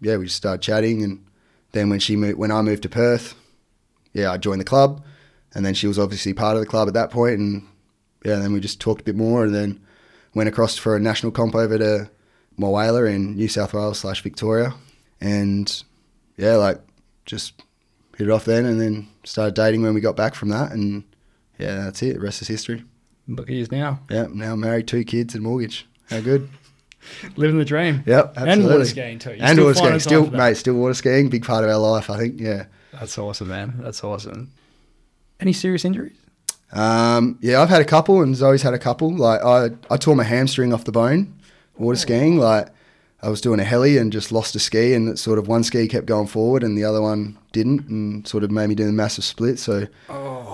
yeah, 0.00 0.16
we 0.16 0.24
just 0.26 0.36
started 0.36 0.60
chatting. 0.60 1.02
And 1.02 1.24
then 1.72 1.88
when 1.88 1.98
she 1.98 2.14
moved, 2.14 2.36
when 2.36 2.50
I 2.50 2.60
moved 2.60 2.82
to 2.82 2.88
Perth, 2.90 3.34
yeah, 4.12 4.30
I 4.30 4.36
joined 4.36 4.60
the 4.60 4.66
club. 4.66 5.02
And 5.54 5.64
then 5.64 5.72
she 5.72 5.86
was 5.86 5.98
obviously 5.98 6.34
part 6.34 6.56
of 6.56 6.60
the 6.60 6.66
club 6.66 6.88
at 6.88 6.94
that 6.94 7.10
point. 7.10 7.38
And, 7.38 7.66
yeah, 8.22 8.36
then 8.36 8.52
we 8.52 8.60
just 8.60 8.80
talked 8.80 9.00
a 9.00 9.04
bit 9.04 9.16
more 9.16 9.44
and 9.44 9.54
then 9.54 9.80
went 10.34 10.48
across 10.48 10.76
for 10.76 10.96
a 10.96 11.00
national 11.00 11.32
comp 11.32 11.54
over 11.54 11.78
to 11.78 12.10
Moama 12.58 13.12
in 13.12 13.34
New 13.36 13.48
South 13.48 13.72
Wales 13.74 13.98
slash 14.00 14.22
Victoria. 14.22 14.74
And, 15.20 15.82
yeah, 16.36 16.56
like, 16.56 16.80
just 17.24 17.62
hit 18.16 18.28
it 18.28 18.30
off 18.30 18.44
then 18.44 18.64
and 18.66 18.80
then 18.80 19.08
started 19.24 19.54
dating 19.54 19.82
when 19.82 19.94
we 19.94 20.00
got 20.00 20.14
back 20.16 20.34
from 20.34 20.48
that 20.50 20.70
and 20.72 21.02
yeah 21.58 21.84
that's 21.84 22.00
it 22.02 22.12
the 22.14 22.20
rest 22.20 22.42
is 22.42 22.48
history 22.48 22.84
Look 23.26 23.48
at 23.48 23.56
you 23.56 23.66
now. 23.72 24.00
yeah 24.10 24.26
now 24.30 24.54
married 24.54 24.86
two 24.86 25.02
kids 25.04 25.34
and 25.34 25.42
mortgage 25.42 25.86
how 26.10 26.20
good 26.20 26.48
Living 27.36 27.58
the 27.58 27.64
dream. 27.64 28.02
yep 28.06 28.34
absolutely. 28.36 28.52
And 28.52 28.64
water 28.72 28.84
skiing 28.84 29.18
too. 29.18 29.30
You're 29.34 29.44
and 29.44 29.58
water 29.58 29.74
skiing 29.74 30.00
still 30.00 30.30
mate 30.30 30.56
still 30.58 30.74
water 30.74 30.94
skiing 30.94 31.28
big 31.28 31.44
part 31.44 31.64
of 31.64 31.70
our 31.70 31.78
life 31.78 32.08
I 32.10 32.18
think 32.18 32.40
yeah 32.40 32.66
That's 32.92 33.18
awesome, 33.18 33.48
man. 33.48 33.74
That's 33.78 34.04
awesome. 34.04 34.52
Any 35.40 35.52
serious 35.54 35.84
injuries? 35.84 36.16
Um, 36.72 37.38
yeah 37.40 37.60
I've 37.60 37.68
had 37.68 37.80
a 37.80 37.84
couple 37.84 38.22
and 38.22 38.34
Zoe's 38.34 38.62
had 38.62 38.74
a 38.74 38.78
couple 38.78 39.14
like 39.14 39.42
I, 39.42 39.70
I 39.90 39.96
tore 39.96 40.16
my 40.16 40.24
hamstring 40.24 40.72
off 40.72 40.84
the 40.84 40.92
bone 40.92 41.34
water 41.76 41.98
skiing 41.98 42.38
like 42.38 42.68
I 43.22 43.30
was 43.30 43.40
doing 43.40 43.58
a 43.58 43.64
heli 43.64 43.96
and 43.96 44.12
just 44.12 44.32
lost 44.32 44.54
a 44.54 44.58
ski 44.58 44.92
and 44.92 45.08
it 45.08 45.18
sort 45.18 45.38
of 45.38 45.48
one 45.48 45.64
ski 45.64 45.88
kept 45.88 46.06
going 46.06 46.26
forward 46.26 46.62
and 46.62 46.76
the 46.76 46.84
other 46.84 47.00
one 47.00 47.38
didn't 47.52 47.88
and 47.88 48.26
sort 48.28 48.44
of 48.44 48.50
made 48.50 48.68
me 48.68 48.74
do 48.74 48.88
a 48.88 48.92
massive 48.92 49.24
split 49.24 49.58
so 49.58 49.86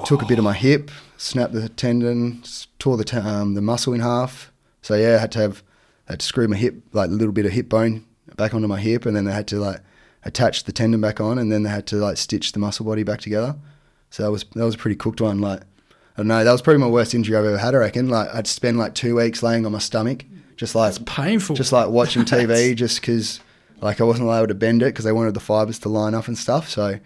took 0.04 0.22
a 0.22 0.26
bit 0.26 0.38
of 0.38 0.44
my 0.44 0.52
hip, 0.52 0.90
snapped 1.16 1.52
the 1.52 1.68
tendon, 1.68 2.42
tore 2.78 2.96
the 2.96 3.04
t- 3.04 3.16
um, 3.16 3.54
the 3.54 3.60
muscle 3.60 3.92
in 3.92 4.00
half. 4.00 4.52
So 4.82 4.94
yeah, 4.94 5.16
I 5.16 5.18
had 5.18 5.32
to 5.32 5.38
have 5.40 5.62
had 6.08 6.20
to 6.20 6.26
screw 6.26 6.48
my 6.48 6.56
hip 6.56 6.76
like 6.92 7.08
a 7.08 7.12
little 7.12 7.32
bit 7.32 7.46
of 7.46 7.52
hip 7.52 7.68
bone 7.68 8.04
back 8.36 8.54
onto 8.54 8.68
my 8.68 8.80
hip, 8.80 9.06
and 9.06 9.14
then 9.14 9.24
they 9.24 9.32
had 9.32 9.46
to 9.48 9.56
like 9.56 9.80
attach 10.24 10.64
the 10.64 10.72
tendon 10.72 11.00
back 11.00 11.20
on, 11.20 11.38
and 11.38 11.50
then 11.50 11.62
they 11.62 11.70
had 11.70 11.86
to 11.88 11.96
like 11.96 12.16
stitch 12.16 12.52
the 12.52 12.58
muscle 12.58 12.86
body 12.86 13.02
back 13.02 13.20
together. 13.20 13.56
So 14.10 14.22
that 14.24 14.30
was 14.30 14.44
that 14.54 14.64
was 14.64 14.74
a 14.74 14.78
pretty 14.78 14.96
cooked 14.96 15.20
one. 15.20 15.40
Like 15.40 15.62
don't 16.20 16.28
know, 16.28 16.44
that 16.44 16.52
was 16.52 16.62
probably 16.62 16.80
my 16.80 16.86
worst 16.88 17.14
injury 17.14 17.36
I've 17.36 17.44
ever 17.44 17.58
had. 17.58 17.74
I 17.74 17.78
reckon. 17.78 18.08
Like 18.08 18.28
I'd 18.34 18.46
spend 18.46 18.78
like 18.78 18.94
two 18.94 19.16
weeks 19.16 19.42
laying 19.42 19.64
on 19.66 19.72
my 19.72 19.78
stomach, 19.78 20.24
just 20.56 20.74
like 20.74 20.90
It's 20.90 20.98
painful. 21.06 21.56
just 21.56 21.72
like 21.72 21.88
watching 21.88 22.22
TV, 22.24 22.74
just 22.76 23.00
because 23.00 23.40
like 23.80 24.00
I 24.00 24.04
wasn't 24.04 24.26
allowed 24.28 24.48
to 24.50 24.54
bend 24.54 24.82
it 24.82 24.86
because 24.86 25.04
they 25.04 25.12
wanted 25.12 25.34
the 25.34 25.40
fibers 25.40 25.78
to 25.80 25.88
line 25.88 26.14
up 26.14 26.28
and 26.28 26.36
stuff. 26.38 26.68
So 26.68 26.98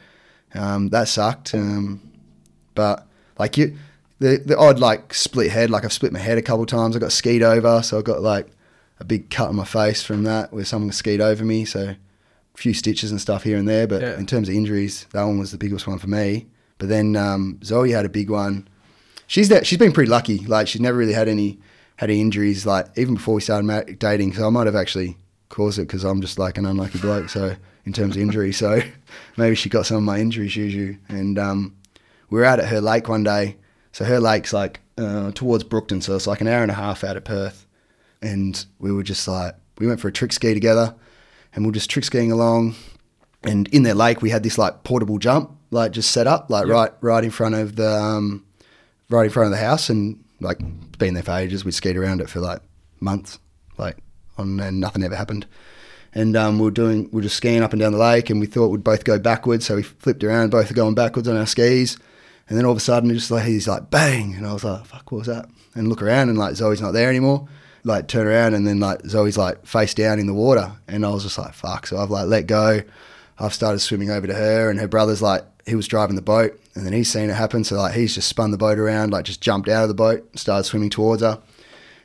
Um, 0.54 0.88
that 0.90 1.08
sucked. 1.08 1.54
Um, 1.54 2.00
but 2.74 3.06
like 3.38 3.56
you, 3.56 3.76
the 4.18 4.42
the 4.44 4.56
odd 4.56 4.78
like 4.78 5.14
split 5.14 5.50
head. 5.50 5.70
Like 5.70 5.84
I've 5.84 5.92
split 5.92 6.12
my 6.12 6.18
head 6.18 6.38
a 6.38 6.42
couple 6.42 6.66
times. 6.66 6.96
I 6.96 6.98
got 6.98 7.12
skied 7.12 7.42
over, 7.42 7.82
so 7.82 7.98
I 7.98 8.02
got 8.02 8.20
like 8.22 8.48
a 9.00 9.04
big 9.04 9.28
cut 9.30 9.48
on 9.48 9.56
my 9.56 9.64
face 9.64 10.02
from 10.02 10.22
that 10.24 10.52
where 10.52 10.64
someone 10.64 10.92
skied 10.92 11.20
over 11.20 11.44
me. 11.44 11.64
So 11.64 11.80
a 12.54 12.58
few 12.58 12.72
stitches 12.74 13.10
and 13.10 13.20
stuff 13.20 13.42
here 13.42 13.56
and 13.58 13.68
there. 13.68 13.86
But 13.86 14.02
Yeah. 14.02 14.18
in 14.18 14.26
terms 14.26 14.48
of 14.48 14.54
injuries, 14.54 15.06
that 15.12 15.24
one 15.24 15.38
was 15.38 15.50
the 15.50 15.58
biggest 15.58 15.86
one 15.86 15.98
for 15.98 16.08
me. 16.08 16.46
But 16.78 16.88
then 16.88 17.16
um, 17.16 17.58
Zoe 17.64 17.90
had 17.92 18.04
a 18.04 18.08
big 18.08 18.30
one. 18.30 18.68
She's 19.26 19.48
that 19.48 19.66
she's 19.66 19.78
been 19.78 19.92
pretty 19.92 20.10
lucky. 20.10 20.38
Like 20.38 20.68
she's 20.68 20.80
never 20.80 20.98
really 20.98 21.12
had 21.12 21.28
any 21.28 21.58
had 21.96 22.10
any 22.10 22.20
injuries. 22.20 22.66
Like 22.66 22.86
even 22.96 23.14
before 23.14 23.34
we 23.34 23.40
started 23.40 23.98
dating, 23.98 24.34
so 24.34 24.46
I 24.46 24.50
might 24.50 24.66
have 24.66 24.76
actually 24.76 25.16
caused 25.48 25.78
it 25.78 25.82
because 25.82 26.04
I'm 26.04 26.20
just 26.20 26.38
like 26.38 26.58
an 26.58 26.66
unlucky 26.66 26.98
bloke. 26.98 27.28
So 27.28 27.56
in 27.84 27.92
terms 27.92 28.16
of 28.16 28.22
injury, 28.22 28.52
so 28.52 28.80
maybe 29.36 29.54
she 29.54 29.68
got 29.68 29.86
some 29.86 29.98
of 29.98 30.02
my 30.02 30.18
injuries, 30.18 30.52
Juju. 30.52 30.96
And 31.08 31.38
um, 31.38 31.76
we 32.30 32.38
were 32.38 32.44
out 32.44 32.60
at 32.60 32.68
her 32.68 32.80
lake 32.80 33.08
one 33.08 33.22
day. 33.22 33.56
So 33.92 34.04
her 34.04 34.18
lake's 34.18 34.52
like 34.52 34.80
uh, 34.98 35.30
towards 35.32 35.64
Brookton, 35.64 36.00
so 36.00 36.16
it's 36.16 36.26
like 36.26 36.40
an 36.40 36.48
hour 36.48 36.62
and 36.62 36.70
a 36.70 36.74
half 36.74 37.04
out 37.04 37.16
of 37.16 37.24
Perth. 37.24 37.66
And 38.20 38.64
we 38.78 38.90
were 38.90 39.02
just 39.02 39.28
like, 39.28 39.54
we 39.78 39.86
went 39.86 40.00
for 40.00 40.08
a 40.08 40.12
trick 40.12 40.32
ski 40.32 40.54
together, 40.54 40.94
and 41.54 41.64
we 41.64 41.68
were 41.68 41.74
just 41.74 41.90
trick 41.90 42.04
skiing 42.04 42.32
along. 42.32 42.74
And 43.44 43.68
in 43.68 43.82
their 43.82 43.94
lake, 43.94 44.22
we 44.22 44.30
had 44.30 44.42
this 44.42 44.58
like 44.58 44.82
portable 44.82 45.18
jump, 45.18 45.56
like 45.70 45.92
just 45.92 46.10
set 46.10 46.26
up, 46.26 46.50
like 46.50 46.66
right, 46.66 46.92
right 47.02 47.22
in 47.22 47.30
front 47.30 47.54
of 47.54 47.76
the, 47.76 47.88
um, 47.88 48.43
right 49.10 49.24
in 49.24 49.30
front 49.30 49.46
of 49.46 49.58
the 49.58 49.64
house, 49.64 49.90
and 49.90 50.22
like 50.40 50.58
been 50.98 51.14
there 51.14 51.22
for 51.22 51.32
ages. 51.32 51.64
We 51.64 51.72
skied 51.72 51.96
around 51.96 52.20
it 52.20 52.30
for 52.30 52.40
like 52.40 52.60
months, 53.00 53.38
like 53.78 53.98
on, 54.38 54.60
and 54.60 54.80
nothing 54.80 55.02
ever 55.02 55.16
happened. 55.16 55.46
And 56.14 56.36
um, 56.36 56.58
we 56.58 56.66
were 56.66 56.70
doing, 56.70 57.04
we 57.10 57.16
were 57.16 57.22
just 57.22 57.36
skiing 57.36 57.62
up 57.62 57.72
and 57.72 57.80
down 57.80 57.92
the 57.92 57.98
lake, 57.98 58.30
and 58.30 58.40
we 58.40 58.46
thought 58.46 58.68
we'd 58.68 58.84
both 58.84 59.04
go 59.04 59.18
backwards, 59.18 59.66
so 59.66 59.76
we 59.76 59.82
flipped 59.82 60.22
around, 60.22 60.50
both 60.50 60.70
are 60.70 60.74
going 60.74 60.94
backwards 60.94 61.26
on 61.26 61.36
our 61.36 61.46
skis. 61.46 61.98
And 62.48 62.58
then 62.58 62.64
all 62.64 62.72
of 62.72 62.76
a 62.76 62.80
sudden, 62.80 63.12
just 63.12 63.30
like 63.30 63.44
he's 63.44 63.66
like 63.66 63.90
bang, 63.90 64.34
and 64.34 64.46
I 64.46 64.52
was 64.52 64.64
like, 64.64 64.84
"Fuck, 64.84 65.10
what 65.10 65.18
was 65.18 65.26
that?" 65.28 65.48
And 65.74 65.88
look 65.88 66.02
around, 66.02 66.28
and 66.28 66.38
like 66.38 66.54
Zoe's 66.54 66.80
not 66.80 66.92
there 66.92 67.08
anymore. 67.08 67.48
Like 67.84 68.06
turn 68.06 68.26
around, 68.26 68.54
and 68.54 68.66
then 68.66 68.80
like 68.80 69.00
Zoe's 69.06 69.38
like 69.38 69.66
face 69.66 69.94
down 69.94 70.18
in 70.18 70.26
the 70.26 70.34
water, 70.34 70.72
and 70.86 71.04
I 71.04 71.10
was 71.10 71.22
just 71.22 71.38
like, 71.38 71.54
"Fuck!" 71.54 71.86
So 71.86 71.96
I've 71.96 72.10
like 72.10 72.26
let 72.26 72.46
go. 72.46 72.82
I've 73.38 73.54
started 73.54 73.80
swimming 73.80 74.10
over 74.10 74.26
to 74.26 74.34
her, 74.34 74.70
and 74.70 74.78
her 74.78 74.86
brother's 74.86 75.22
like, 75.22 75.44
he 75.66 75.74
was 75.74 75.88
driving 75.88 76.16
the 76.16 76.22
boat, 76.22 76.60
and 76.74 76.84
then 76.84 76.92
he's 76.92 77.10
seen 77.10 77.30
it 77.30 77.34
happen, 77.34 77.64
so 77.64 77.76
like 77.76 77.94
he's 77.94 78.14
just 78.14 78.28
spun 78.28 78.50
the 78.50 78.58
boat 78.58 78.78
around, 78.78 79.12
like 79.12 79.24
just 79.24 79.40
jumped 79.40 79.68
out 79.68 79.82
of 79.82 79.88
the 79.88 79.94
boat, 79.94 80.28
started 80.38 80.64
swimming 80.64 80.90
towards 80.90 81.22
her. 81.22 81.40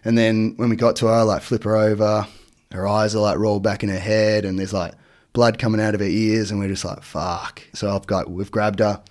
And 0.05 0.17
then 0.17 0.53
when 0.57 0.69
we 0.69 0.75
got 0.75 0.95
to 0.97 1.07
her, 1.07 1.23
like 1.23 1.41
flip 1.41 1.63
her 1.63 1.75
over, 1.75 2.27
her 2.71 2.87
eyes 2.87 3.15
are 3.15 3.21
like 3.21 3.37
rolled 3.37 3.63
back 3.63 3.83
in 3.83 3.89
her 3.89 3.99
head, 3.99 4.45
and 4.45 4.59
there's 4.59 4.73
like 4.73 4.93
blood 5.33 5.57
coming 5.57 5.81
out 5.81 5.95
of 5.95 6.01
her 6.01 6.07
ears, 6.07 6.51
and 6.51 6.59
we're 6.59 6.67
just 6.67 6.85
like, 6.85 7.03
fuck. 7.03 7.61
So 7.73 7.95
I've 7.95 8.07
got, 8.07 8.29
we've 8.29 8.51
grabbed 8.51 8.79
her, 8.79 9.01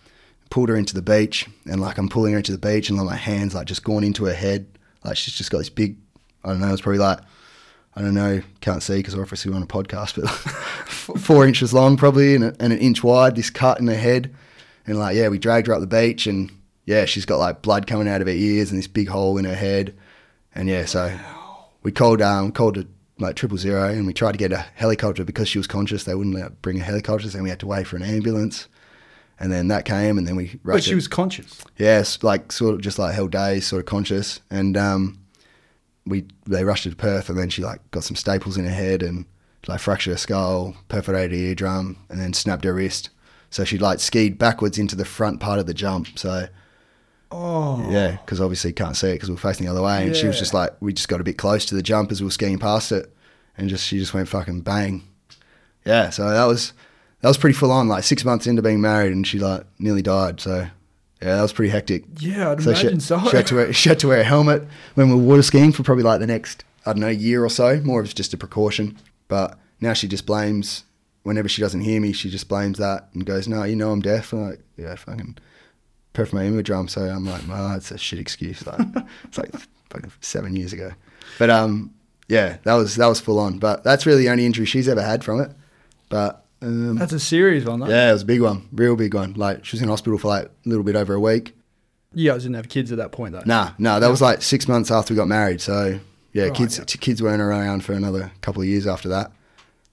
pulled 0.50 0.68
her 0.68 0.76
into 0.76 0.94
the 0.94 1.02
beach, 1.02 1.46
and 1.66 1.80
like 1.80 1.98
I'm 1.98 2.08
pulling 2.08 2.32
her 2.32 2.38
into 2.38 2.52
the 2.52 2.58
beach, 2.58 2.88
and 2.88 2.98
like 2.98 3.06
my 3.06 3.16
hands 3.16 3.54
like 3.54 3.66
just 3.66 3.84
gone 3.84 4.04
into 4.04 4.24
her 4.26 4.34
head, 4.34 4.66
like 5.04 5.16
she's 5.16 5.34
just 5.34 5.50
got 5.50 5.58
this 5.58 5.70
big, 5.70 5.96
I 6.44 6.50
don't 6.50 6.60
know, 6.60 6.72
it's 6.72 6.82
probably 6.82 7.00
like, 7.00 7.18
I 7.96 8.00
don't 8.00 8.14
know, 8.14 8.42
can't 8.60 8.82
see 8.82 8.98
because 8.98 9.16
obviously 9.16 9.50
we're 9.50 9.56
on 9.56 9.64
a 9.64 9.66
podcast, 9.66 10.20
but 10.20 10.28
four 11.18 11.46
inches 11.46 11.74
long 11.74 11.96
probably 11.96 12.36
and, 12.36 12.44
a, 12.44 12.54
and 12.60 12.72
an 12.72 12.78
inch 12.78 13.02
wide, 13.02 13.34
this 13.34 13.50
cut 13.50 13.80
in 13.80 13.88
her 13.88 13.96
head. 13.96 14.32
And 14.88 14.98
like, 14.98 15.14
yeah, 15.14 15.28
we 15.28 15.38
dragged 15.38 15.66
her 15.66 15.74
up 15.74 15.80
the 15.80 15.86
beach 15.86 16.26
and 16.26 16.50
yeah, 16.86 17.04
she's 17.04 17.26
got 17.26 17.36
like 17.36 17.60
blood 17.60 17.86
coming 17.86 18.08
out 18.08 18.22
of 18.22 18.26
her 18.26 18.32
ears 18.32 18.70
and 18.70 18.78
this 18.78 18.86
big 18.86 19.08
hole 19.08 19.36
in 19.36 19.44
her 19.44 19.54
head. 19.54 19.94
And 20.54 20.68
yeah, 20.68 20.86
so 20.86 21.16
we 21.82 21.92
called 21.92 22.22
um 22.22 22.52
called 22.52 22.78
it 22.78 22.86
like 23.18 23.36
triple 23.36 23.58
zero 23.58 23.88
and 23.88 24.06
we 24.06 24.14
tried 24.14 24.32
to 24.32 24.38
get 24.38 24.52
a 24.52 24.64
helicopter 24.74 25.24
because 25.24 25.46
she 25.46 25.58
was 25.58 25.66
conscious. 25.66 26.04
They 26.04 26.14
wouldn't 26.14 26.34
let 26.34 26.62
bring 26.62 26.80
a 26.80 26.84
helicopter, 26.84 27.28
so 27.28 27.42
we 27.42 27.50
had 27.50 27.60
to 27.60 27.66
wait 27.66 27.86
for 27.86 27.96
an 27.96 28.02
ambulance. 28.02 28.66
And 29.40 29.52
then 29.52 29.68
that 29.68 29.84
came, 29.84 30.18
and 30.18 30.26
then 30.26 30.34
we 30.34 30.58
rushed. 30.64 30.78
But 30.78 30.82
she 30.82 30.90
her- 30.90 30.96
was 30.96 31.06
conscious. 31.06 31.62
Yes, 31.76 32.24
like 32.24 32.50
sort 32.50 32.74
of 32.74 32.80
just 32.80 32.98
like 32.98 33.14
held 33.14 33.30
days, 33.30 33.66
sort 33.66 33.78
of 33.80 33.86
conscious, 33.86 34.40
and 34.50 34.76
um, 34.76 35.18
we 36.06 36.24
they 36.46 36.64
rushed 36.64 36.84
her 36.84 36.90
to 36.90 36.96
Perth, 36.96 37.28
and 37.28 37.38
then 37.38 37.48
she 37.48 37.62
like 37.62 37.88
got 37.92 38.02
some 38.02 38.16
staples 38.16 38.56
in 38.56 38.64
her 38.64 38.70
head 38.72 39.00
and 39.02 39.26
like 39.68 39.78
fractured 39.80 40.12
her 40.12 40.18
skull, 40.18 40.74
perforated 40.88 41.38
her 41.38 41.46
eardrum, 41.46 41.98
and 42.08 42.18
then 42.18 42.32
snapped 42.32 42.64
her 42.64 42.74
wrist. 42.74 43.10
So 43.50 43.64
she 43.64 43.78
like 43.78 44.00
skied 44.00 44.38
backwards 44.38 44.78
into 44.78 44.94
the 44.96 45.04
front 45.04 45.40
part 45.40 45.58
of 45.58 45.66
the 45.66 45.74
jump. 45.74 46.18
So 46.18 46.48
Oh. 47.30 47.86
yeah, 47.90 48.12
because 48.12 48.40
obviously 48.40 48.70
you 48.70 48.74
can't 48.74 48.96
see 48.96 49.10
it 49.10 49.14
because 49.14 49.30
we're 49.30 49.36
facing 49.36 49.66
the 49.66 49.72
other 49.72 49.82
way, 49.82 50.06
and 50.06 50.16
she 50.16 50.26
was 50.26 50.36
Yeah. 50.36 50.40
just 50.40 50.54
like 50.54 50.70
we 50.80 50.92
just 50.94 51.08
got 51.08 51.20
a 51.20 51.24
bit 51.24 51.36
close 51.36 51.64
to 51.66 51.74
the 51.74 51.82
jump 51.82 52.10
as 52.10 52.20
we 52.20 52.24
were 52.26 52.30
skiing 52.30 52.58
past 52.58 52.90
it, 52.92 53.14
and 53.56 53.68
just 53.68 53.84
she 53.86 53.98
just 53.98 54.14
went 54.14 54.28
fucking 54.28 54.60
bang. 54.62 55.02
Yeah, 55.84 56.08
so 56.10 56.28
that 56.30 56.44
was 56.44 56.72
that 57.20 57.28
was 57.28 57.36
pretty 57.36 57.54
full 57.54 57.70
on. 57.70 57.86
Like 57.88 58.04
six 58.04 58.24
months 58.24 58.46
into 58.46 58.62
being 58.62 58.80
married, 58.80 59.12
and 59.12 59.26
she 59.26 59.38
like 59.38 59.64
nearly 59.78 60.00
died. 60.02 60.40
So 60.40 60.68
yeah, 61.20 61.36
that 61.36 61.42
was 61.42 61.52
pretty 61.52 61.70
hectic. 61.70 62.04
Yeah, 62.18 62.50
I'd 62.52 62.62
So 62.62 62.70
imagine 62.70 63.00
she, 63.00 63.06
so. 63.06 63.20
she 63.28 63.36
had 63.36 63.46
to 63.48 63.54
wear 63.56 63.72
she 63.74 63.88
had 63.90 63.98
to 64.00 64.08
wear 64.08 64.20
a 64.20 64.24
helmet 64.24 64.66
when 64.94 65.08
we 65.10 65.14
were 65.14 65.20
water 65.22 65.42
skiing 65.42 65.72
for 65.72 65.82
probably 65.82 66.04
like 66.04 66.20
the 66.20 66.26
next 66.26 66.64
I 66.86 66.92
don't 66.94 67.00
know 67.00 67.08
year 67.08 67.44
or 67.44 67.50
so. 67.50 67.78
More 67.80 68.00
of 68.00 68.14
just 68.14 68.32
a 68.32 68.38
precaution. 68.38 68.96
But 69.28 69.58
now 69.82 69.92
she 69.92 70.08
just 70.08 70.24
blames 70.24 70.84
whenever 71.22 71.48
she 71.48 71.60
doesn't 71.62 71.80
hear 71.80 72.00
me, 72.00 72.12
she 72.12 72.30
just 72.30 72.48
blames 72.48 72.78
that 72.78 73.08
and 73.14 73.24
goes, 73.26 73.48
"No, 73.48 73.64
you 73.64 73.76
know 73.76 73.90
I'm 73.92 74.00
deaf." 74.00 74.32
I'm 74.32 74.50
like, 74.50 74.60
yeah, 74.76 74.94
fucking 74.94 75.38
perf 76.14 76.32
my 76.32 76.44
eardrum. 76.44 76.88
So 76.88 77.02
I'm 77.02 77.24
like, 77.26 77.42
"Oh, 77.50 77.74
it's 77.76 77.90
a 77.90 77.98
shit 77.98 78.18
excuse." 78.18 78.66
Like 78.66 78.80
it's 79.24 79.38
like 79.38 79.52
fucking 79.90 80.12
seven 80.20 80.56
years 80.56 80.72
ago. 80.72 80.92
But 81.38 81.50
um, 81.50 81.94
yeah, 82.28 82.58
that 82.64 82.74
was 82.74 82.96
that 82.96 83.06
was 83.06 83.20
full 83.20 83.38
on. 83.38 83.58
But 83.58 83.84
that's 83.84 84.06
really 84.06 84.22
the 84.24 84.30
only 84.30 84.46
injury 84.46 84.66
she's 84.66 84.88
ever 84.88 85.02
had 85.02 85.22
from 85.24 85.40
it. 85.40 85.50
But 86.08 86.44
um, 86.62 86.96
That's 86.96 87.12
a 87.12 87.20
serious 87.20 87.64
one, 87.64 87.80
though. 87.80 87.88
yeah, 87.88 88.10
it 88.10 88.12
was 88.12 88.22
a 88.22 88.26
big 88.26 88.40
one, 88.40 88.66
real 88.72 88.96
big 88.96 89.14
one. 89.14 89.34
Like 89.34 89.64
she 89.64 89.76
was 89.76 89.82
in 89.82 89.88
hospital 89.88 90.18
for 90.18 90.28
like 90.28 90.46
a 90.46 90.50
little 90.68 90.84
bit 90.84 90.96
over 90.96 91.14
a 91.14 91.20
week. 91.20 91.54
You 92.14 92.30
guys 92.30 92.42
didn't 92.44 92.56
have 92.56 92.68
kids 92.70 92.90
at 92.90 92.96
that 92.98 93.12
point, 93.12 93.32
though. 93.34 93.42
Nah, 93.44 93.72
nah, 93.78 93.98
that 94.00 94.08
was 94.08 94.22
like 94.22 94.40
six 94.42 94.66
months 94.66 94.90
after 94.90 95.12
we 95.12 95.16
got 95.18 95.28
married. 95.28 95.60
So 95.60 96.00
yeah, 96.32 96.44
Right, 96.44 96.54
kids 96.54 96.78
yeah. 96.78 96.84
kids 96.86 97.22
weren't 97.22 97.42
around 97.42 97.84
for 97.84 97.92
another 97.92 98.32
couple 98.40 98.62
of 98.62 98.68
years 98.68 98.86
after 98.86 99.10
that. 99.10 99.30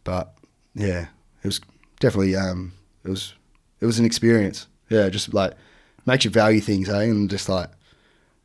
But 0.06 0.34
yeah, 0.74 1.08
it 1.46 1.50
was 1.50 1.62
definitely 2.00 2.36
um, 2.36 2.74
it 3.04 3.10
was 3.10 3.34
it 3.80 3.86
was 3.86 4.00
an 4.00 4.06
experience. 4.06 4.68
Yeah, 4.90 5.10
just 5.10 5.34
like 5.34 5.54
makes 6.06 6.26
you 6.26 6.32
value 6.32 6.60
things, 6.62 6.90
eh, 6.90 7.04
and 7.04 7.30
just 7.30 7.48
like 7.50 7.70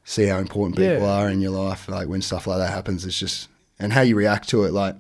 see 0.05 0.27
how 0.27 0.39
important 0.39 0.77
people 0.77 1.07
Yeah. 1.07 1.13
are 1.19 1.29
in 1.31 1.41
your 1.41 1.53
life. 1.53 1.89
Like 1.89 2.09
when 2.09 2.21
stuff 2.23 2.47
like 2.47 2.59
that 2.59 2.71
happens, 2.73 3.05
it's 3.07 3.19
just 3.19 3.49
and 3.79 3.93
how 3.93 4.03
you 4.03 4.17
react 4.17 4.49
to 4.51 4.65
it. 4.65 4.73
Like 4.73 4.97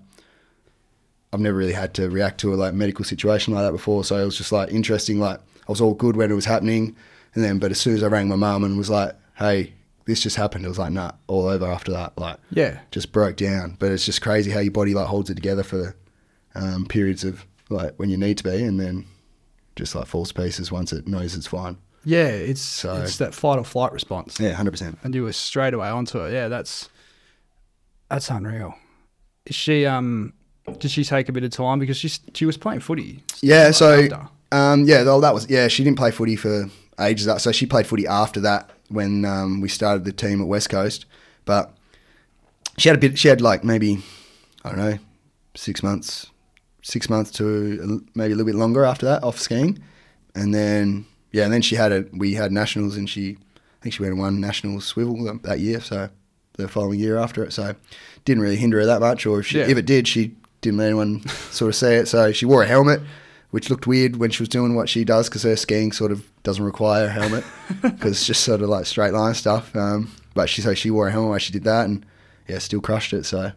I've 1.32 1.40
never 1.40 1.56
really 1.56 1.72
had 1.74 1.94
to 1.94 2.08
react 2.10 2.40
to 2.40 2.52
a 2.54 2.56
like 2.56 2.74
medical 2.74 3.04
situation 3.04 3.54
like 3.54 3.64
that 3.64 3.72
before, 3.72 4.02
so 4.04 4.16
it 4.16 4.24
was 4.24 4.36
just 4.38 4.52
like 4.52 4.70
interesting. 4.70 5.20
Like 5.20 5.38
I 5.68 5.72
was 5.72 5.80
all 5.80 5.94
good 5.94 6.16
when 6.16 6.30
it 6.30 6.34
was 6.34 6.46
happening, 6.46 6.96
and 7.34 7.44
then 7.44 7.58
but 7.58 7.70
as 7.70 7.80
soon 7.80 7.94
as 7.94 8.02
I 8.02 8.08
rang 8.08 8.28
my 8.28 8.36
mum 8.36 8.64
and 8.64 8.76
was 8.76 8.90
like, 8.90 9.14
"Hey, 9.36 9.74
this 10.06 10.20
just 10.20 10.36
happened," 10.36 10.64
it 10.64 10.68
was 10.68 10.78
like, 10.78 10.92
"Nah," 10.92 11.12
all 11.28 11.46
over 11.46 11.66
after 11.66 11.92
that. 11.92 12.18
Like 12.18 12.38
Yeah. 12.50 12.80
just 12.90 13.12
broke 13.12 13.36
down. 13.36 13.76
But 13.78 13.92
it's 13.92 14.04
just 14.06 14.22
crazy 14.22 14.50
how 14.50 14.60
your 14.60 14.72
body 14.72 14.94
like 14.94 15.06
holds 15.06 15.30
it 15.30 15.34
together 15.36 15.62
for 15.62 15.94
um, 16.56 16.84
periods 16.86 17.22
of 17.22 17.44
like 17.70 17.94
when 17.96 18.10
you 18.10 18.16
need 18.16 18.36
to 18.38 18.44
be, 18.44 18.62
and 18.62 18.78
then 18.78 19.06
just 19.76 19.94
like 19.94 20.06
falls 20.06 20.32
to 20.32 20.34
pieces 20.42 20.70
once 20.70 20.92
it 20.92 21.06
knows 21.08 21.34
it's 21.34 21.46
fine. 21.46 21.78
Yeah, 22.04 22.26
it's 22.28 22.60
So- 22.60 23.02
it's 23.02 23.16
that 23.18 23.34
fight 23.34 23.58
or 23.58 23.64
flight 23.64 23.92
response. 23.92 24.38
Yeah, 24.40 24.52
hundred 24.52 24.72
percent. 24.72 24.98
And 25.02 25.14
you 25.14 25.22
were 25.24 25.32
straight 25.32 25.74
away 25.74 25.88
onto 25.88 26.18
it. 26.24 26.32
Yeah, 26.32 26.48
that's 26.48 26.88
that's 28.08 28.30
unreal. 28.30 28.74
Is 29.46 29.54
she 29.56 29.86
um 29.86 30.32
did 30.78 30.90
she 30.90 31.04
take 31.04 31.28
a 31.28 31.32
bit 31.32 31.44
of 31.44 31.50
time 31.50 31.78
because 31.78 31.96
she 31.96 32.08
she 32.34 32.44
was 32.46 32.56
playing 32.56 32.80
footy? 32.80 33.22
Yeah, 33.42 33.66
like, 33.66 33.74
so 33.74 34.00
after. 34.02 34.28
um, 34.52 34.84
yeah, 34.84 35.02
though 35.02 35.20
that 35.20 35.34
was 35.34 35.48
yeah. 35.50 35.68
She 35.68 35.84
didn't 35.84 35.98
play 35.98 36.10
footy 36.10 36.36
for 36.36 36.70
ages. 36.98 37.26
That 37.26 37.40
so 37.40 37.52
she 37.52 37.66
played 37.66 37.86
footy 37.86 38.06
after 38.06 38.40
that 38.40 38.70
when 38.88 39.24
um, 39.24 39.60
we 39.60 39.68
started 39.68 40.04
the 40.04 40.12
team 40.12 40.40
at 40.40 40.46
West 40.46 40.68
Coast. 40.70 41.06
But 41.44 41.74
she 42.78 42.88
had 42.88 42.96
a 42.96 43.00
bit. 43.00 43.18
She 43.18 43.28
had 43.28 43.40
like 43.40 43.64
maybe 43.64 44.02
I 44.64 44.68
don't 44.70 44.78
know 44.78 44.98
six 45.54 45.82
months, 45.82 46.30
six 46.82 47.08
months 47.10 47.30
to 47.32 48.04
maybe 48.14 48.32
a 48.32 48.36
little 48.36 48.46
bit 48.52 48.54
longer 48.58 48.84
after 48.84 49.06
that 49.06 49.22
off 49.22 49.38
skiing, 49.38 49.78
and 50.34 50.54
then 50.54 51.06
yeah, 51.32 51.44
and 51.44 51.52
then 51.52 51.62
she 51.62 51.76
had 51.76 51.92
a 51.92 52.04
we 52.12 52.34
had 52.34 52.52
nationals 52.52 52.96
and 52.96 53.08
she 53.08 53.36
I 53.80 53.82
think 53.82 53.94
she 53.94 54.02
went 54.02 54.12
and 54.12 54.20
won 54.20 54.40
national 54.40 54.80
swivel 54.80 55.38
that- 55.42 55.60
year. 55.60 55.80
So 55.80 56.08
the 56.54 56.68
following 56.68 57.00
year 57.00 57.16
after 57.16 57.42
it, 57.44 57.52
so 57.52 57.74
didn't 58.24 58.42
really 58.42 58.56
hinder 58.56 58.78
her 58.80 58.86
that 58.86 59.00
much. 59.00 59.24
Or 59.24 59.40
if 59.40 59.46
she, 59.46 59.58
Yeah. 59.58 59.68
if 59.68 59.78
it 59.78 59.86
did, 59.86 60.06
she 60.06 60.34
didn't 60.60 60.78
let 60.78 60.86
anyone 60.86 61.26
sort 61.50 61.70
of 61.70 61.74
see 61.76 61.94
it. 61.94 62.06
So 62.08 62.32
she 62.32 62.44
wore 62.44 62.62
a 62.62 62.66
helmet, 62.66 63.00
which 63.50 63.70
looked 63.70 63.86
weird 63.86 64.16
when 64.16 64.30
she 64.30 64.42
was 64.42 64.48
doing 64.50 64.74
what 64.74 64.88
she 64.88 65.04
does 65.04 65.28
because 65.28 65.44
her 65.44 65.56
skiing 65.56 65.92
sort 65.92 66.12
of 66.12 66.26
doesn't 66.42 66.62
require 66.64 67.06
a 67.06 67.10
helmet 67.10 67.44
because 67.82 68.12
it's 68.12 68.26
just 68.26 68.44
sort 68.44 68.60
of 68.60 68.68
like 68.68 68.84
straight 68.84 69.14
line 69.14 69.32
stuff. 69.34 69.74
Um, 69.74 70.10
but 70.34 70.48
she 70.50 70.60
so 70.60 70.74
she 70.74 70.90
wore 70.90 71.08
a 71.08 71.10
helmet 71.12 71.30
while 71.30 71.38
she 71.38 71.52
did 71.52 71.64
that 71.64 71.86
and 71.86 72.04
yeah, 72.46 72.58
still 72.58 72.80
crushed 72.82 73.12
it. 73.14 73.24
So 73.24 73.52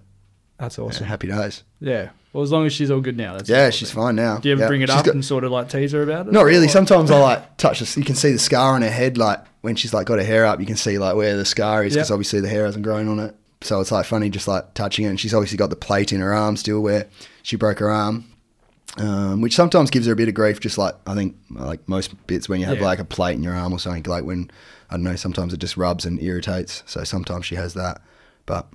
That's 0.58 0.78
yeah, 0.78 0.84
awesome. 0.86 1.08
happy 1.08 1.28
days. 1.28 1.64
Yeah. 1.82 2.10
Well, 2.34 2.44
as 2.44 2.52
long 2.52 2.66
as 2.66 2.74
she's 2.74 2.90
all 2.92 3.00
good 3.00 3.16
now. 3.16 3.34
That's 3.38 3.48
Yeah, 3.48 3.70
she's 3.70 3.90
good. 3.92 3.96
fine 4.02 4.16
now. 4.16 4.38
Do 4.40 4.50
you 4.50 4.54
ever 4.54 4.64
Yeah. 4.64 4.68
bring 4.68 4.82
it 4.82 4.90
She's 4.90 4.98
up 4.98 5.06
got- 5.06 5.14
and 5.14 5.24
sort 5.24 5.44
of 5.44 5.52
like 5.52 5.70
tease 5.70 5.92
her 5.92 6.02
about 6.02 6.28
it? 6.28 6.34
Not 6.34 6.46
really. 6.46 6.66
Or- 6.66 6.70
Sometimes 6.70 7.12
I 7.12 7.20
like 7.20 7.58
touch 7.58 7.80
this. 7.80 7.96
You 7.96 8.04
can 8.04 8.16
see 8.16 8.32
the 8.32 8.40
scar 8.40 8.74
on 8.74 8.82
her 8.82 8.90
head, 8.90 9.18
like 9.20 9.40
when 9.62 9.76
she's 9.76 9.94
like 9.94 10.08
got 10.08 10.18
her 10.20 10.26
hair 10.26 10.46
up. 10.46 10.60
You 10.60 10.66
can 10.66 10.76
see 10.76 10.98
like 10.98 11.16
where 11.16 11.38
the 11.38 11.46
scar 11.46 11.84
is 11.86 11.94
because 11.94 12.10
Yep. 12.10 12.14
obviously 12.16 12.42
the 12.42 12.50
hair 12.50 12.66
hasn't 12.66 12.84
grown 12.84 13.08
on 13.08 13.20
it. 13.20 13.36
So 13.62 13.80
it's 13.80 13.92
like 13.92 14.06
funny 14.06 14.30
just 14.30 14.48
like 14.48 14.74
touching 14.74 15.06
it. 15.06 15.10
And 15.10 15.20
she's 15.20 15.34
obviously 15.34 15.58
got 15.58 15.70
the 15.70 15.76
plate 15.76 16.12
in 16.12 16.22
her 16.22 16.34
arm 16.34 16.58
still 16.58 16.82
where 16.82 17.06
she 17.44 17.56
broke 17.56 17.80
her 17.80 17.90
arm. 17.90 18.26
um, 18.98 19.42
which 19.42 19.56
sometimes 19.56 19.90
gives 19.90 20.06
her 20.06 20.14
a 20.14 20.16
bit 20.16 20.28
of 20.28 20.36
grief. 20.36 20.60
Just 20.60 20.78
like 20.78 20.94
I 21.08 21.16
think, 21.16 21.36
like 21.50 21.80
most 21.90 22.14
bits, 22.28 22.48
when 22.48 22.60
you 22.60 22.68
have 22.68 22.78
Yeah. 22.78 22.84
like 22.86 23.00
a 23.00 23.04
plate 23.06 23.34
in 23.36 23.42
your 23.42 23.56
arm 23.56 23.74
or 23.74 23.80
something, 23.80 24.04
like 24.06 24.24
when 24.24 24.52
I 24.90 24.96
don't 24.98 25.04
know, 25.04 25.16
sometimes 25.16 25.52
it 25.52 25.58
just 25.58 25.78
rubs 25.78 26.06
and 26.06 26.22
irritates. 26.22 26.84
So 26.86 27.04
sometimes 27.04 27.46
she 27.48 27.56
has 27.56 27.74
that, 27.74 28.02
but 28.46 28.68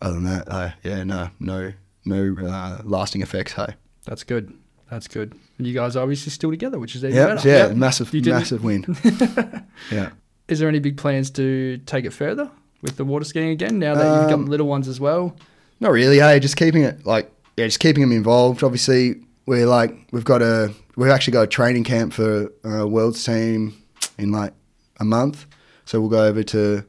other 0.00 0.14
than 0.14 0.24
that, 0.24 0.48
uh, 0.50 0.70
yeah, 0.82 1.04
no, 1.04 1.28
no, 1.38 1.72
no 2.04 2.34
uh, 2.46 2.80
lasting 2.84 3.22
effects. 3.22 3.52
Hey, 3.52 3.74
That's 4.04 4.24
good. 4.24 4.52
That's 4.90 5.08
good. 5.08 5.34
And 5.58 5.66
you 5.66 5.72
guys 5.72 5.96
are 5.96 6.02
obviously 6.02 6.30
still 6.30 6.50
together, 6.50 6.78
which 6.78 6.94
is 6.94 7.02
even 7.04 7.16
yeah, 7.16 7.26
better. 7.34 7.48
yeah, 7.48 7.66
Yep. 7.68 7.76
massive, 7.76 8.12
massive 8.12 8.62
win. 8.62 8.84
yeah. 9.90 10.10
Is 10.48 10.58
there 10.58 10.68
any 10.68 10.80
big 10.80 10.96
plans 10.98 11.30
to 11.32 11.78
take 11.86 12.04
it 12.04 12.12
further 12.12 12.50
with 12.82 12.96
the 12.96 13.04
water 13.04 13.24
skiing 13.24 13.48
again 13.50 13.78
now 13.78 13.94
that 13.94 14.04
you've 14.20 14.28
got 14.28 14.34
Um, 14.34 14.46
little 14.46 14.66
ones 14.66 14.88
as 14.88 15.00
well? 15.00 15.34
Not 15.80 15.92
really. 15.92 16.18
Hey, 16.18 16.40
just 16.40 16.56
keeping 16.56 16.82
it 16.82 17.06
like 17.06 17.30
yeah, 17.56 17.66
just 17.66 17.80
keeping 17.80 18.02
them 18.02 18.12
involved. 18.12 18.62
Obviously, 18.62 19.22
we're 19.46 19.66
like 19.66 19.94
we've 20.12 20.24
got 20.24 20.42
a 20.42 20.72
we've 20.96 21.10
actually 21.10 21.32
got 21.32 21.42
a 21.42 21.46
training 21.46 21.84
camp 21.84 22.12
for 22.12 22.52
a 22.64 22.86
world's 22.86 23.24
team 23.24 23.74
in 24.18 24.30
like 24.30 24.52
a 25.00 25.04
month. 25.04 25.46
So 25.86 26.00
we'll 26.00 26.10
go 26.10 26.24
over 26.26 26.42
to 26.42 26.84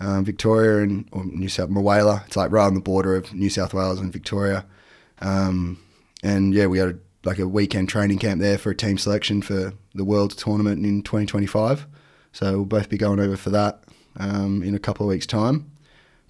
um, 0.00 0.24
Victoria 0.24 0.82
and 0.82 1.08
or 1.12 1.24
New 1.24 1.48
South 1.48 1.70
Moama. 1.70 2.26
It's 2.26 2.36
like 2.36 2.50
right 2.50 2.66
on 2.66 2.74
the 2.74 2.80
border 2.80 3.16
of 3.16 3.32
New 3.32 3.50
South 3.50 3.74
Wales 3.74 4.00
and 4.00 4.12
Victoria. 4.12 4.64
Um, 5.20 5.78
and 6.22 6.52
yeah, 6.52 6.66
we 6.66 6.78
had 6.78 6.88
a, 6.88 6.98
like 7.24 7.38
a 7.38 7.48
weekend 7.48 7.88
training 7.88 8.18
camp 8.18 8.40
there 8.40 8.58
for 8.58 8.70
a 8.70 8.76
team 8.76 8.98
selection 8.98 9.42
for 9.42 9.72
the 9.94 10.04
World 10.04 10.36
Tournament 10.36 10.84
in 10.84 11.02
2025. 11.02 11.86
So 12.32 12.52
we'll 12.52 12.64
both 12.64 12.88
be 12.88 12.98
going 12.98 13.20
over 13.20 13.36
for 13.36 13.50
that 13.50 13.82
um, 14.18 14.62
in 14.62 14.74
a 14.74 14.78
couple 14.78 15.06
of 15.06 15.10
weeks' 15.10 15.26
time. 15.26 15.70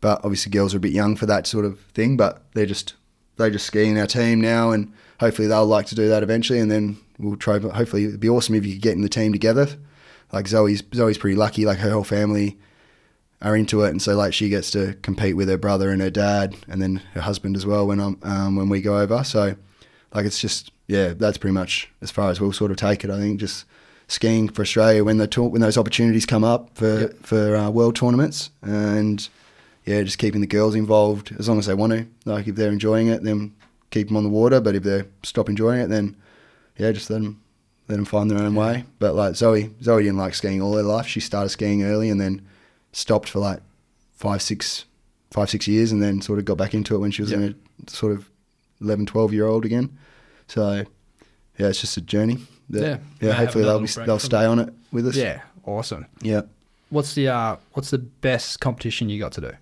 But 0.01 0.21
obviously, 0.25 0.53
girls 0.53 0.75
are 0.75 0.77
a 0.77 0.81
bit 0.81 0.93
young 0.93 1.17
for 1.17 1.27
that 1.27 1.47
sort 1.47 1.65
of 1.65 1.81
thing. 1.93 2.17
But 2.17 2.43
they're 2.53 2.67
just 2.67 2.95
they 3.37 3.51
just 3.51 3.67
ski 3.67 3.87
in 3.87 3.99
our 3.99 4.07
team 4.07 4.41
now, 4.41 4.71
and 4.71 4.93
hopefully 5.21 5.49
they'll 5.49 5.67
like 5.67 5.87
to 5.87 5.95
do 5.95 6.09
that 6.09 6.23
eventually. 6.23 6.61
And 6.61 6.71
then 6.71 6.99
we'll 7.19 7.37
try. 7.37 7.59
Hopefully, 7.59 8.05
it'd 8.05 8.21
be 8.21 8.29
awesome 8.29 8.55
if 8.55 8.65
you 8.65 8.75
could 8.75 8.83
get 8.83 8.95
in 8.95 9.03
the 9.03 9.09
team 9.09 9.33
together. 9.33 9.67
Like 10.33 10.47
Zoe's 10.47 10.83
Zoe's 10.95 11.19
pretty 11.19 11.37
lucky. 11.37 11.65
Like 11.65 11.79
her 11.79 11.91
whole 11.91 12.05
family 12.05 12.59
are 13.43 13.57
into 13.57 13.83
it, 13.83 13.91
and 13.91 14.01
so 14.01 14.17
like 14.17 14.33
she 14.35 14.49
gets 14.49 14.71
to 14.73 14.95
compete 15.03 15.37
with 15.37 15.49
her 15.49 15.59
brother 15.59 15.91
and 15.91 16.01
her 16.01 16.11
dad, 16.11 16.57
and 16.69 16.81
then 16.81 16.97
her 17.15 17.21
husband 17.21 17.57
as 17.57 17.67
well 17.67 17.87
when 17.87 18.01
I'm 18.01 18.19
um, 18.23 18.57
when 18.57 18.69
we 18.69 18.81
go 18.81 18.99
over. 18.99 19.23
So 19.25 19.57
like 20.15 20.25
it's 20.27 20.41
just 20.41 20.71
yeah, 20.87 21.13
that's 21.15 21.39
pretty 21.39 21.55
much 21.55 21.91
as 22.01 22.11
far 22.11 22.31
as 22.31 22.41
we'll 22.41 22.53
sort 22.53 22.71
of 22.71 22.77
take 22.77 23.05
it. 23.05 23.11
I 23.11 23.19
think 23.19 23.41
just 23.41 23.65
skiing 24.09 24.49
for 24.49 24.63
Australia 24.63 25.03
when 25.05 25.19
the 25.19 25.27
tour, 25.27 25.49
when 25.49 25.61
those 25.61 25.77
opportunities 25.77 26.27
come 26.27 26.45
up 26.45 26.71
for 26.77 27.01
Yep. 27.01 27.17
for 27.23 27.57
uh, 27.57 27.71
world 27.71 27.97
tournaments, 27.97 28.51
and 28.63 29.29
yeah, 29.85 30.03
just 30.03 30.19
keeping 30.19 30.41
the 30.41 30.47
girls 30.47 30.75
involved 30.75 31.33
as 31.39 31.49
long 31.49 31.59
as 31.59 31.67
they 31.67 31.75
want 31.75 31.93
to. 31.93 32.07
Like 32.25 32.47
if 32.49 32.55
they're 32.57 32.71
enjoying 32.73 33.09
it, 33.09 33.23
then 33.23 33.55
keep 33.91 34.09
them 34.09 34.17
on 34.17 34.25
the 34.25 34.31
water. 34.31 34.61
But 34.61 34.75
if 34.75 34.83
they 34.83 35.05
stop 35.23 35.49
enjoying 35.49 35.81
it, 35.81 35.89
then 35.89 36.17
yeah, 36.79 36.93
just 36.93 37.11
let 37.11 37.23
them 37.23 37.41
let 37.89 37.97
them 37.97 38.05
find 38.05 38.31
their 38.31 38.39
own 38.43 38.55
way. 38.55 38.85
But 38.99 39.15
like 39.15 39.37
Zoe, 39.37 39.71
Zoe 39.83 40.03
didn't 40.03 40.19
like 40.19 40.35
skiing 40.35 40.63
all 40.63 40.75
her 40.77 40.83
life. 40.83 41.07
She 41.07 41.21
started 41.21 41.51
skiing 41.51 41.85
early 41.85 42.11
and 42.11 42.21
then 42.21 42.47
stopped 42.97 43.29
for 43.29 43.39
like 43.41 43.61
five, 44.15 44.41
six, 44.41 44.87
five, 45.31 45.51
six 45.51 45.69
years, 45.69 45.93
and 45.93 46.03
then 46.03 46.23
sort 46.23 46.39
of 46.39 46.45
got 46.45 46.57
back 46.57 46.73
into 46.75 46.95
it 46.95 46.99
when 46.99 47.11
she 47.11 47.23
was 47.23 47.31
Yeah. 47.31 47.39
in 47.39 47.55
a 47.87 47.91
sort 47.91 48.13
of 48.13 48.31
11, 48.81 49.05
12 49.07 49.33
year 49.33 49.47
old 49.47 49.65
again. 49.65 49.91
So 50.49 50.85
yeah, 51.59 51.67
it's 51.69 51.81
just 51.81 51.97
a 51.97 52.01
journey. 52.01 52.39
that- 52.71 52.81
Yeah. 52.83 52.99
yeah. 53.29 53.33
Hopefully 53.35 53.65
they'll 53.65 53.81
be, 53.81 53.87
they'll 54.07 54.19
stay 54.19 54.45
on 54.45 54.59
it 54.59 54.73
with 54.93 55.07
us. 55.07 55.15
Yeah, 55.17 55.43
awesome. 55.65 56.07
yeah. 56.23 56.43
What's 56.91 57.15
the 57.15 57.29
uh, 57.29 57.57
what's 57.75 57.91
the 57.91 57.99
best 57.99 58.61
competition 58.61 59.09
you 59.09 59.19
got 59.21 59.33
to 59.33 59.41
do? 59.41 59.53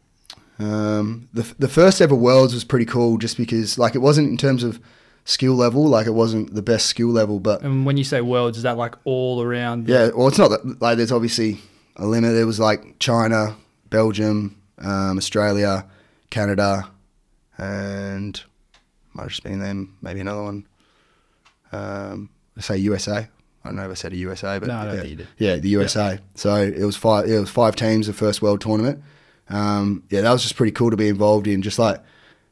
Um, 0.65 1.29
the 1.35 1.43
the 1.59 1.69
first 1.69 2.01
ever 2.01 2.15
worlds 2.15 2.55
was 2.55 2.65
pretty 2.65 2.85
cool, 2.85 3.19
just 3.19 3.37
because 3.37 3.77
like 3.79 3.95
it 3.95 3.99
wasn't 3.99 4.29
in 4.31 4.37
terms 4.37 4.63
of 4.63 4.79
skill 5.25 5.55
level, 5.55 5.87
like 5.89 6.07
it 6.07 6.13
wasn't 6.15 6.55
the 6.55 6.63
best 6.63 6.87
skill 6.87 7.09
level, 7.09 7.41
but 7.41 7.63
And 7.63 7.85
when 7.87 7.97
you 7.97 8.05
say 8.05 8.21
worlds, 8.21 8.57
is 8.59 8.63
that 8.63 8.77
like 8.77 8.95
all 9.05 9.43
around? 9.43 9.89
yeah. 9.89 10.11
Well, 10.15 10.29
it's 10.29 10.39
not 10.39 10.49
that 10.51 10.81
like 10.81 10.97
there's 10.99 11.11
obviously 11.13 11.61
a 11.97 12.07
limit. 12.07 12.35
It 12.35 12.45
was 12.45 12.59
like 12.61 12.99
China, 12.99 13.57
Belgium, 13.91 14.61
um, 14.79 15.19
Australia, 15.19 15.87
Canada, 16.31 16.91
and 17.59 18.41
might 19.13 19.23
have 19.25 19.31
just 19.31 19.45
been 19.45 19.61
them. 19.61 19.97
Maybe 20.03 20.21
another 20.21 20.43
one. 20.43 20.67
Um, 21.73 22.31
let's 22.57 22.67
say 22.67 22.77
USA. 22.79 23.29
I 23.65 23.69
don't 23.69 23.77
know 23.77 23.85
if 23.85 23.91
I 23.91 23.95
said 23.95 24.13
a 24.13 24.17
USA, 24.17 24.59
but 24.59 24.69
No, 24.69 24.83
yeah. 24.85 24.93
think 24.97 25.09
you 25.09 25.17
did. 25.17 25.29
Yeah, 25.39 25.57
the 25.57 25.69
USA. 25.71 26.19
So 26.35 26.55
it 26.57 26.85
was 26.85 26.97
five. 26.97 27.27
It 27.29 27.39
was 27.41 27.49
five 27.51 27.77
teams 27.77 28.07
the 28.07 28.13
first 28.13 28.43
world 28.43 28.61
tournament. 28.61 29.03
Um, 29.49 30.03
yeah, 30.11 30.21
that 30.23 30.33
was 30.33 30.43
just 30.43 30.57
pretty 30.57 30.73
cool 30.73 30.91
to 30.91 30.97
be 30.97 31.09
involved 31.09 31.47
in. 31.47 31.63
Just 31.63 31.79
like 31.79 32.01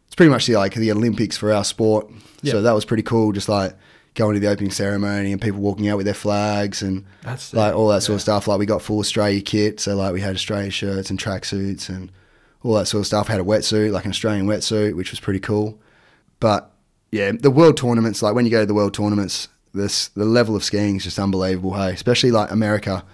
it's 0.06 0.14
pretty 0.14 0.30
much 0.30 0.46
the, 0.46 0.56
like 0.56 0.74
the 0.74 0.90
Olympics 0.90 1.36
for 1.36 1.52
our 1.52 1.64
sport. 1.64 2.08
Yeah. 2.42 2.52
So 2.52 2.62
that 2.62 2.72
was 2.72 2.84
pretty 2.84 3.02
cool. 3.02 3.32
Just 3.32 3.48
like 3.48 3.76
going 4.14 4.34
to 4.34 4.40
the 4.40 4.46
opening 4.48 4.70
ceremony 4.70 5.32
and 5.32 5.40
people 5.40 5.60
walking 5.60 5.88
out 5.88 5.96
with 5.96 6.04
their 6.06 6.14
flags 6.14 6.82
and 6.82 7.04
That's 7.22 7.54
like 7.54 7.74
all 7.74 7.88
that 7.88 8.02
sort 8.02 8.10
yeah. 8.14 8.16
of 8.16 8.20
stuff. 8.22 8.46
Like 8.48 8.58
we 8.58 8.66
got 8.66 8.82
full 8.82 8.98
Australia 8.98 9.40
kit, 9.40 9.80
so 9.80 9.96
like 9.96 10.12
we 10.12 10.20
had 10.20 10.34
Australia 10.34 10.70
shirts 10.70 11.08
and 11.10 11.18
tracksuits 11.18 11.88
and 11.88 12.10
all 12.62 12.74
that 12.74 12.86
sort 12.86 13.00
of 13.00 13.06
stuff. 13.06 13.28
had 13.28 13.40
a 13.40 13.44
wetsuit, 13.44 13.90
like 13.92 14.04
an 14.04 14.10
Australian 14.10 14.46
wetsuit, 14.46 14.94
which 14.94 15.10
was 15.10 15.18
pretty 15.20 15.40
cool. 15.40 15.80
But 16.40 16.70
yeah, 17.10 17.32
the 17.32 17.50
world 17.50 17.76
tournaments, 17.76 18.22
like 18.22 18.34
when 18.34 18.44
you 18.44 18.50
go 18.50 18.60
to 18.60 18.66
the 18.66 18.74
world 18.74 18.94
tournaments, 18.94 19.48
this 19.74 20.08
the 20.08 20.24
level 20.24 20.54
of 20.56 20.62
skiing 20.64 20.96
is 20.96 21.04
just 21.04 21.18
unbelievable. 21.18 21.74
Hey, 21.74 21.92
especially 21.92 22.30
like 22.30 22.50
America, 22.50 23.04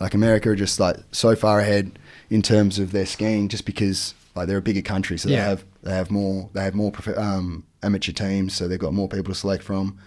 like 0.00 0.14
America 0.14 0.50
are 0.50 0.56
just 0.56 0.80
like 0.80 0.96
so 1.12 1.36
far 1.36 1.60
ahead 1.60 1.98
in 2.30 2.40
terms 2.42 2.78
of 2.78 2.92
their 2.92 3.06
skiing, 3.06 3.48
just 3.48 3.66
because 3.66 4.14
like 4.34 4.46
they're 4.48 4.58
a 4.58 4.62
bigger 4.62 4.82
country, 4.82 5.18
so 5.18 5.28
Yeah. 5.28 5.36
they 5.36 5.48
have 5.50 5.64
they 5.82 5.92
have 5.94 6.10
more 6.10 6.48
they 6.54 6.62
have 6.64 6.74
more 6.74 6.90
prof- 6.92 7.18
um, 7.18 7.64
amateur 7.82 8.12
teams, 8.12 8.54
so 8.54 8.66
they've 8.68 8.78
got 8.78 8.94
more 8.94 9.08
people 9.08 9.32
to 9.34 9.38
select 9.38 9.62
from. 9.62 9.98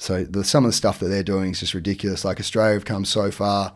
So 0.00 0.24
the, 0.24 0.44
some 0.44 0.64
of 0.64 0.70
the 0.70 0.76
stuff 0.76 0.98
that 1.00 1.08
they're 1.08 1.22
doing 1.22 1.50
is 1.50 1.60
just 1.60 1.74
ridiculous. 1.74 2.24
Like 2.24 2.40
Australia 2.40 2.72
have 2.74 2.86
come 2.86 3.04
so 3.04 3.30
far 3.30 3.74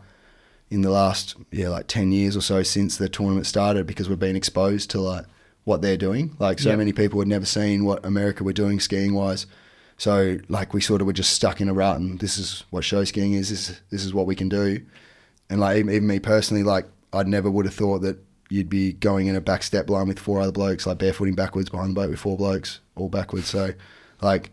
in 0.71 0.81
the 0.81 0.89
last 0.89 1.35
yeah 1.51 1.69
like 1.69 1.85
ten 1.87 2.11
years 2.11 2.35
or 2.35 2.41
so 2.41 2.63
since 2.63 2.97
the 2.97 3.07
tournament 3.07 3.45
started 3.45 3.85
because 3.85 4.09
we've 4.09 4.17
been 4.19 4.35
exposed 4.35 4.89
to 4.89 4.99
like 5.01 5.25
what 5.65 5.81
they're 5.83 5.97
doing. 5.97 6.35
Like 6.39 6.57
so 6.59 6.69
Yeah. 6.71 6.77
many 6.77 6.93
people 6.93 7.19
had 7.19 7.27
never 7.27 7.45
seen 7.45 7.85
what 7.85 8.03
America 8.03 8.43
were 8.43 8.53
doing 8.53 8.79
skiing 8.79 9.13
wise. 9.13 9.45
So 9.97 10.37
like 10.49 10.73
we 10.73 10.81
sort 10.81 10.99
of 11.01 11.07
were 11.07 11.13
just 11.13 11.31
stuck 11.33 11.61
in 11.61 11.69
a 11.69 11.73
rut, 11.73 11.97
and 11.99 12.19
this 12.19 12.37
is 12.39 12.63
what 12.71 12.83
show 12.83 13.03
skiing 13.03 13.33
is. 13.33 13.49
This 13.49 13.79
this 13.91 14.03
is 14.03 14.13
what 14.13 14.25
we 14.25 14.35
can 14.35 14.49
do. 14.49 14.81
And 15.49 15.59
like 15.59 15.77
even, 15.77 15.93
even 15.93 16.07
me 16.07 16.19
personally, 16.19 16.63
like 16.63 16.87
I 17.13 17.21
never 17.23 17.51
would 17.51 17.65
have 17.65 17.75
thought 17.75 17.99
that 17.99 18.17
you'd 18.49 18.69
be 18.69 18.93
going 18.93 19.27
in 19.27 19.35
a 19.35 19.41
back 19.41 19.61
step 19.63 19.89
line 19.91 20.07
with 20.07 20.19
four 20.19 20.41
other 20.41 20.51
blokes, 20.51 20.87
like 20.87 20.97
barefooting 20.97 21.35
backwards 21.35 21.69
behind 21.69 21.91
the 21.91 22.01
boat 22.01 22.09
with 22.09 22.19
four 22.19 22.35
blokes 22.35 22.79
all 22.95 23.09
backwards. 23.09 23.47
So 23.47 23.73
like 24.21 24.49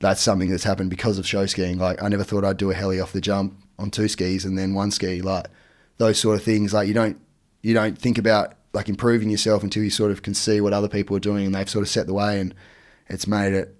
that's 0.00 0.20
something 0.20 0.50
that's 0.50 0.64
happened 0.64 0.90
because 0.90 1.18
of 1.18 1.26
show 1.26 1.46
skiing. 1.46 1.78
Like 1.78 2.02
I 2.02 2.08
never 2.08 2.24
thought 2.24 2.44
I'd 2.44 2.56
do 2.56 2.70
a 2.70 2.74
heli 2.74 3.00
off 3.00 3.12
the 3.12 3.20
jump 3.20 3.56
on 3.78 3.90
two 3.90 4.08
skis 4.08 4.44
and 4.44 4.58
then 4.58 4.74
one 4.74 4.90
ski. 4.90 5.22
Like 5.22 5.46
those 5.98 6.18
sort 6.18 6.36
of 6.36 6.42
things. 6.42 6.72
Like 6.74 6.88
you 6.88 6.94
don't 6.94 7.18
you 7.62 7.74
don't 7.74 7.96
think 7.98 8.18
about 8.18 8.54
like 8.72 8.88
improving 8.88 9.30
yourself 9.30 9.62
until 9.62 9.82
you 9.84 9.90
sort 9.90 10.10
of 10.10 10.22
can 10.22 10.34
see 10.34 10.60
what 10.60 10.72
other 10.72 10.88
people 10.88 11.16
are 11.16 11.20
doing 11.20 11.46
and 11.46 11.54
they've 11.54 11.70
sort 11.70 11.82
of 11.82 11.88
set 11.88 12.06
the 12.06 12.14
way 12.14 12.40
and 12.40 12.54
it's 13.08 13.26
made 13.26 13.52
it 13.54 13.76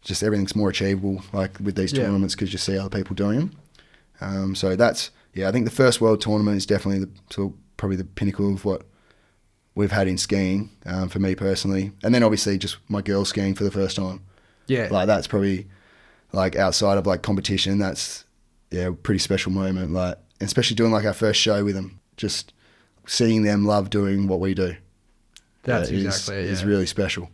just 0.00 0.22
everything's 0.22 0.56
more 0.56 0.70
achievable 0.70 1.22
like 1.32 1.58
with 1.60 1.76
these 1.76 1.92
Yeah. 1.92 2.04
tournaments 2.04 2.34
because 2.34 2.52
you 2.52 2.58
see 2.58 2.76
other 2.78 2.88
people 2.96 3.14
doing 3.14 3.38
them. 3.38 3.50
Um, 4.20 4.54
so 4.54 4.76
that's 4.76 5.10
yeah. 5.34 5.48
I 5.48 5.52
think 5.52 5.64
the 5.66 5.70
first 5.70 6.00
world 6.00 6.20
tournament 6.20 6.56
is 6.56 6.66
definitely 6.66 7.04
the 7.04 7.10
sort 7.30 7.52
of 7.52 7.58
probably 7.76 7.96
the 7.96 8.04
pinnacle 8.04 8.52
of 8.54 8.64
what 8.64 8.82
we've 9.74 9.92
had 9.92 10.06
in 10.08 10.16
skiing 10.16 10.70
um, 10.86 11.08
for 11.08 11.18
me 11.18 11.34
personally, 11.34 11.90
and 12.02 12.14
then 12.14 12.22
obviously 12.22 12.56
just 12.56 12.76
my 12.88 13.02
girls 13.02 13.28
skiing 13.30 13.54
for 13.54 13.64
the 13.64 13.70
first 13.70 13.96
time 13.96 14.20
Yeah. 14.66 14.88
like 14.90 15.06
that's 15.06 15.26
probably 15.26 15.66
like 16.32 16.56
outside 16.56 16.98
of 16.98 17.06
like 17.06 17.22
competition 17.22 17.78
that's 17.78 18.24
yeah 18.70 18.90
pretty 19.02 19.18
special 19.18 19.52
moment 19.52 19.92
like 19.92 20.16
especially 20.40 20.74
doing 20.76 20.90
like 20.90 21.04
our 21.04 21.12
first 21.12 21.40
show 21.40 21.64
with 21.64 21.74
them 21.74 22.00
just 22.16 22.52
seeing 23.06 23.42
them 23.42 23.64
love 23.64 23.90
doing 23.90 24.26
what 24.26 24.40
we 24.40 24.54
do 24.54 24.74
That's 25.62 25.90
is- 25.90 26.04
exactly 26.04 26.36
it. 26.42 26.50
is 26.50 26.62
yeah. 26.62 26.68
really 26.68 26.86
special 26.86 27.30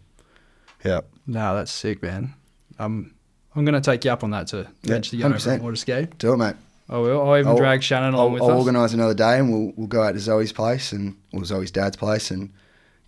yeah 0.84 1.00
No, 1.26 1.54
that's 1.54 1.70
sick, 1.70 2.02
man. 2.02 2.34
Um, 2.78 3.14
I'm 3.54 3.64
gonna 3.64 3.80
take 3.80 4.04
you 4.04 4.10
up 4.10 4.24
on 4.24 4.30
that 4.30 4.46
to 4.48 4.56
Yeah, 4.58 4.66
eventually 4.84 5.20
go 5.22 5.28
over 5.28 5.58
water 5.58 5.76
ski. 5.76 6.08
do 6.18 6.32
it 6.32 6.36
mate 6.36 6.56
I 6.88 6.98
will. 6.98 7.22
I'll 7.22 7.36
even 7.36 7.48
I'll- 7.52 7.56
drag 7.56 7.82
Shannon 7.84 8.14
along 8.14 8.26
I'll, 8.28 8.32
with 8.32 8.42
I'll 8.42 8.50
us. 8.50 8.58
organise 8.58 8.92
another 8.94 9.14
day 9.14 9.38
and 9.38 9.52
we'll 9.52 9.72
we'll 9.76 9.86
go 9.86 10.02
out 10.02 10.12
to 10.12 10.18
Zoe's 10.20 10.52
place 10.52 10.90
and 10.92 11.16
or 11.32 11.44
Zoe's 11.44 11.70
dad's 11.70 11.96
place 11.96 12.30
and 12.32 12.52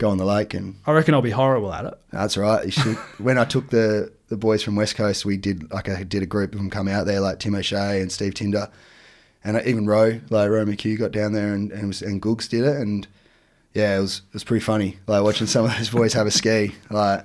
go 0.02 0.10
on 0.10 0.18
the 0.18 0.24
lake 0.24 0.52
and 0.52 0.74
I 0.84 0.90
reckon 0.92 1.14
I'll 1.14 1.22
be 1.22 1.30
horrible 1.30 1.72
at 1.72 1.84
it. 1.84 1.94
That's 2.10 2.36
right. 2.36 2.64
You 2.64 2.72
should. 2.72 2.96
when 3.18 3.38
I 3.38 3.44
took 3.44 3.70
the 3.70 4.12
the 4.28 4.36
boys 4.36 4.62
from 4.62 4.74
West 4.76 4.96
Coast, 4.96 5.24
we 5.24 5.36
did 5.36 5.70
like 5.72 5.88
I 5.88 6.02
did 6.02 6.22
a 6.22 6.26
group 6.26 6.52
of 6.52 6.58
them 6.58 6.70
come 6.70 6.88
out 6.88 7.06
there, 7.06 7.20
like 7.20 7.38
Tim 7.38 7.54
O'Shea 7.54 8.00
and 8.00 8.10
Steve 8.10 8.34
Tinder, 8.34 8.68
and 9.44 9.56
I, 9.56 9.62
even 9.62 9.86
Roe, 9.86 10.20
like 10.30 10.50
Roe 10.50 10.64
McHugh, 10.64 10.98
got 10.98 11.12
down 11.12 11.32
there 11.32 11.54
and 11.54 11.70
and, 11.70 11.88
was, 11.88 12.02
and 12.02 12.20
Googs 12.20 12.48
did 12.48 12.64
it, 12.64 12.76
and 12.76 13.06
yeah, 13.74 13.96
it 13.96 14.00
was 14.00 14.22
it 14.28 14.34
was 14.34 14.44
pretty 14.44 14.64
funny, 14.64 14.98
like 15.06 15.22
watching 15.22 15.46
some 15.46 15.64
of 15.66 15.76
those 15.76 15.90
boys 15.90 16.12
have 16.14 16.26
a 16.26 16.30
ski. 16.32 16.74
Like, 16.90 17.24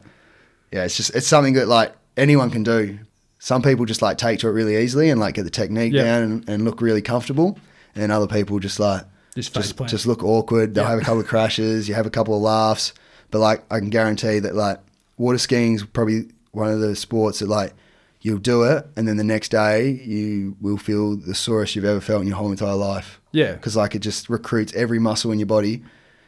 yeah, 0.72 0.84
it's 0.86 0.96
just 0.98 1.16
it's 1.16 1.28
something 1.28 1.54
that 1.56 1.68
like 1.68 1.94
anyone 2.16 2.52
can 2.52 2.64
do. 2.64 3.00
Some 3.40 3.62
people 3.62 3.86
just 3.86 4.02
like 4.02 4.18
take 4.18 4.40
to 4.40 4.48
it 4.48 4.52
really 4.52 4.78
easily 4.78 5.10
and 5.10 5.20
like 5.20 5.36
get 5.36 5.44
the 5.44 5.50
technique 5.52 5.94
Yeah. 5.94 6.04
down 6.04 6.24
and, 6.24 6.50
and 6.50 6.66
look 6.66 6.82
really 6.82 7.02
comfortable, 7.02 7.58
and 7.96 8.12
other 8.12 8.28
people 8.28 8.60
just 8.60 8.80
like 8.80 9.04
Just 9.38 9.54
just, 9.54 9.78
just 9.86 10.08
look 10.08 10.24
awkward. 10.24 10.74
They'll 10.74 10.84
Yeah. 10.84 10.90
have 10.90 11.00
a 11.00 11.04
couple 11.04 11.20
of 11.22 11.28
crashes. 11.28 11.88
You 11.88 11.94
have 11.94 12.08
a 12.08 12.10
couple 12.10 12.36
of 12.36 12.42
laughs, 12.42 12.92
but 13.30 13.38
like 13.40 13.64
I 13.70 13.78
can 13.80 13.92
guarantee 13.92 14.40
that 14.40 14.56
like 14.56 14.80
water 15.18 15.38
skiing 15.38 15.76
is 15.76 15.84
probably 15.84 16.30
one 16.54 16.72
of 16.72 16.80
the 16.80 16.96
sports 16.96 17.38
that 17.40 17.48
like 17.48 17.74
you'll 18.22 18.40
do 18.40 18.64
it, 18.64 18.86
and 18.96 19.08
then 19.08 19.18
the 19.18 19.24
next 19.24 19.50
day 19.52 19.92
you 20.04 20.56
will 20.60 20.78
feel 20.78 21.16
the 21.16 21.36
sorest 21.36 21.76
you've 21.76 21.86
ever 21.86 22.02
felt 22.02 22.22
in 22.24 22.28
your 22.28 22.38
whole 22.38 22.50
entire 22.52 22.76
life. 22.76 23.22
Yeah. 23.32 23.52
because 23.54 23.76
like 23.76 23.94
it 23.94 24.00
just 24.00 24.28
recruits 24.30 24.74
every 24.74 24.98
muscle 24.98 25.32
in 25.32 25.38
your 25.38 25.46
body, 25.46 25.84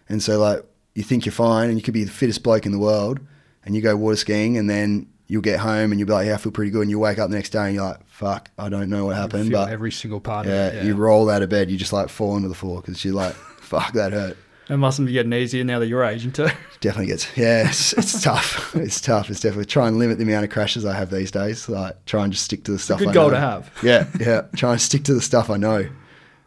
and 0.08 0.22
so 0.22 0.38
like 0.40 0.64
you 0.94 1.02
think 1.04 1.26
you're 1.26 1.34
fine, 1.34 1.70
and 1.70 1.78
you 1.80 1.82
could 1.84 1.96
be 1.96 2.04
the 2.04 2.12
fittest 2.12 2.44
bloke 2.44 2.68
in 2.68 2.72
the 2.72 2.78
world, 2.80 3.20
and 3.66 3.76
you 3.76 3.82
go 3.82 3.96
water 3.96 4.18
skiing, 4.18 4.56
and 4.58 4.70
then 4.70 5.08
you'll 5.30 5.42
get 5.42 5.60
home 5.62 5.92
and 5.92 6.00
you'll 6.00 6.08
be 6.08 6.14
like, 6.14 6.28
yeah, 6.28 6.34
I 6.34 6.38
feel 6.38 6.52
pretty 6.52 6.72
good, 6.72 6.82
and 6.82 6.90
you 6.90 7.00
wake 7.00 7.20
up 7.20 7.30
the 7.30 7.36
next 7.38 7.52
day 7.52 7.66
and 7.68 7.76
you're 7.76 7.86
like, 7.86 8.06
fuck, 8.08 8.52
I 8.58 8.68
don't 8.68 8.90
know 8.90 9.06
what 9.06 9.16
happened, 9.16 9.50
Feel 9.50 9.60
but 9.64 9.72
every 9.72 9.92
single 9.92 10.20
part 10.20 10.46
yeah, 10.48 10.68
of 10.68 10.74
it. 10.76 10.86
you 10.86 10.96
roll 10.96 11.30
out 11.30 11.42
of 11.42 11.50
bed, 11.50 11.72
you 11.72 11.78
just 11.78 11.94
like 11.94 12.10
fall 12.10 12.32
onto 12.32 12.50
the 12.50 12.56
floor 12.56 12.82
because 12.82 13.06
you're 13.06 13.14
like, 13.14 13.34
fuck, 13.62 13.94
that 13.94 14.12
hurt. 14.12 14.36
It 14.70 14.78
mustn't 14.78 15.08
be 15.08 15.14
getting 15.14 15.34
easier 15.34 15.64
now 15.64 15.80
that 15.80 15.88
you're 15.88 16.04
aging 16.04 16.32
too. 16.32 16.48
Definitely 16.80 17.08
gets 17.08 17.36
yeah. 17.36 17.70
It's, 17.70 17.92
it's 17.94 18.22
tough. 18.24 18.76
It's 18.76 19.02
tough. 19.02 19.32
It's 19.32 19.40
definitely 19.40 19.66
try 19.66 19.88
and 19.88 19.98
limit 19.98 20.18
the 20.20 20.24
amount 20.26 20.44
of 20.46 20.52
crashes 20.52 20.86
I 20.86 20.96
have 20.96 21.10
these 21.10 21.32
days. 21.32 21.68
Like 21.68 22.06
try 22.06 22.24
and 22.24 22.32
just 22.32 22.46
stick 22.46 22.66
to 22.66 22.72
the 22.74 22.78
stuff. 22.80 23.00
good 23.00 23.08
I 23.08 23.14
goal 23.14 23.30
know. 23.30 23.34
to 23.36 23.40
have. 23.40 23.72
Yeah, 23.82 24.06
yeah. 24.20 24.42
try 24.56 24.74
and 24.74 24.80
stick 24.82 25.04
to 25.06 25.14
the 25.16 25.22
stuff 25.22 25.50
I 25.50 25.58
know, 25.58 25.78
uh, 25.80 25.88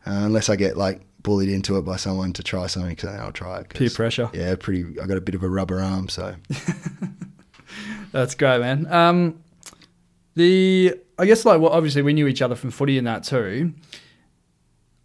unless 0.06 0.48
I 0.48 0.54
get 0.54 0.76
like 0.76 1.00
bullied 1.24 1.48
into 1.48 1.78
it 1.78 1.82
by 1.82 1.96
someone 1.96 2.32
to 2.34 2.44
try 2.44 2.68
something. 2.68 2.94
Cause 2.94 3.10
then 3.10 3.18
I'll 3.20 3.32
try 3.32 3.58
it. 3.58 3.68
'cause, 3.70 3.78
Peer 3.78 3.90
pressure. 3.90 4.30
Yeah, 4.32 4.54
pretty. 4.54 5.00
I 5.00 5.06
got 5.06 5.16
a 5.16 5.20
bit 5.20 5.34
of 5.34 5.42
a 5.42 5.48
rubber 5.48 5.80
arm, 5.80 6.08
so 6.08 6.36
That's 8.12 8.34
great, 8.34 8.60
man. 8.60 8.86
Um, 8.92 9.42
the 10.34 10.94
I 11.18 11.26
guess 11.26 11.44
like 11.44 11.60
well, 11.60 11.70
obviously 11.72 12.02
we 12.02 12.12
knew 12.12 12.26
each 12.26 12.42
other 12.42 12.54
from 12.54 12.70
footy 12.70 12.98
and 12.98 13.06
that 13.06 13.24
too. 13.24 13.72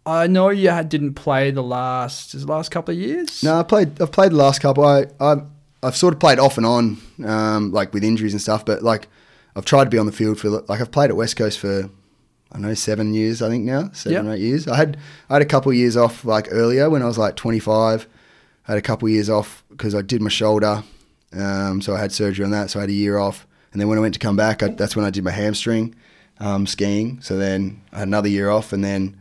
I 0.06 0.26
know 0.26 0.48
you 0.48 0.70
had, 0.70 0.88
didn't 0.88 1.14
play 1.14 1.50
the 1.50 1.62
last 1.62 2.34
is 2.34 2.44
it 2.44 2.48
last 2.48 2.70
couple 2.70 2.94
of 2.94 3.00
years. 3.00 3.42
no. 3.42 3.58
I 3.60 3.62
played. 3.62 4.00
I've 4.00 4.12
played 4.12 4.32
the 4.32 4.36
last 4.36 4.60
couple. 4.60 4.84
I 4.84 5.06
I 5.20 5.36
I've 5.82 5.96
sort 5.96 6.14
of 6.14 6.20
played 6.20 6.38
off 6.38 6.56
and 6.56 6.66
on, 6.66 6.98
um, 7.24 7.72
like 7.72 7.92
with 7.92 8.02
injuries 8.04 8.32
and 8.32 8.40
stuff. 8.40 8.64
But 8.64 8.82
like 8.82 9.08
I've 9.54 9.64
tried 9.66 9.84
to 9.84 9.90
be 9.90 9.98
on 9.98 10.06
the 10.06 10.12
field 10.12 10.38
for 10.40 10.48
like 10.48 10.80
I've 10.80 10.90
played 10.90 11.10
at 11.10 11.16
West 11.16 11.36
Coast 11.36 11.58
for 11.58 11.90
I 12.50 12.54
don't 12.54 12.62
know 12.62 12.74
seven 12.74 13.12
years 13.12 13.42
I 13.42 13.50
think 13.50 13.64
now 13.64 13.90
seven 13.92 14.24
Yep. 14.24 14.32
or 14.32 14.36
eight 14.36 14.40
years. 14.40 14.66
I 14.68 14.76
had 14.76 14.96
I 15.28 15.34
had 15.34 15.42
a 15.42 15.46
couple 15.46 15.70
of 15.70 15.76
years 15.76 15.96
off 15.96 16.24
like 16.24 16.48
earlier 16.50 16.88
when 16.88 17.02
I 17.02 17.06
was 17.06 17.18
like 17.18 17.36
25. 17.36 18.06
I 18.66 18.72
had 18.72 18.78
a 18.78 18.82
couple 18.82 19.08
of 19.08 19.12
years 19.12 19.28
off 19.30 19.62
because 19.70 19.94
I 19.94 20.00
did 20.02 20.20
my 20.22 20.28
shoulder, 20.30 20.82
um, 21.36 21.80
so 21.82 21.94
I 21.94 22.00
had 22.00 22.12
surgery 22.12 22.44
on 22.44 22.50
that. 22.52 22.70
So 22.70 22.78
I 22.78 22.82
had 22.82 22.90
a 22.90 22.94
year 22.94 23.18
off, 23.18 23.46
and 23.72 23.80
then 23.80 23.88
when 23.88 23.98
I 23.98 24.00
went 24.00 24.14
to 24.14 24.20
come 24.20 24.36
back, 24.36 24.62
I, 24.62 24.68
that's 24.68 24.96
when 24.96 25.04
I 25.04 25.10
did 25.10 25.24
my 25.24 25.30
hamstring 25.30 25.94
um, 26.40 26.66
skiing. 26.66 27.20
So 27.20 27.36
then 27.36 27.82
I 27.92 27.98
had 28.00 28.08
another 28.08 28.28
year 28.28 28.48
off, 28.50 28.72
and 28.72 28.82
then 28.84 29.18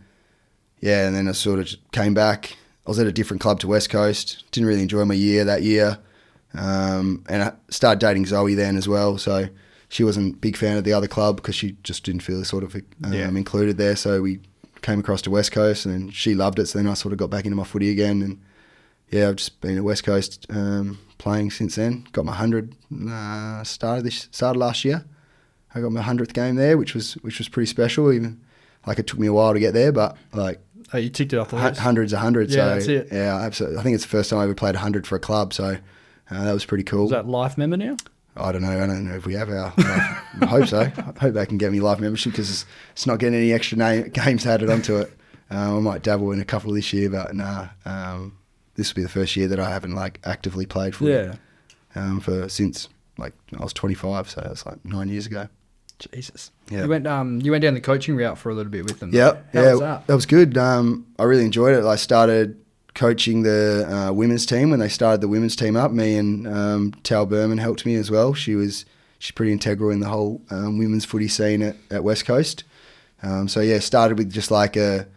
yeah, 0.80 1.08
and 1.08 1.16
then 1.16 1.28
I 1.28 1.32
sort 1.34 1.60
of 1.60 1.70
came 1.92 2.14
back. 2.14 2.56
I 2.86 2.90
was 2.90 3.00
at 3.00 3.08
a 3.08 3.12
different 3.12 3.42
club 3.42 3.60
to 3.62 3.68
West 3.68 3.90
Coast. 3.90 4.44
Didn't 4.52 4.68
really 4.68 4.82
enjoy 4.82 5.04
my 5.06 5.14
year 5.16 5.44
that 5.46 5.64
year, 5.64 5.98
um, 6.54 7.24
and 7.28 7.44
I 7.44 7.54
started 7.70 8.00
dating 8.00 8.26
Zoe 8.28 8.56
then 8.56 8.78
as 8.78 8.88
well. 8.88 9.18
So 9.18 9.48
she 9.90 10.04
wasn't 10.04 10.36
a 10.36 10.38
big 10.38 10.56
fan 10.58 10.78
of 10.78 10.84
the 10.84 10.94
other 10.94 11.08
club 11.08 11.38
because 11.38 11.56
she 11.56 11.76
just 11.84 12.04
didn't 12.04 12.22
feel 12.22 12.44
sort 12.46 12.64
of 12.64 12.76
um, 12.76 13.14
Yeah. 13.14 13.28
included 13.30 13.78
there. 13.78 13.96
So 13.96 14.22
we 14.22 14.40
came 14.82 15.00
across 15.00 15.22
to 15.24 15.32
West 15.32 15.52
Coast, 15.52 15.86
and 15.86 15.94
then 15.94 16.10
she 16.12 16.36
loved 16.36 16.60
it. 16.60 16.68
So 16.68 16.80
then 16.80 16.88
I 16.88 16.94
sort 16.94 17.12
of 17.12 17.18
got 17.20 17.30
back 17.30 17.46
into 17.46 17.56
my 17.58 17.64
footy 17.64 17.90
again, 17.90 18.22
and 18.22 18.42
yeah, 19.10 19.30
I've 19.30 19.36
just 19.38 19.60
been 19.62 19.78
at 19.78 19.84
West 19.84 20.04
Coast 20.04 20.46
um, 20.50 21.00
playing 21.18 21.52
since 21.52 21.76
then. 21.76 22.08
Got 22.12 22.26
my 22.26 22.36
hundred 22.36 22.76
uh, 23.10 23.64
started 23.64 24.06
this 24.06 24.28
started 24.32 24.60
last 24.60 24.86
year. 24.86 25.06
I 25.74 25.82
got 25.82 25.92
my 25.92 26.02
hundredth 26.02 26.34
game 26.34 26.56
there, 26.56 26.78
which 26.78 26.94
was 26.94 27.14
which 27.16 27.40
was 27.40 27.50
pretty 27.50 27.68
special. 27.68 28.12
Even 28.12 28.42
like 28.86 29.00
it 29.00 29.08
took 29.08 29.20
me 29.20 29.28
a 29.28 29.34
while 29.34 29.54
to 29.54 29.60
get 29.60 29.74
there, 29.74 29.92
but 29.92 30.18
like 30.34 30.60
Oh, 30.94 30.98
you 30.98 31.10
ticked 31.10 31.34
it 31.34 31.38
off 31.38 31.50
the 31.50 31.58
list. 31.58 31.82
hundreds 31.82 32.14
of 32.14 32.20
hundreds. 32.20 32.56
Yeah, 32.56 32.64
so, 32.64 32.74
that's 32.74 32.88
it. 32.88 33.08
Yeah, 33.12 33.36
absolutely. 33.36 33.78
I 33.78 33.84
think 33.84 33.96
it's 33.96 34.06
the 34.06 34.10
first 34.10 34.30
time 34.30 34.40
I 34.40 34.44
ever 34.44 34.56
played 34.56 34.76
a 34.76 34.80
hundred 34.80 35.06
for 35.06 35.18
a 35.18 35.20
club, 35.20 35.54
so 35.54 35.78
uh, 36.32 36.44
that 36.44 36.54
was 36.54 36.64
pretty 36.66 36.86
cool. 36.86 37.06
Is 37.06 37.12
that 37.12 37.28
life 37.28 37.58
member 37.58 37.76
now? 37.76 37.98
I 38.38 38.52
don't 38.52 38.62
know. 38.62 38.84
I 38.84 38.88
don't 38.88 39.06
know 39.06 39.16
if 39.16 39.26
we 39.26 39.34
have 39.34 39.50
our. 39.50 39.74
I 39.78 40.46
hope 40.46 40.68
so. 40.68 40.82
I 40.82 41.20
hope 41.20 41.34
they 41.34 41.46
can 41.46 41.58
get 41.58 41.72
me 41.72 41.80
life 41.80 42.00
membership 42.00 42.34
because 42.34 42.50
it's, 42.50 42.66
it's 42.92 43.08
not 43.08 43.20
getting 43.20 43.38
any 43.38 43.52
extra 43.52 43.78
name, 43.78 44.10
games 44.10 44.46
added 44.46 44.70
onto 44.70 44.98
it. 44.98 45.12
Um, 45.50 45.78
I 45.78 45.80
might 45.80 46.04
dabble 46.04 46.32
in 46.32 46.40
a 46.40 46.46
couple 46.46 46.72
this 46.72 46.94
year, 46.94 47.10
but 47.10 47.36
nah. 47.36 47.68
Um, 47.84 48.38
this 48.78 48.90
will 48.94 48.96
be 48.96 49.04
the 49.04 49.10
first 49.10 49.36
year 49.36 49.48
that 49.50 49.60
I 49.60 49.70
haven't 49.70 49.96
like 49.96 50.20
actively 50.24 50.66
played 50.66 50.96
for 50.96 51.06
Yeah. 51.10 51.36
um, 51.96 52.20
for 52.22 52.48
since 52.48 52.88
like 53.18 53.34
I 53.60 53.64
was 53.64 53.74
25, 53.74 54.30
so 54.30 54.42
that's 54.42 54.66
like 54.66 54.84
nine 54.86 55.10
years 55.10 55.26
ago. 55.26 55.50
Jesus. 56.14 56.52
Yeah. 56.70 56.84
You 56.84 56.90
went 56.90 57.08
um 57.08 57.42
you 57.42 57.52
went 57.52 57.64
down 57.64 57.74
the 57.74 57.82
coaching 57.82 58.16
route 58.16 58.38
for 58.38 58.50
a 58.52 58.54
little 58.54 58.72
bit 58.72 58.84
with 58.86 59.00
them. 59.00 59.10
Yeah, 59.14 59.38
How 59.54 59.62
yeah, 59.62 59.72
was 59.72 59.80
that? 59.80 60.08
was 60.08 60.26
good. 60.28 60.56
Um, 60.58 61.08
I 61.18 61.24
really 61.24 61.44
enjoyed 61.46 61.76
it. 61.76 61.84
I 61.86 61.96
started 61.96 62.56
coaching 62.94 63.42
the 63.44 63.88
uh, 63.90 64.14
women's 64.14 64.46
team 64.46 64.70
when 64.70 64.80
they 64.80 64.90
started 64.90 65.22
the 65.22 65.28
women's 65.28 65.56
team 65.56 65.76
up. 65.76 65.92
Me 65.92 66.16
and 66.18 66.48
um, 66.48 66.94
Tal 67.04 67.26
Berman 67.26 67.58
helped 67.58 67.84
me 67.86 67.96
as 67.96 68.12
well. 68.12 68.36
She 68.36 68.54
was 68.54 68.86
she's 69.18 69.32
pretty 69.32 69.52
integral 69.52 69.90
in 69.90 70.00
the 70.00 70.08
whole 70.10 70.42
um, 70.52 70.78
women's 70.78 71.04
footy 71.06 71.28
scene 71.28 71.64
at, 71.64 71.76
at 71.90 72.04
West 72.04 72.26
Coast. 72.26 72.64
Um, 73.24 73.48
so 73.48 73.62
yeah, 73.62 73.80
started 73.80 74.20
with 74.20 74.32
just 74.32 74.52
like 74.52 74.76
a 74.76 75.08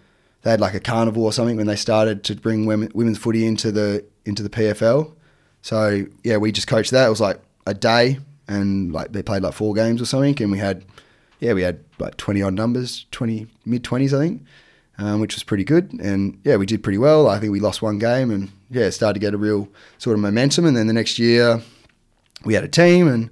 they 0.43 0.51
had 0.51 0.61
like 0.61 0.75
a 0.75 0.81
carnival 0.81 1.25
or 1.25 1.33
something 1.33 1.57
when 1.57 1.67
they 1.67 1.77
started 1.77 2.25
to 2.25 2.35
bring 2.35 2.67
women, 2.67 2.91
women's 2.95 3.19
footy 3.19 3.47
into 3.47 3.71
the 3.71 4.05
into 4.25 4.43
the 4.43 4.51
PFL. 4.51 5.13
So 5.63 6.07
yeah, 6.25 6.39
we 6.39 6.53
just 6.53 6.67
coached 6.67 6.91
that. 6.93 7.07
It 7.07 7.11
was 7.11 7.21
like 7.21 7.41
a 7.67 7.75
day, 7.75 8.19
and 8.49 8.93
like 8.93 9.13
they 9.13 9.23
played 9.23 9.43
like 9.43 9.55
four 9.55 9.75
games 9.75 10.01
or 10.01 10.07
something, 10.07 10.41
and 10.43 10.51
we 10.51 10.59
had 10.59 10.85
yeah 11.41 11.53
we 11.53 11.63
had 11.63 11.81
like 11.99 12.17
twenty 12.17 12.43
odd 12.43 12.55
numbers, 12.55 13.07
twenty 13.11 13.47
mid 13.67 13.85
twenties 13.85 14.15
I 14.15 14.19
think, 14.19 14.43
um, 14.99 15.21
which 15.21 15.35
was 15.35 15.43
pretty 15.43 15.65
good. 15.65 15.93
And 16.01 16.41
yeah, 16.45 16.57
we 16.57 16.67
did 16.67 16.83
pretty 16.83 16.99
well. 16.99 17.29
I 17.29 17.39
think 17.39 17.53
we 17.53 17.61
lost 17.61 17.83
one 17.83 17.99
game, 17.99 18.31
and 18.31 18.51
yeah, 18.71 18.85
it 18.85 18.93
started 18.93 19.15
to 19.15 19.21
get 19.21 19.35
a 19.35 19.39
real 19.39 19.69
sort 19.99 20.15
of 20.15 20.21
momentum. 20.21 20.65
And 20.65 20.77
then 20.77 20.87
the 20.87 20.93
next 20.95 21.19
year, 21.19 21.61
we 22.45 22.55
had 22.55 22.65
a 22.65 22.69
team, 22.69 23.09
and 23.09 23.29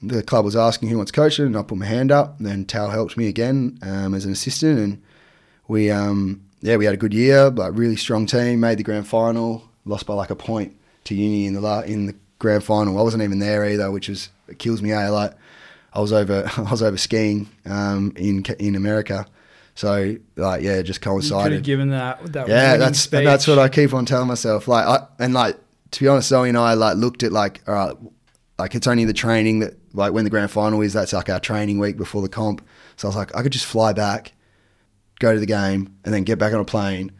the 0.00 0.22
club 0.22 0.44
was 0.44 0.54
asking 0.54 0.90
who 0.90 0.96
wants 0.96 1.10
coaching, 1.10 1.46
and 1.46 1.56
I 1.56 1.62
put 1.62 1.78
my 1.78 1.86
hand 1.86 2.12
up. 2.12 2.38
And 2.38 2.46
then 2.46 2.64
Tal 2.66 2.90
helped 2.90 3.16
me 3.16 3.26
again 3.26 3.78
um, 3.82 4.14
as 4.14 4.24
an 4.24 4.32
assistant, 4.32 4.78
and 4.78 5.02
we 5.66 5.90
um, 5.90 6.42
yeah 6.62 6.76
we 6.76 6.84
had 6.84 6.94
a 6.94 6.98
good 6.98 7.12
year, 7.14 7.50
like 7.50 7.72
really 7.74 7.96
strong 7.96 8.26
team. 8.26 8.60
Made 8.60 8.78
the 8.78 8.82
grand 8.82 9.06
final, 9.06 9.68
lost 9.84 10.06
by 10.06 10.14
like 10.14 10.30
a 10.30 10.36
point 10.36 10.74
to 11.04 11.14
Uni 11.14 11.46
in 11.46 11.54
the 11.54 11.60
la- 11.60 11.80
in 11.80 12.06
the 12.06 12.14
grand 12.38 12.64
final. 12.64 12.98
I 12.98 13.02
wasn't 13.02 13.22
even 13.22 13.38
there 13.38 13.64
either, 13.68 13.90
which 13.90 14.08
was 14.08 14.30
it 14.48 14.58
kills 14.58 14.80
me. 14.82 14.92
Eh? 14.92 15.08
Like 15.08 15.34
I 15.92 16.00
was 16.00 16.12
over 16.12 16.48
I 16.56 16.70
was 16.70 16.82
over 16.82 16.96
skiing 16.96 17.48
um, 17.66 18.12
in 18.16 18.44
in 18.58 18.74
America, 18.76 19.26
so 19.74 20.16
like 20.36 20.62
yeah, 20.62 20.82
just 20.82 21.04
You 21.04 21.10
could 21.12 21.22
have 21.22 21.30
coincided. 21.30 21.64
given 21.64 21.90
that 21.90 22.32
that 22.32 22.48
Yeah, 22.48 22.76
that's 22.76 23.00
speech. 23.00 23.24
that's 23.24 23.46
what 23.46 23.58
I 23.58 23.68
keep 23.68 23.92
on 23.94 24.06
telling 24.06 24.28
myself. 24.28 24.68
Like 24.68 24.86
I 24.86 25.06
and 25.18 25.34
like 25.34 25.56
to 25.92 26.00
be 26.00 26.08
honest, 26.08 26.28
Zoe 26.28 26.48
and 26.48 26.56
I 26.58 26.74
like 26.74 26.96
looked 26.96 27.22
at 27.22 27.32
like 27.32 27.60
all 27.68 27.74
right, 27.74 27.96
like 28.58 28.74
it's 28.74 28.86
only 28.86 29.04
the 29.04 29.12
training 29.12 29.60
that 29.60 29.74
like 29.94 30.12
when 30.14 30.24
the 30.24 30.30
grand 30.30 30.50
final 30.50 30.80
is, 30.80 30.92
that's 30.94 31.12
like 31.12 31.28
our 31.28 31.40
training 31.40 31.78
week 31.78 31.96
before 31.98 32.22
the 32.22 32.28
comp. 32.28 32.66
So 32.96 33.06
I 33.06 33.10
was 33.10 33.16
like, 33.16 33.34
I 33.36 33.42
could 33.42 33.52
just 33.52 33.66
fly 33.66 33.92
back, 33.92 34.32
go 35.22 35.32
to 35.32 35.40
the 35.40 35.46
game, 35.46 35.96
and 36.04 36.12
then 36.12 36.24
get 36.24 36.38
back 36.38 36.52
on 36.52 36.60
a 36.60 36.64
plane, 36.64 37.12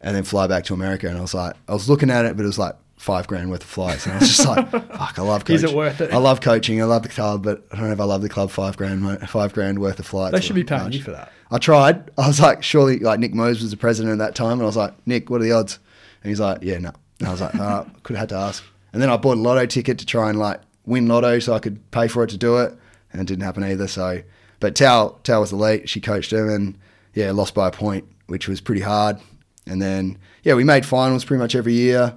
and 0.00 0.14
then 0.14 0.24
fly 0.24 0.46
back 0.46 0.64
to 0.64 0.74
America. 0.74 1.08
And 1.08 1.16
I 1.16 1.20
was 1.20 1.34
like, 1.34 1.54
I 1.68 1.72
was 1.72 1.88
looking 1.88 2.10
at 2.10 2.26
it, 2.26 2.36
but 2.36 2.42
it 2.42 2.46
was 2.46 2.58
like 2.58 2.76
five 2.96 3.26
grand 3.26 3.50
worth 3.50 3.62
of 3.62 3.68
flights, 3.68 4.06
and 4.06 4.14
I 4.14 4.18
was 4.18 4.28
just 4.28 4.46
like, 4.46 4.70
fuck, 4.70 5.18
I 5.18 5.22
love 5.22 5.44
coaching. 5.44 5.56
Is 5.56 5.64
it 5.64 5.74
worth 5.74 6.00
it? 6.00 6.12
I 6.12 6.16
love 6.16 6.40
coaching. 6.40 6.80
I 6.80 6.84
love 6.84 7.02
the 7.02 7.08
club, 7.08 7.42
but 7.42 7.66
I 7.72 7.76
don't 7.76 7.86
know 7.86 7.92
if 7.92 8.00
I 8.00 8.04
love 8.04 8.22
the 8.22 8.28
club 8.28 8.50
five 8.50 8.76
grand, 8.76 9.28
five 9.28 9.52
grand 9.52 9.78
worth 9.78 9.98
of 9.98 10.06
flights. 10.06 10.32
They 10.32 10.40
should 10.40 10.56
be 10.56 10.64
paying 10.64 10.84
much. 10.84 10.96
you 10.96 11.02
for 11.02 11.12
that. 11.12 11.32
I 11.50 11.58
tried. 11.58 12.10
I 12.18 12.26
was 12.26 12.40
like, 12.40 12.62
surely, 12.62 12.98
like 12.98 13.20
Nick 13.20 13.34
Mose 13.34 13.60
was 13.60 13.70
the 13.70 13.76
president 13.76 14.12
at 14.12 14.18
that 14.18 14.34
time, 14.34 14.52
and 14.52 14.62
I 14.62 14.66
was 14.66 14.76
like, 14.76 14.94
Nick, 15.06 15.30
what 15.30 15.40
are 15.40 15.44
the 15.44 15.52
odds? 15.52 15.78
And 16.22 16.30
he's 16.30 16.40
like, 16.40 16.62
yeah, 16.62 16.78
no. 16.78 16.92
And 17.20 17.28
I 17.28 17.30
was 17.30 17.40
like, 17.40 17.54
uh, 17.60 17.84
could 18.02 18.16
have 18.16 18.22
had 18.22 18.28
to 18.30 18.36
ask. 18.36 18.64
And 18.92 19.02
then 19.02 19.10
I 19.10 19.16
bought 19.16 19.36
a 19.36 19.40
lotto 19.40 19.66
ticket 19.66 19.98
to 19.98 20.06
try 20.06 20.30
and 20.30 20.38
like 20.38 20.60
win 20.86 21.06
lotto 21.06 21.38
so 21.38 21.54
I 21.54 21.58
could 21.58 21.90
pay 21.90 22.08
for 22.08 22.24
it 22.24 22.30
to 22.30 22.38
do 22.38 22.58
it, 22.58 22.76
and 23.12 23.20
it 23.20 23.26
didn't 23.26 23.44
happen 23.44 23.64
either. 23.64 23.86
So, 23.86 24.22
but 24.60 24.74
Tal, 24.74 25.18
Tal 25.24 25.40
was 25.40 25.50
the 25.50 25.56
late. 25.56 25.88
She 25.88 26.00
coached 26.00 26.32
him, 26.32 26.48
and 26.48 26.78
yeah, 27.14 27.30
lost 27.32 27.54
by 27.54 27.68
a 27.68 27.70
point, 27.70 28.04
which 28.26 28.48
was 28.48 28.60
pretty 28.60 28.80
hard. 28.82 29.18
And 29.66 29.80
then 29.80 30.18
yeah, 30.42 30.54
we 30.54 30.64
made 30.64 30.84
finals 30.84 31.24
pretty 31.24 31.40
much 31.40 31.54
every 31.54 31.72
year 31.72 32.14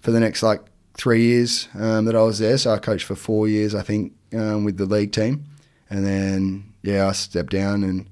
for 0.00 0.10
the 0.10 0.20
next 0.20 0.42
like 0.42 0.60
three 0.94 1.22
years 1.22 1.68
um, 1.74 2.04
that 2.04 2.14
I 2.14 2.22
was 2.22 2.38
there. 2.38 2.58
So 2.58 2.72
I 2.72 2.78
coached 2.78 3.04
for 3.04 3.14
four 3.14 3.48
years, 3.48 3.74
I 3.74 3.82
think, 3.82 4.12
um, 4.34 4.64
with 4.64 4.76
the 4.76 4.86
league 4.86 5.12
team, 5.12 5.44
and 5.88 6.04
then 6.04 6.72
yeah, 6.82 7.08
I 7.08 7.12
stepped 7.12 7.52
down 7.52 7.84
and 7.84 8.06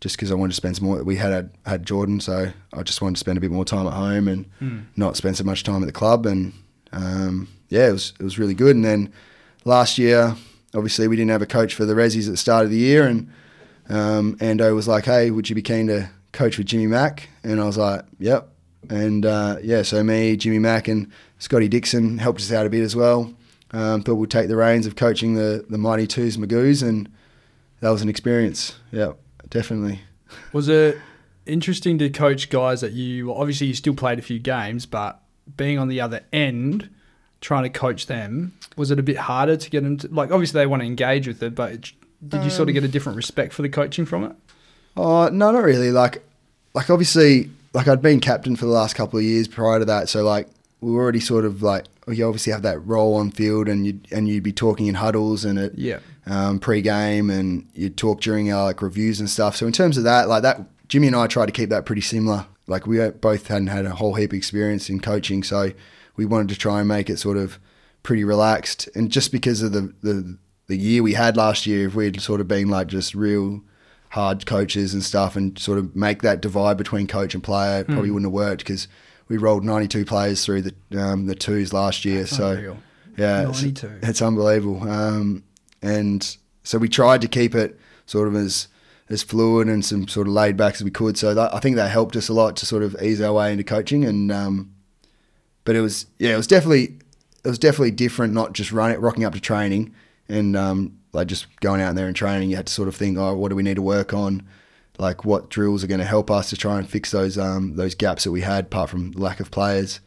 just 0.00 0.16
because 0.16 0.30
I 0.30 0.34
wanted 0.34 0.50
to 0.52 0.56
spend 0.56 0.76
some 0.76 0.86
more. 0.86 1.02
We 1.02 1.16
had 1.16 1.50
had 1.64 1.86
Jordan, 1.86 2.20
so 2.20 2.52
I 2.72 2.82
just 2.82 3.00
wanted 3.00 3.16
to 3.16 3.20
spend 3.20 3.38
a 3.38 3.40
bit 3.40 3.50
more 3.50 3.64
time 3.64 3.86
at 3.86 3.92
home 3.92 4.28
and 4.28 4.46
not 4.96 5.16
spend 5.16 5.36
so 5.36 5.44
much 5.44 5.62
time 5.62 5.82
at 5.82 5.86
the 5.86 5.92
club. 5.92 6.26
And 6.26 6.52
um, 6.92 7.48
yeah, 7.68 7.88
it 7.88 7.92
was 7.92 8.12
it 8.20 8.22
was 8.22 8.38
really 8.38 8.54
good. 8.54 8.76
And 8.76 8.84
then 8.84 9.12
last 9.64 9.98
year, 9.98 10.36
obviously, 10.74 11.08
we 11.08 11.16
didn't 11.16 11.30
have 11.30 11.42
a 11.42 11.46
coach 11.46 11.74
for 11.74 11.84
the 11.84 11.94
Rezzies 11.94 12.26
at 12.26 12.32
the 12.32 12.36
start 12.36 12.64
of 12.64 12.70
the 12.70 12.76
year, 12.76 13.06
and 13.06 13.30
um, 13.88 14.36
I 14.40 14.70
was 14.72 14.88
like, 14.88 15.04
"Hey, 15.04 15.30
would 15.30 15.48
you 15.48 15.54
be 15.54 15.62
keen 15.62 15.86
to 15.88 16.08
coach 16.32 16.58
with 16.58 16.66
Jimmy 16.66 16.86
Mack?" 16.86 17.28
And 17.42 17.60
I 17.60 17.64
was 17.64 17.76
like, 17.76 18.04
"Yep." 18.18 18.48
And 18.88 19.26
uh, 19.26 19.56
yeah, 19.62 19.82
so 19.82 20.02
me, 20.02 20.36
Jimmy 20.36 20.58
Mack, 20.58 20.88
and 20.88 21.10
Scotty 21.38 21.68
Dixon 21.68 22.18
helped 22.18 22.40
us 22.40 22.52
out 22.52 22.66
a 22.66 22.70
bit 22.70 22.82
as 22.82 22.94
well. 22.94 23.34
Um, 23.72 24.02
thought 24.02 24.14
we'd 24.14 24.30
take 24.30 24.48
the 24.48 24.56
reins 24.56 24.86
of 24.86 24.96
coaching 24.96 25.34
the 25.34 25.64
the 25.68 25.78
mighty 25.78 26.06
twos 26.06 26.36
Magoos, 26.36 26.82
and 26.86 27.08
that 27.80 27.90
was 27.90 28.02
an 28.02 28.08
experience. 28.08 28.76
Yeah, 28.92 29.12
definitely. 29.50 30.00
Was 30.52 30.68
it 30.68 30.98
interesting 31.46 31.98
to 31.98 32.10
coach 32.10 32.48
guys 32.50 32.80
that 32.80 32.92
you 32.92 33.34
obviously 33.34 33.68
you 33.68 33.74
still 33.74 33.94
played 33.94 34.18
a 34.18 34.22
few 34.22 34.38
games, 34.38 34.86
but 34.86 35.20
being 35.56 35.78
on 35.78 35.88
the 35.88 36.00
other 36.00 36.22
end, 36.32 36.90
trying 37.40 37.62
to 37.64 37.70
coach 37.70 38.06
them, 38.06 38.54
was 38.76 38.90
it 38.90 38.98
a 38.98 39.02
bit 39.02 39.16
harder 39.16 39.56
to 39.56 39.70
get 39.70 39.82
them 39.82 39.96
to 39.98 40.08
like? 40.08 40.30
Obviously, 40.30 40.60
they 40.60 40.66
want 40.66 40.82
to 40.82 40.86
engage 40.86 41.26
with 41.26 41.42
it, 41.42 41.54
but 41.54 41.92
did 42.26 42.44
you 42.44 42.50
sort 42.50 42.68
of 42.68 42.74
get 42.74 42.84
a 42.84 42.88
different 42.88 43.16
respect 43.16 43.52
for 43.52 43.62
the 43.62 43.68
coaching 43.68 44.04
from 44.06 44.24
it? 44.24 44.32
Oh 44.96 45.28
no, 45.28 45.50
not 45.50 45.62
really. 45.64 45.90
Like, 45.90 46.22
like 46.74 46.90
obviously, 46.90 47.50
like 47.74 47.88
I'd 47.88 48.02
been 48.02 48.20
captain 48.20 48.56
for 48.56 48.64
the 48.66 48.72
last 48.72 48.94
couple 48.96 49.18
of 49.18 49.24
years 49.24 49.48
prior 49.48 49.78
to 49.78 49.84
that, 49.84 50.08
so 50.08 50.22
like 50.24 50.48
we 50.80 50.92
were 50.92 51.02
already 51.02 51.20
sort 51.20 51.44
of 51.44 51.62
like 51.62 51.84
you 52.08 52.24
obviously 52.26 52.52
have 52.52 52.62
that 52.62 52.78
role 52.86 53.14
on 53.16 53.30
field, 53.30 53.68
and 53.68 53.86
you 53.86 54.00
and 54.12 54.28
you'd 54.28 54.42
be 54.42 54.52
talking 54.52 54.86
in 54.86 54.94
huddles 54.94 55.44
and 55.44 55.58
at 55.58 55.76
Yeah. 55.76 55.98
um, 56.26 56.58
pre-game, 56.60 57.30
and 57.30 57.66
you'd 57.74 57.96
talk 57.96 58.20
during 58.20 58.52
our 58.52 58.64
like 58.64 58.80
reviews 58.82 59.20
and 59.20 59.28
stuff. 59.28 59.56
So 59.56 59.66
in 59.66 59.72
terms 59.72 59.98
of 59.98 60.04
that, 60.04 60.28
like 60.28 60.42
that, 60.42 60.62
Jimmy 60.88 61.08
and 61.08 61.16
I 61.16 61.26
tried 61.26 61.46
to 61.46 61.52
keep 61.52 61.68
that 61.70 61.84
pretty 61.84 62.02
similar. 62.02 62.46
Like 62.68 62.86
we 62.86 63.06
both 63.10 63.46
hadn't 63.48 63.68
had 63.68 63.84
a 63.86 63.90
whole 63.90 64.14
heap 64.14 64.32
of 64.32 64.36
experience 64.36 64.88
in 64.88 65.00
coaching, 65.00 65.42
so 65.42 65.72
we 66.16 66.24
wanted 66.24 66.48
to 66.50 66.56
try 66.56 66.78
and 66.80 66.88
make 66.88 67.10
it 67.10 67.18
sort 67.18 67.36
of 67.36 67.58
pretty 68.02 68.24
relaxed. 68.24 68.88
And 68.94 69.10
just 69.10 69.30
because 69.32 69.62
of 69.62 69.72
the 69.72 69.92
the, 70.02 70.38
the 70.68 70.76
year 70.76 71.02
we 71.02 71.12
had 71.14 71.36
last 71.36 71.66
year, 71.66 71.86
if 71.88 71.94
we'd 71.94 72.20
sort 72.20 72.40
of 72.40 72.48
been 72.48 72.68
like 72.68 72.88
just 72.88 73.14
real 73.14 73.62
hard 74.10 74.46
coaches 74.46 74.94
and 74.94 75.02
stuff, 75.02 75.36
and 75.36 75.58
sort 75.58 75.78
of 75.78 75.94
make 75.94 76.22
that 76.22 76.40
divide 76.40 76.76
between 76.76 77.06
coach 77.06 77.34
and 77.34 77.42
player, 77.42 77.80
it 77.80 77.86
probably 77.86 78.10
wouldn't 78.10 78.26
have 78.30 78.32
worked 78.32 78.58
because 78.62 78.88
we 79.28 79.36
rolled 79.36 79.64
92 79.64 80.04
players 80.04 80.44
through 80.44 80.62
the 80.62 80.74
um, 81.00 81.26
the 81.26 81.34
twos 81.34 81.72
last 81.72 82.04
year. 82.04 82.26
so 82.26 82.50
unreal. 82.52 82.78
yeah, 83.16 83.40
it's- 83.42 83.62
92. 83.62 83.98
It's, 84.02 84.22
unbelievable. 84.22 84.88
Um, 84.88 85.42
and 85.82 86.36
so 86.64 86.78
we 86.78 86.88
tried 86.88 87.20
to 87.22 87.28
keep 87.28 87.54
it 87.54 87.78
sort 88.06 88.28
of 88.28 88.34
as 88.36 88.68
as 89.08 89.22
fluid 89.22 89.68
and 89.68 89.84
some 89.84 90.08
sort 90.08 90.26
of 90.26 90.32
laid 90.32 90.56
back 90.56 90.74
as 90.74 90.82
we 90.82 90.90
could. 90.90 91.16
So 91.16 91.32
that, 91.32 91.54
I 91.54 91.60
think 91.60 91.76
that 91.76 91.90
helped 91.92 92.16
us 92.16 92.28
a 92.28 92.32
lot 92.32 92.56
to 92.56 92.66
sort 92.66 92.82
of 92.82 92.96
ease 93.00 93.20
our 93.20 93.32
way 93.32 93.52
into 93.52 93.62
coaching. 93.62 94.04
And 94.04 94.32
um, 94.32 94.72
but 95.64 95.76
it 95.76 95.80
was 95.80 96.06
yeah, 96.18 96.32
it 96.34 96.36
was 96.36 96.46
definitely 96.48 96.96
it 97.44 97.48
was 97.48 97.58
definitely 97.58 97.92
different. 97.92 98.32
Not 98.32 98.52
just 98.52 98.72
running 98.72 99.00
rocking 99.00 99.24
up 99.24 99.34
to 99.34 99.40
training 99.40 99.94
and 100.28 100.56
um, 100.56 100.98
like 101.12 101.28
just 101.28 101.46
going 101.60 101.80
out 101.80 101.94
there 101.94 102.06
and 102.06 102.16
training. 102.16 102.50
You 102.50 102.56
had 102.56 102.66
to 102.66 102.72
sort 102.72 102.88
of 102.88 102.96
think, 102.96 103.18
oh, 103.18 103.34
what 103.34 103.48
do 103.48 103.56
we 103.56 103.62
need 103.62 103.76
to 103.76 103.82
work 103.82 104.12
on? 104.14 104.46
Like 104.98 105.24
what 105.24 105.50
drills 105.50 105.84
are 105.84 105.86
going 105.88 106.00
to 106.00 106.06
help 106.06 106.30
us 106.30 106.50
to 106.50 106.56
try 106.56 106.78
and 106.78 106.88
fix 106.88 107.10
those 107.10 107.36
um, 107.36 107.76
those 107.76 107.94
gaps 107.94 108.24
that 108.24 108.30
we 108.30 108.40
had, 108.40 108.66
apart 108.66 108.90
from 108.90 109.12
lack 109.12 109.40
of 109.40 109.50
players 109.50 110.00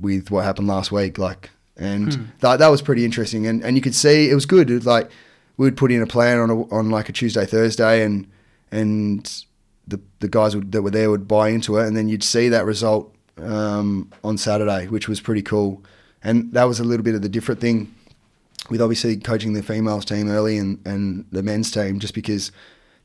with 0.00 0.30
what 0.30 0.44
happened 0.44 0.68
last 0.68 0.90
week. 0.90 1.18
Like, 1.18 1.50
and 1.76 2.32
that 2.40 2.58
that 2.58 2.68
was 2.68 2.82
pretty 2.82 3.04
interesting. 3.04 3.46
And 3.46 3.62
and 3.62 3.76
you 3.76 3.82
could 3.82 3.94
see 3.94 4.30
it 4.30 4.34
was 4.34 4.46
good. 4.46 4.70
It 4.70 4.74
was 4.74 4.86
like 4.86 5.10
we 5.56 5.66
would 5.66 5.76
put 5.76 5.92
in 5.92 6.02
a 6.02 6.06
plan 6.06 6.38
on 6.38 6.50
a, 6.50 6.62
on 6.74 6.90
like 6.90 7.08
a 7.08 7.12
Tuesday 7.12 7.46
Thursday, 7.46 8.02
and 8.02 8.26
and 8.72 9.44
the 9.86 10.00
the 10.18 10.28
guys 10.28 10.56
would, 10.56 10.72
that 10.72 10.82
were 10.82 10.90
there 10.90 11.10
would 11.10 11.28
buy 11.28 11.50
into 11.50 11.76
it, 11.78 11.86
and 11.86 11.96
then 11.96 12.08
you'd 12.08 12.24
see 12.24 12.48
that 12.48 12.64
result 12.64 13.14
um, 13.38 14.10
on 14.24 14.38
Saturday, 14.38 14.88
which 14.88 15.08
was 15.08 15.20
pretty 15.20 15.42
cool. 15.42 15.82
And 16.22 16.52
that 16.52 16.64
was 16.64 16.80
a 16.80 16.84
little 16.84 17.04
bit 17.04 17.14
of 17.14 17.22
the 17.22 17.28
different 17.28 17.60
thing 17.60 17.94
with 18.68 18.80
obviously 18.80 19.16
coaching 19.16 19.52
the 19.54 19.62
females 19.62 20.04
team 20.04 20.28
early 20.28 20.58
and, 20.58 20.84
and 20.86 21.24
the 21.32 21.42
men's 21.42 21.70
team, 21.70 21.98
just 21.98 22.14
because 22.14 22.52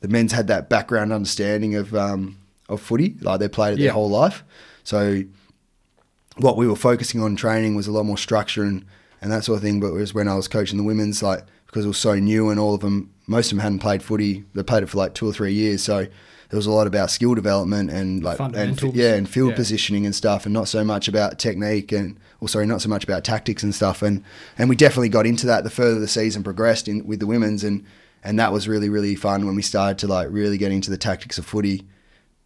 the 0.02 0.08
men's 0.08 0.32
had 0.34 0.48
that 0.48 0.70
background 0.70 1.14
understanding 1.14 1.76
of 1.76 1.96
um, 1.96 2.38
of 2.70 2.82
footy, 2.82 3.16
like 3.22 3.40
they 3.40 3.48
played 3.48 3.74
it 3.74 3.80
Yeah. 3.80 3.86
their 3.86 3.94
whole 3.94 4.10
life. 4.10 4.44
So 4.84 5.24
what 6.38 6.58
we 6.58 6.68
were 6.68 6.76
focusing 6.76 7.22
on 7.22 7.36
training 7.36 7.76
was 7.76 7.88
a 7.88 7.92
lot 7.92 8.04
more 8.04 8.18
structure 8.18 8.64
and, 8.64 8.86
and 9.22 9.32
that 9.32 9.44
sort 9.46 9.58
of 9.58 9.64
thing. 9.64 9.80
But 9.80 9.94
whereas 9.94 10.14
when 10.14 10.28
I 10.28 10.36
was 10.36 10.48
coaching 10.48 10.78
the 10.78 10.84
women's, 10.84 11.24
like 11.24 11.44
because 11.68 11.86
it 11.86 11.88
was 11.88 11.98
so 11.98 12.16
new 12.16 12.50
and 12.50 12.60
all 12.60 12.74
of 12.76 12.82
them, 12.82 13.12
most 13.28 13.48
of 13.52 13.58
them 13.58 13.64
hadn't 13.64 13.80
played 13.80 14.04
footy. 14.04 14.44
They 14.54 14.64
played 14.64 14.84
it 14.84 14.90
for 14.90 14.98
like 14.98 15.14
two 15.14 15.28
or 15.28 15.34
three 15.34 15.54
years, 15.54 15.84
so 15.84 16.08
there 16.50 16.58
was 16.58 16.66
a 16.66 16.72
lot 16.72 16.88
about 16.88 17.10
skill 17.12 17.34
development 17.36 17.90
and 17.90 18.24
like 18.24 18.40
and 18.40 18.82
yeah, 18.96 19.14
and 19.16 19.28
field 19.28 19.50
Yeah. 19.52 19.56
positioning 19.56 20.06
and 20.06 20.14
stuff, 20.16 20.46
and 20.46 20.54
not 20.54 20.68
so 20.68 20.84
much 20.84 21.08
about 21.08 21.40
technique 21.40 21.92
and 21.92 22.18
or 22.40 22.48
sorry, 22.50 22.66
not 22.66 22.82
so 22.82 22.90
much 22.90 23.04
about 23.04 23.24
tactics 23.24 23.64
and 23.64 23.74
stuff. 23.74 24.02
And 24.02 24.24
and 24.58 24.70
we 24.70 24.76
definitely 24.76 25.10
got 25.10 25.26
into 25.26 25.46
that 25.48 25.64
the 25.64 25.70
further 25.70 26.00
the 26.00 26.08
season 26.08 26.44
progressed 26.44 26.88
in 26.88 27.06
with 27.08 27.20
the 27.20 27.28
women's, 27.28 27.64
and 27.64 27.84
and 28.24 28.40
that 28.40 28.52
was 28.52 28.68
really 28.68 28.90
really 28.90 29.16
fun 29.16 29.46
when 29.46 29.56
we 29.56 29.62
started 29.62 29.98
to 30.00 30.08
like 30.08 30.28
really 30.32 30.58
get 30.58 30.72
into 30.72 30.90
the 30.90 30.98
tactics 30.98 31.38
of 31.38 31.46
footy 31.46 31.84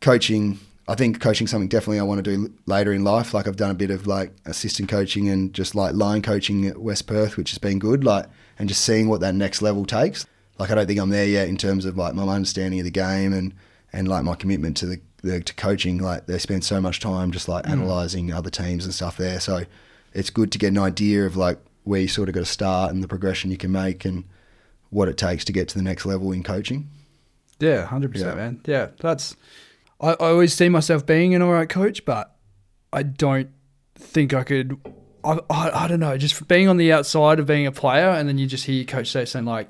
coaching 0.01 0.59
i 0.87 0.95
think 0.95 1.19
coaching 1.19 1.45
something 1.47 1.67
definitely 1.67 1.99
i 1.99 2.03
want 2.03 2.23
to 2.23 2.35
do 2.37 2.51
later 2.65 2.91
in 2.93 3.03
life 3.03 3.33
like 3.33 3.47
i've 3.47 3.55
done 3.57 3.71
a 3.71 3.75
bit 3.75 3.91
of 3.91 4.07
like 4.07 4.31
assistant 4.45 4.87
coaching 4.89 5.27
and 5.29 5.53
just 5.53 5.75
like 5.75 5.93
line 5.93 6.21
coaching 6.21 6.65
at 6.65 6.77
west 6.77 7.05
perth 7.07 7.35
which 7.37 7.51
has 7.51 7.57
been 7.57 7.79
good 7.79 8.03
like 8.03 8.25
and 8.57 8.69
just 8.69 8.83
seeing 8.83 9.07
what 9.09 9.19
that 9.21 9.35
next 9.35 9.61
level 9.61 9.85
takes 9.85 10.25
like 10.57 10.71
i 10.71 10.75
don't 10.75 10.87
think 10.87 10.99
i'm 10.99 11.09
there 11.09 11.25
yet 11.25 11.47
in 11.49 11.57
terms 11.57 11.85
of 11.85 11.97
like 11.97 12.13
my 12.13 12.23
understanding 12.23 12.79
of 12.79 12.85
the 12.85 12.91
game 12.91 13.33
and 13.33 13.53
and 13.93 14.07
like 14.07 14.23
my 14.23 14.35
commitment 14.35 14.77
to 14.77 14.85
the, 14.85 15.01
the 15.23 15.41
to 15.41 15.53
coaching 15.55 15.97
like 15.97 16.25
they 16.27 16.37
spend 16.37 16.63
so 16.63 16.79
much 16.79 16.99
time 16.99 17.31
just 17.31 17.47
like 17.47 17.65
mm. 17.65 17.71
analyzing 17.71 18.31
other 18.31 18.49
teams 18.49 18.85
and 18.85 18.93
stuff 18.93 19.17
there 19.17 19.39
so 19.39 19.63
it's 20.13 20.29
good 20.29 20.51
to 20.51 20.57
get 20.57 20.67
an 20.67 20.77
idea 20.77 21.25
of 21.25 21.35
like 21.35 21.59
where 21.83 22.01
you 22.01 22.07
sort 22.07 22.29
of 22.29 22.35
got 22.35 22.41
to 22.41 22.45
start 22.45 22.91
and 22.91 23.03
the 23.03 23.07
progression 23.07 23.49
you 23.51 23.57
can 23.57 23.71
make 23.71 24.05
and 24.05 24.23
what 24.89 25.07
it 25.07 25.17
takes 25.17 25.45
to 25.45 25.51
get 25.51 25.67
to 25.67 25.77
the 25.77 25.83
next 25.83 26.05
level 26.05 26.31
in 26.31 26.43
coaching 26.43 26.87
Yeah, 27.59 27.85
hundred 27.85 28.11
percent, 28.11 28.35
Yeah. 28.37 28.43
man. 28.43 28.61
Yeah, 28.65 28.87
that's. 28.99 29.35
I, 30.01 30.11
I 30.11 30.29
always 30.29 30.53
see 30.53 30.69
myself 30.69 31.05
being 31.05 31.35
an 31.35 31.41
alright 31.41 31.67
coach, 31.67 32.05
but 32.05 32.35
I 32.93 33.03
don't 33.03 33.49
think 33.95 34.33
I 34.33 34.43
could. 34.43 34.77
I, 35.25 35.39
I, 35.49 35.83
I 35.83 35.87
don't 35.89 35.99
know. 35.99 36.17
Just 36.17 36.47
being 36.47 36.69
on 36.69 36.77
the 36.77 36.93
outside 36.93 37.37
of 37.39 37.45
being 37.45 37.67
a 37.67 37.71
player, 37.71 38.07
and 38.09 38.27
then 38.29 38.37
you 38.37 38.47
just 38.47 38.65
hear 38.65 38.75
your 38.75 38.85
coach 38.85 39.11
say 39.11 39.25
something 39.25 39.45
like, 39.45 39.69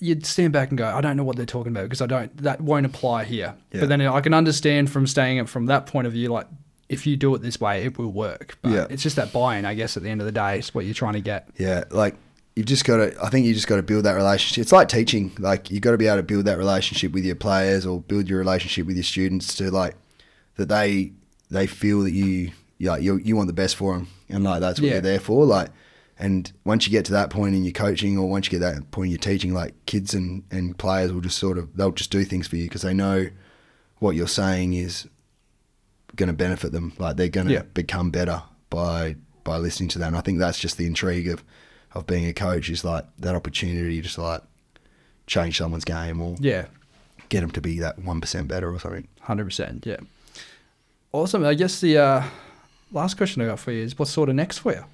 you'd 0.00 0.26
stand 0.26 0.52
back 0.52 0.68
and 0.70 0.78
go, 0.78 0.86
I 0.86 1.00
don't 1.00 1.16
know 1.16 1.24
what 1.24 1.36
they're 1.36 1.46
talking 1.46 1.72
about 1.72 1.84
because 1.84 2.00
I 2.00 2.06
don't. 2.06 2.36
That 2.38 2.60
won't 2.60 2.86
apply 2.86 3.24
here. 3.24 3.54
Yeah. 3.72 3.80
But 3.80 3.88
then 3.88 4.00
I 4.02 4.20
can 4.20 4.34
understand 4.34 4.90
from 4.90 5.06
staying 5.06 5.38
it 5.38 5.48
from 5.48 5.66
that 5.66 5.86
point 5.86 6.06
of 6.06 6.12
view, 6.12 6.28
like. 6.30 6.46
If 6.86 7.06
you 7.06 7.16
do 7.16 7.34
it 7.34 7.40
this 7.40 7.58
way, 7.58 7.82
it 7.84 7.96
will 7.96 8.12
work. 8.12 8.58
But 8.60 8.70
Yeah. 8.72 8.86
it's 8.90 9.02
just 9.02 9.16
that 9.16 9.32
buy-in, 9.32 9.64
I 9.64 9.72
guess. 9.72 9.96
At 9.96 10.02
the 10.02 10.10
end 10.10 10.20
of 10.20 10.26
the 10.26 10.32
day, 10.32 10.58
is 10.58 10.74
what 10.74 10.84
you're 10.84 10.92
trying 10.92 11.14
to 11.14 11.20
get. 11.22 11.48
Yeah, 11.56 11.84
like 11.90 12.14
you've 12.54 12.66
just 12.66 12.84
got 12.84 12.98
to. 12.98 13.16
I 13.24 13.30
think 13.30 13.46
you 13.46 13.54
just 13.54 13.66
got 13.66 13.76
to 13.76 13.82
build 13.82 14.04
that 14.04 14.12
relationship. 14.12 14.60
It's 14.60 14.70
like 14.70 14.88
teaching. 14.90 15.32
Like 15.38 15.70
you 15.70 15.76
have 15.76 15.82
got 15.82 15.90
to 15.92 15.96
be 15.98 16.06
able 16.06 16.18
to 16.18 16.22
build 16.22 16.44
that 16.44 16.58
relationship 16.58 17.12
with 17.12 17.24
your 17.24 17.36
players 17.36 17.86
or 17.86 18.02
build 18.02 18.28
your 18.28 18.38
relationship 18.38 18.86
with 18.86 18.96
your 18.96 19.02
students 19.02 19.54
to 19.56 19.70
like 19.70 19.96
that 20.56 20.68
they 20.68 21.12
they 21.50 21.66
feel 21.66 22.02
that 22.02 22.12
you 22.12 22.50
you 22.76 22.90
like 22.90 23.02
you 23.02 23.16
you 23.16 23.34
want 23.34 23.46
the 23.46 23.54
best 23.54 23.76
for 23.76 23.94
them 23.94 24.06
and 24.28 24.44
like 24.44 24.60
that's 24.60 24.78
what 24.78 24.86
Yeah. 24.86 24.92
you're 24.92 25.00
there 25.00 25.20
for. 25.20 25.46
Like, 25.46 25.70
and 26.18 26.52
once 26.64 26.86
you 26.86 26.92
get 26.92 27.04
to 27.06 27.12
that 27.12 27.30
point 27.30 27.54
in 27.54 27.64
your 27.64 27.72
coaching 27.72 28.16
or 28.18 28.28
once 28.28 28.46
you 28.46 28.58
get 28.58 28.60
that 28.60 28.90
point 28.90 29.06
in 29.06 29.10
your 29.12 29.18
teaching, 29.18 29.52
like 29.52 29.74
kids 29.86 30.14
and 30.14 30.44
and 30.50 30.76
players 30.78 31.12
will 31.12 31.20
just 31.20 31.38
sort 31.38 31.58
of 31.58 31.76
they'll 31.76 31.92
just 31.92 32.10
do 32.10 32.24
things 32.24 32.46
for 32.46 32.56
you 32.56 32.64
because 32.64 32.82
they 32.82 32.94
know 32.94 33.28
what 33.98 34.14
you're 34.16 34.28
saying 34.28 34.74
is 34.74 35.08
going 36.16 36.28
to 36.28 36.32
benefit 36.32 36.70
them. 36.72 36.92
Like 36.98 37.16
they're 37.16 37.28
going 37.28 37.48
to 37.48 37.52
Yeah. 37.54 37.62
become 37.74 38.10
better 38.10 38.42
by 38.70 39.16
by 39.42 39.56
listening 39.58 39.88
to 39.90 39.98
that. 39.98 40.08
And 40.08 40.16
I 40.16 40.20
think 40.20 40.38
that's 40.38 40.58
just 40.58 40.78
the 40.78 40.86
intrigue 40.86 41.28
of 41.28 41.42
of 41.94 42.06
being 42.06 42.26
a 42.26 42.32
coach 42.32 42.70
is 42.70 42.84
like 42.84 43.04
that 43.18 43.34
opportunity 43.34 43.96
to 43.96 44.02
just 44.02 44.18
like 44.18 44.42
change 45.26 45.58
someone's 45.58 45.84
game 45.84 46.20
or 46.20 46.36
Yeah, 46.40 46.66
get 47.28 47.40
them 47.40 47.50
to 47.52 47.60
be 47.60 47.78
that 47.80 47.98
one 47.98 48.20
percent 48.20 48.48
better 48.48 48.72
or 48.72 48.78
something. 48.78 49.08
Hundred 49.20 49.44
percent, 49.46 49.84
yeah. 49.86 49.98
Awesome. 51.12 51.44
I 51.44 51.54
guess 51.54 51.80
the 51.80 51.98
uh, 51.98 52.22
last 52.92 53.16
question 53.16 53.42
I 53.42 53.46
got 53.46 53.60
for 53.60 53.70
you 53.70 53.82
is, 53.82 53.96
what's 53.98 54.10
sort 54.10 54.28
of 54.28 54.34
next 54.34 54.58
for 54.58 54.72
you? 54.72 54.84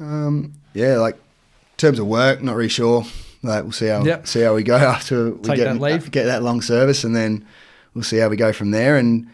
Um, 0.00 0.54
yeah, 0.74 0.96
like 0.98 1.14
in 1.14 1.76
terms 1.76 1.98
of 1.98 2.06
work, 2.06 2.42
not 2.42 2.56
really 2.56 2.68
sure. 2.68 3.04
Like 3.42 3.62
we'll 3.62 3.72
see 3.72 3.86
how 3.86 4.04
Yep. 4.04 4.26
see 4.26 4.40
how 4.40 4.54
we 4.54 4.62
go 4.62 4.76
after 4.96 5.30
we 5.30 5.42
Take 5.42 5.56
get 5.56 5.64
that 5.64 5.80
leave. 5.80 6.10
get 6.10 6.24
that 6.24 6.42
long 6.42 6.60
service, 6.60 7.04
and 7.04 7.14
then 7.14 7.44
we'll 7.94 8.04
see 8.04 8.18
how 8.18 8.28
we 8.28 8.36
go 8.36 8.52
from 8.52 8.70
there. 8.70 8.96
And 8.96 9.28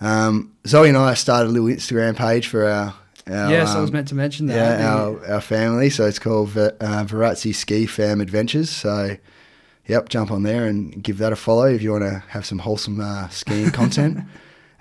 um, 0.00 0.52
Zoe 0.66 0.88
and 0.88 0.98
I 0.98 1.14
started 1.14 1.48
a 1.48 1.52
little 1.52 1.68
Instagram 1.68 2.16
page 2.16 2.46
for 2.48 2.64
our. 2.68 2.94
our 3.28 3.50
yes, 3.50 3.70
I 3.70 3.80
was 3.80 3.90
um, 3.90 3.94
meant 3.94 4.08
to 4.08 4.14
mention 4.14 4.46
that. 4.46 4.80
Yeah, 4.80 4.94
our, 4.94 5.26
our 5.34 5.40
family. 5.40 5.90
So 5.90 6.06
it's 6.06 6.18
called 6.18 6.56
uh, 6.56 6.70
Verazzi 6.80 7.54
Ski 7.54 7.86
Fam 7.86 8.20
Adventures. 8.20 8.68
So, 8.70 9.16
yep, 9.86 10.08
jump 10.08 10.30
on 10.30 10.42
there 10.42 10.66
and 10.66 11.02
give 11.02 11.18
that 11.18 11.32
a 11.32 11.36
follow 11.36 11.66
if 11.66 11.82
you 11.82 11.92
want 11.92 12.04
to 12.04 12.22
have 12.28 12.44
some 12.44 12.58
wholesome 12.58 13.00
uh, 13.00 13.28
skiing 13.28 13.70
content. 13.70 14.20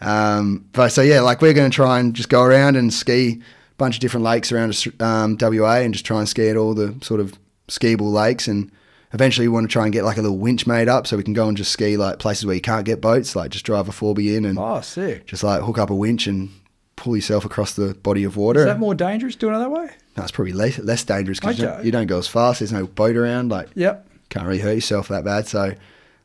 Um, 0.01 0.65
but 0.73 0.89
so 0.89 1.01
yeah, 1.01 1.21
like 1.21 1.41
we're 1.41 1.53
going 1.53 1.71
to 1.71 1.73
try 1.75 1.99
and 1.99 2.13
just 2.13 2.27
go 2.27 2.43
around 2.43 2.75
and 2.75 2.93
ski 2.93 3.41
bunch 3.77 3.95
of 3.95 4.01
different 4.01 4.23
lakes 4.23 4.51
around 4.51 4.75
um, 4.99 5.37
WA 5.39 5.75
and 5.77 5.93
just 5.93 6.05
try 6.05 6.19
and 6.19 6.29
ski 6.29 6.49
at 6.49 6.57
all 6.57 6.73
the 6.73 6.95
sort 7.01 7.19
of 7.19 7.33
skiable 7.67 8.11
lakes 8.11 8.47
and. 8.47 8.71
Eventually, 9.13 9.47
we 9.47 9.53
want 9.53 9.69
to 9.69 9.71
try 9.71 9.83
and 9.85 9.93
get 9.93 10.03
like 10.03 10.17
a 10.17 10.21
little 10.21 10.37
winch 10.39 10.67
made 10.67 10.89
up 10.89 11.07
so 11.07 11.15
we 11.15 11.23
can 11.23 11.31
go 11.31 11.47
and 11.47 11.55
just 11.55 11.71
ski 11.71 11.95
like 11.95 12.19
places 12.19 12.45
where 12.45 12.55
you 12.55 12.59
can't 12.59 12.85
get 12.85 12.99
boats, 12.99 13.33
like 13.33 13.49
just 13.49 13.63
drive 13.63 13.87
a 13.87 13.91
4B 13.91 14.35
in 14.35 14.43
and 14.43 14.59
oh, 14.59 14.81
sick. 14.81 15.25
just 15.25 15.41
like 15.41 15.61
hook 15.61 15.77
up 15.77 15.89
a 15.89 15.95
winch 15.95 16.27
and 16.27 16.49
pull 16.97 17.15
yourself 17.15 17.45
across 17.45 17.75
the 17.75 17.93
body 17.93 18.25
of 18.25 18.35
water. 18.35 18.59
Is 18.61 18.65
that 18.65 18.79
more 18.79 18.93
dangerous 18.93 19.37
doing 19.37 19.55
it 19.55 19.59
that 19.59 19.71
way? 19.71 19.87
No, 20.17 20.23
it's 20.23 20.31
probably 20.33 20.51
less, 20.51 20.79
less 20.79 21.01
dangerous 21.05 21.39
because 21.39 21.59
you, 21.59 21.65
Okay. 21.67 21.85
you 21.85 21.91
don't 21.91 22.07
go 22.07 22.17
as 22.17 22.27
fast. 22.27 22.59
There's 22.59 22.73
no 22.73 22.87
boat 22.87 23.15
around. 23.15 23.47
Like, 23.51 23.69
Yep. 23.75 24.05
can't 24.31 24.45
really 24.47 24.59
hurt 24.59 24.73
yourself 24.73 25.07
that 25.07 25.23
bad. 25.23 25.47
So, 25.47 25.75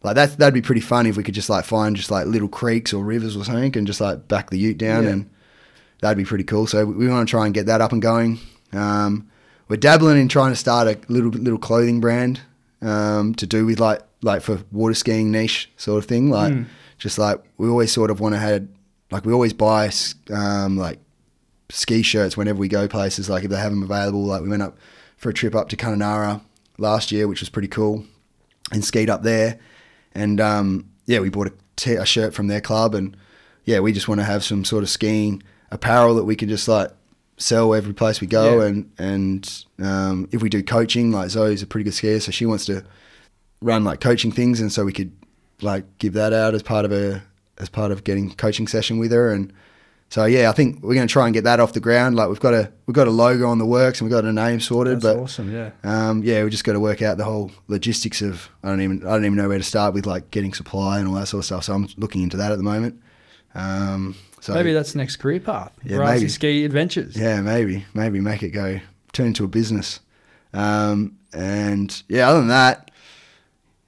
like 0.02 0.14
that 0.16 0.36
that'd 0.38 0.54
be 0.54 0.62
pretty 0.62 0.80
fun 0.80 1.06
if 1.06 1.16
we 1.16 1.22
could 1.22 1.34
just 1.34 1.50
like 1.50 1.64
find 1.66 1.94
just 1.94 2.10
like 2.10 2.26
little 2.26 2.48
creeks 2.48 2.92
or 2.92 3.04
rivers 3.04 3.36
or 3.36 3.44
something 3.44 3.76
and 3.78 3.86
just 3.86 4.00
like 4.00 4.26
back 4.26 4.50
the 4.50 4.58
Ute 4.58 4.78
down, 4.78 5.04
Yeah. 5.04 5.10
and 5.10 5.30
that'd 6.00 6.18
be 6.18 6.24
pretty 6.24 6.44
cool. 6.44 6.66
So 6.66 6.84
we, 6.84 6.94
we 6.94 7.08
want 7.08 7.28
to 7.28 7.30
try 7.30 7.44
and 7.46 7.54
get 7.54 7.66
that 7.66 7.80
up 7.80 7.92
and 7.92 8.00
going. 8.02 8.38
Um, 8.72 9.28
we're 9.68 9.76
dabbling 9.76 10.18
in 10.20 10.28
trying 10.28 10.52
to 10.52 10.56
start 10.56 10.88
a 10.88 10.98
little 11.12 11.30
little 11.30 11.58
clothing 11.58 12.00
brand 12.00 12.40
um, 12.82 13.34
to 13.36 13.46
do 13.46 13.66
with 13.66 13.78
like 13.80 14.00
like 14.22 14.42
for 14.42 14.60
water 14.72 14.94
skiing 14.94 15.30
niche 15.30 15.70
sort 15.76 15.98
of 16.02 16.08
thing. 16.08 16.30
Like, 16.30 16.52
Hmm. 16.52 16.62
just 16.98 17.18
like 17.18 17.40
we 17.58 17.68
always 17.68 17.92
sort 17.92 18.10
of 18.10 18.20
want 18.20 18.34
to 18.34 18.38
had 18.38 18.68
like 19.10 19.24
we 19.24 19.32
always 19.32 19.52
buy 19.52 19.90
um, 20.32 20.76
like 20.76 20.98
ski 21.70 22.02
shirts 22.02 22.36
whenever 22.36 22.58
we 22.58 22.68
go 22.68 22.88
places. 22.88 23.28
Like 23.30 23.44
if 23.44 23.50
they 23.50 23.56
have 23.58 23.70
them 23.72 23.82
available, 23.82 24.24
like 24.24 24.42
we 24.42 24.48
went 24.48 24.62
up 24.62 24.76
for 25.16 25.30
a 25.30 25.34
trip 25.34 25.54
up 25.54 25.68
to 25.68 25.76
Kununurra 25.76 26.40
last 26.78 27.12
year, 27.12 27.28
which 27.28 27.40
was 27.40 27.48
pretty 27.48 27.68
cool. 27.68 28.04
and 28.72 28.84
skied 28.84 29.10
up 29.10 29.22
there. 29.22 29.58
And 30.14 30.40
um, 30.40 30.88
yeah, 31.06 31.18
we 31.20 31.28
bought 31.28 31.48
a, 31.48 31.52
t- 31.76 31.94
a 31.94 32.04
shirt 32.06 32.34
from 32.34 32.46
their 32.48 32.60
club, 32.60 32.94
and 32.94 33.16
yeah, 33.64 33.80
we 33.80 33.92
just 33.92 34.08
want 34.08 34.20
to 34.20 34.24
have 34.24 34.42
some 34.44 34.64
sort 34.64 34.82
of 34.82 34.88
skiing 34.90 35.42
apparel 35.70 36.14
that 36.16 36.24
we 36.24 36.36
can 36.36 36.48
just 36.48 36.68
like 36.68 36.90
sell 37.36 37.74
every 37.74 37.94
place 37.94 38.20
we 38.20 38.26
go. 38.26 38.60
Yeah. 38.60 38.66
And 38.66 38.92
and 38.98 39.64
um, 39.82 40.28
if 40.32 40.42
we 40.42 40.48
do 40.48 40.62
coaching, 40.62 41.10
like 41.12 41.30
Zoe's 41.30 41.62
a 41.62 41.66
pretty 41.66 41.84
good 41.84 41.92
skier, 41.94 42.20
so 42.20 42.30
she 42.30 42.46
wants 42.46 42.64
to 42.66 42.84
run 43.62 43.84
like 43.84 44.00
coaching 44.00 44.32
things, 44.32 44.60
and 44.60 44.72
so 44.72 44.84
we 44.84 44.92
could 44.92 45.12
like 45.62 45.84
give 45.98 46.12
that 46.14 46.32
out 46.32 46.54
as 46.54 46.62
part 46.62 46.84
of 46.84 46.92
a 46.92 47.22
as 47.58 47.68
part 47.68 47.92
of 47.92 48.04
getting 48.04 48.30
coaching 48.34 48.66
session 48.66 48.98
with 48.98 49.12
her 49.12 49.32
and. 49.32 49.52
So 50.12 50.24
yeah, 50.24 50.50
I 50.50 50.52
think 50.52 50.82
we're 50.82 50.94
going 50.94 51.06
to 51.06 51.12
try 51.12 51.26
and 51.26 51.32
get 51.32 51.44
that 51.44 51.60
off 51.60 51.72
the 51.72 51.78
ground. 51.78 52.16
Like 52.16 52.28
we've 52.28 52.40
got 52.40 52.52
a 52.52 52.72
we've 52.86 52.96
got 52.96 53.06
a 53.06 53.12
logo 53.12 53.46
on 53.46 53.58
the 53.58 53.64
works 53.64 54.00
and 54.00 54.10
we've 54.10 54.12
got 54.12 54.24
a 54.24 54.32
name 54.32 54.58
sorted, 54.58 55.00
That's 55.00 55.14
but 55.14 55.22
awesome. 55.22 55.54
Yeah. 55.54 55.70
um, 55.84 56.24
yeah, 56.24 56.42
we 56.42 56.50
just 56.50 56.64
got 56.64 56.72
to 56.72 56.80
work 56.80 57.00
out 57.00 57.16
the 57.16 57.22
whole 57.22 57.52
logistics 57.68 58.20
of 58.20 58.48
I 58.64 58.70
don't 58.70 58.80
even 58.80 59.06
I 59.06 59.10
don't 59.10 59.24
even 59.24 59.36
know 59.36 59.46
where 59.48 59.58
to 59.58 59.62
start 59.62 59.94
with 59.94 60.06
like 60.06 60.32
getting 60.32 60.52
supply 60.52 60.98
and 60.98 61.06
all 61.06 61.14
that 61.14 61.26
sort 61.26 61.42
of 61.42 61.44
stuff. 61.44 61.62
So 61.62 61.74
I'm 61.74 61.86
looking 61.96 62.22
into 62.24 62.36
that 62.38 62.50
at 62.50 62.58
the 62.58 62.64
moment. 62.64 63.00
Um, 63.54 64.16
so 64.40 64.54
maybe 64.54 64.72
that's 64.72 64.92
the 64.92 64.98
next 64.98 65.16
career 65.16 65.40
path. 65.40 65.72
Yeah, 65.84 65.98
Rasi 65.98 66.14
maybe. 66.14 66.28
Ski 66.28 66.64
Adventures. 66.64 67.16
yeah, 67.16 67.40
maybe 67.40 67.84
maybe 67.94 68.20
make 68.20 68.42
it 68.42 68.50
go 68.50 68.80
turn 69.12 69.28
into 69.28 69.44
a 69.44 69.48
business. 69.48 70.00
Um, 70.52 71.18
and 71.32 72.02
yeah, 72.08 72.28
other 72.28 72.40
than 72.40 72.48
that, 72.48 72.90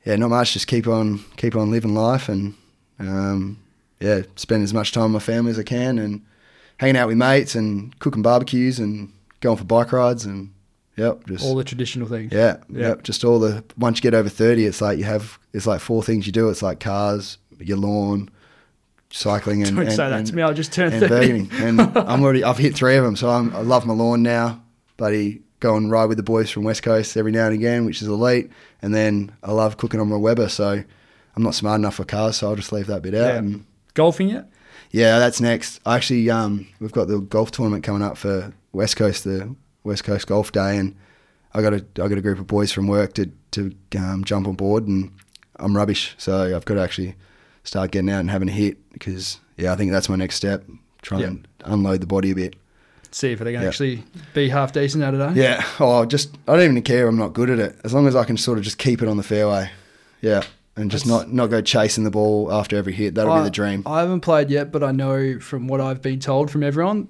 yeah, 0.05 0.16
not 0.16 0.28
much. 0.28 0.53
Just 0.53 0.66
keep 0.66 0.86
on 0.86 1.24
keep 1.36 1.57
on 1.57 1.70
living 1.70 1.94
life 1.94 2.28
and 2.28 2.55
um, 2.98 3.59
yeah, 4.00 4.22
spend 4.36 4.62
as 4.62 4.74
much 4.74 4.92
time 4.92 5.12
with 5.12 5.22
my 5.22 5.34
family 5.34 5.50
as 5.50 5.59
I 5.59 5.62
can 5.62 5.98
and 5.98 6.22
hanging 6.78 6.96
out 6.96 7.09
with 7.09 7.16
mates 7.16 7.55
and 7.55 7.98
cooking 7.98 8.22
barbecues 8.22 8.78
and 8.78 9.12
going 9.40 9.57
for 9.57 9.64
bike 9.64 9.92
rides 9.92 10.24
and 10.24 10.53
yep, 10.96 11.26
just 11.26 11.44
All 11.44 11.55
the 11.55 11.64
traditional 11.64 12.09
things. 12.09 12.32
Yeah, 12.32 12.59
Yeah. 12.68 12.88
Yep. 12.88 13.03
Just 13.05 13.24
all 13.24 13.38
the 13.38 13.64
once 13.76 13.98
you 13.98 14.03
get 14.03 14.14
over 14.14 14.28
thirty, 14.28 14.66
it's 14.66 14.80
like 14.80 14.98
you 14.98 15.05
have 15.05 15.38
it's 15.53 15.66
like 15.66 15.80
four 15.80 16.03
things 16.03 16.26
you 16.26 16.32
do. 16.32 16.48
It's 16.48 16.62
like 16.62 16.80
cars, 16.80 17.38
your 17.59 17.78
lawn, 17.78 18.30
cycling, 19.12 19.62
and 19.62 19.76
Don't 19.76 19.86
and, 19.86 19.94
say 19.94 20.08
that 20.08 20.12
and, 20.12 20.26
to 20.26 20.34
me. 20.34 20.42
I 20.42 20.52
just 20.52 20.72
turned 20.72 20.94
and 20.94 21.06
30. 21.06 21.08
burgering. 21.08 21.50
And 21.52 21.80
I'm 21.98 22.22
already 22.22 22.42
I've 22.42 22.58
hit 22.58 22.74
three 22.74 22.96
of 22.96 23.04
them, 23.04 23.16
so 23.16 23.30
I'm, 23.30 23.54
I 23.54 23.60
love 23.60 23.86
my 23.86 23.94
lawn 23.94 24.22
now. 24.22 24.62
Buddy, 24.96 25.42
go 25.60 25.76
and 25.76 25.90
ride 25.90 26.06
with 26.06 26.16
the 26.16 26.22
boys 26.22 26.50
from 26.50 26.64
West 26.64 26.82
Coast 26.82 27.16
every 27.16 27.32
now 27.32 27.46
and 27.46 27.54
again, 27.54 27.84
which 27.84 28.02
is 28.02 28.08
elite. 28.08 28.50
And 28.80 28.94
then 28.94 29.32
I 29.42 29.52
love 29.52 29.76
cooking 29.76 30.00
on 30.00 30.08
my 30.08 30.16
Weber, 30.16 30.48
so 30.48 30.82
I'm 31.36 31.42
not 31.42 31.54
smart 31.54 31.78
enough 31.78 31.94
for 31.94 32.04
cars, 32.04 32.38
so 32.38 32.48
I'll 32.48 32.56
just 32.56 32.72
leave 32.72 32.88
that 32.88 33.02
bit 33.02 33.14
out. 33.14 33.26
Yeah. 33.26 33.38
And 33.38 33.66
Golfing 33.94 34.30
yet? 34.30 34.48
yeah, 34.90 35.18
that's 35.18 35.40
next. 35.40 35.80
Actually, 35.86 36.28
um, 36.30 36.66
we've 36.80 36.92
got 36.92 37.08
the 37.08 37.20
golf 37.20 37.50
tournament 37.50 37.84
coming 37.84 38.02
up 38.02 38.16
for 38.16 38.52
West 38.72 38.96
Coast, 38.96 39.24
the 39.24 39.54
West 39.84 40.04
Coast 40.04 40.26
Golf 40.26 40.52
Day, 40.52 40.78
and 40.78 40.96
I 41.54 41.62
got 41.62 41.74
a 41.74 41.84
I 42.02 42.08
got 42.08 42.18
a 42.18 42.22
group 42.22 42.38
of 42.38 42.46
boys 42.46 42.72
from 42.72 42.86
work 42.86 43.14
to 43.14 43.30
to 43.52 43.74
um, 43.98 44.24
jump 44.24 44.48
on 44.48 44.54
board, 44.54 44.86
and 44.86 45.12
I'm 45.56 45.76
rubbish, 45.76 46.14
so 46.18 46.54
I've 46.56 46.64
got 46.64 46.74
to 46.74 46.80
actually 46.80 47.14
start 47.64 47.90
getting 47.90 48.10
out 48.10 48.20
and 48.20 48.30
having 48.30 48.48
a 48.48 48.52
hit 48.52 48.78
because 48.92 49.38
yeah, 49.56 49.72
I 49.72 49.76
think 49.76 49.92
that's 49.92 50.08
my 50.08 50.16
next 50.16 50.36
step. 50.36 50.64
Try 51.02 51.20
Yeah. 51.20 51.26
and 51.28 51.48
unload 51.64 52.00
the 52.00 52.06
body 52.06 52.30
a 52.30 52.34
bit. 52.34 52.56
See 53.10 53.32
if 53.32 53.40
they 53.40 53.52
can 53.52 53.62
Yeah. 53.62 53.68
actually 53.68 54.04
be 54.34 54.48
half 54.48 54.72
decent 54.72 55.04
at 55.04 55.12
it. 55.14 55.20
Eh? 55.20 55.32
Yeah. 55.34 55.64
Oh, 55.80 56.04
just 56.04 56.34
I 56.48 56.52
don't 56.56 56.64
even 56.64 56.82
care. 56.82 57.06
I'm 57.08 57.16
not 57.18 57.32
good 57.34 57.50
at 57.50 57.58
it 57.58 57.76
as 57.84 57.92
long 57.92 58.06
as 58.06 58.16
I 58.16 58.24
can 58.24 58.36
sort 58.36 58.58
of 58.58 58.64
just 58.64 58.78
keep 58.78 59.02
it 59.02 59.08
on 59.08 59.16
the 59.16 59.22
fairway. 59.22 59.70
Yeah. 60.20 60.42
And 60.76 60.90
just 60.90 61.04
That's- 61.04 61.26
not, 61.26 61.32
not 61.34 61.48
go 61.50 61.60
chasing 61.60 62.04
the 62.04 62.10
ball 62.10 62.50
after 62.50 62.76
every 62.76 62.94
hit. 62.94 63.14
That'll 63.14 63.32
I, 63.34 63.40
be 63.40 63.44
the 63.44 63.50
dream. 63.50 63.82
I 63.84 64.00
haven't 64.00 64.20
played 64.22 64.48
yet, 64.48 64.72
but 64.72 64.82
I 64.82 64.90
know 64.90 65.38
from 65.38 65.68
what 65.68 65.82
I've 65.82 66.00
been 66.00 66.18
told 66.20 66.50
from 66.50 66.62
everyone, 66.62 67.08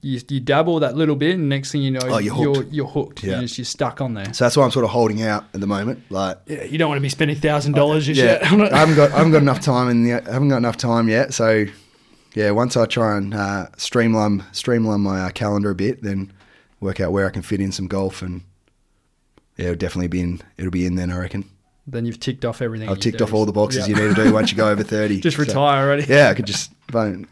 you, 0.00 0.20
you 0.28 0.40
dabble 0.40 0.80
that 0.80 0.96
little 0.96 1.16
bit, 1.16 1.34
and 1.34 1.48
next 1.48 1.72
thing 1.72 1.82
you 1.82 1.90
know, 1.90 2.00
Oh, 2.04 2.18
you're 2.18 2.34
you're, 2.36 2.54
hooked. 2.54 2.72
you're 2.72 2.86
hooked. 2.86 3.24
Yeah. 3.24 3.32
You're, 3.32 3.40
just, 3.42 3.58
you're 3.58 3.64
stuck 3.64 4.00
on 4.00 4.14
there. 4.14 4.32
So 4.32 4.44
that's 4.44 4.56
why 4.56 4.64
I'm 4.64 4.70
sort 4.70 4.84
of 4.84 4.90
holding 4.92 5.22
out 5.22 5.44
at 5.54 5.60
the 5.60 5.66
moment. 5.66 6.02
Like 6.10 6.38
Yeah, 6.46 6.64
you 6.64 6.78
don't 6.78 6.88
want 6.88 6.98
to 6.98 7.02
be 7.02 7.08
spending 7.08 7.36
thousand 7.36 7.72
dollars 7.72 8.06
just 8.06 8.20
yeah, 8.20 8.48
yet. 8.54 8.72
I 8.72 8.78
haven't 8.78 8.94
got 8.96 9.10
I 9.12 9.16
haven't 9.18 9.32
got 9.32 9.42
enough 9.42 9.60
time 9.60 9.88
in 9.88 10.04
the 10.04 10.14
I 10.14 10.32
haven't 10.32 10.48
got 10.50 10.58
enough 10.58 10.76
time 10.76 11.08
yet. 11.08 11.34
So 11.34 11.66
yeah, 12.34 12.50
once 12.52 12.76
I 12.76 12.86
try 12.86 13.16
and 13.16 13.34
uh, 13.34 13.66
streamline 13.76 14.44
streamline 14.52 15.00
my 15.00 15.22
uh, 15.22 15.30
calendar 15.30 15.70
a 15.70 15.74
bit, 15.74 16.02
then 16.02 16.32
work 16.80 17.00
out 17.00 17.10
where 17.10 17.26
I 17.26 17.30
can 17.30 17.42
fit 17.42 17.60
in 17.60 17.72
some 17.72 17.88
golf, 17.88 18.22
and 18.22 18.42
yeah, 19.56 19.64
it'll 19.66 19.76
definitely 19.76 20.08
be 20.08 20.20
in. 20.20 20.40
It'll 20.56 20.70
be 20.70 20.86
in 20.86 20.94
then, 20.94 21.10
I 21.10 21.18
reckon. 21.18 21.48
then 21.88 22.04
you've 22.06 22.20
ticked 22.20 22.44
off 22.44 22.62
everything. 22.62 22.88
I've 22.88 23.00
ticked 23.00 23.18
do. 23.18 23.24
off 23.24 23.32
all 23.34 23.46
the 23.46 23.52
boxes 23.52 23.88
Yeah. 23.88 23.96
you 23.96 24.08
need 24.08 24.14
to 24.14 24.24
do 24.24 24.32
once 24.32 24.52
you 24.52 24.56
go 24.56 24.68
over 24.68 24.84
thirty. 24.84 25.20
Just 25.22 25.36
So, 25.38 25.42
retire 25.42 25.86
already. 25.86 26.04
yeah, 26.04 26.28
I 26.28 26.34
could 26.34 26.46
just 26.46 26.70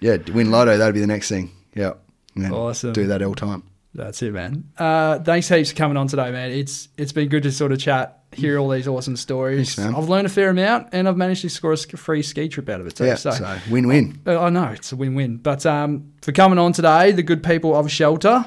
yeah 0.01 0.17
win 0.33 0.51
lotto. 0.51 0.77
That'd 0.77 0.95
be 0.95 1.01
the 1.01 1.07
next 1.07 1.29
thing. 1.29 1.53
Yeah, 1.75 1.93
and 1.93 1.97
Awesome. 2.45 2.93
Do 2.93 3.07
that 3.09 3.23
all 3.23 3.35
time. 3.35 3.63
That's 3.95 4.21
it, 4.23 4.33
man. 4.35 4.65
Uh, 4.77 5.21
thanks 5.21 5.49
heaps 5.49 5.71
for 5.71 5.77
coming 5.77 5.97
on 5.97 6.07
today, 6.07 6.31
man. 6.31 6.51
It's 6.51 6.89
it's 6.99 7.13
been 7.13 7.29
good 7.29 7.45
to 7.45 7.51
sort 7.53 7.73
of 7.73 7.79
chat, 7.79 8.19
hear 8.33 8.59
all 8.59 8.69
these 8.69 8.87
awesome 8.87 9.17
stories. 9.17 9.75
Thanks. 9.75 9.97
I've 9.97 10.09
learned 10.11 10.27
a 10.27 10.29
fair 10.29 10.51
amount, 10.51 10.89
and 10.93 11.09
I've 11.09 11.17
managed 11.17 11.41
to 11.43 11.49
score 11.49 11.73
a 11.73 11.77
free 11.79 12.23
ski 12.23 12.49
trip 12.49 12.69
out 12.69 12.81
of 12.81 12.87
it 12.87 12.95
too. 12.97 13.07
Yeah, 13.07 13.15
so, 13.15 13.31
so 13.31 13.59
win 13.71 13.89
win. 13.89 14.21
Uh, 14.27 14.39
I 14.39 14.51
know 14.51 14.67
it's 14.69 14.93
a 14.93 14.97
win-win. 14.97 15.39
But 15.39 15.65
um, 15.65 16.13
for 16.21 16.33
coming 16.33 16.59
on 16.59 16.73
today, 16.75 17.13
the 17.13 17.23
good 17.23 17.43
people 17.43 17.75
of 17.75 17.91
Shelter, 17.91 18.45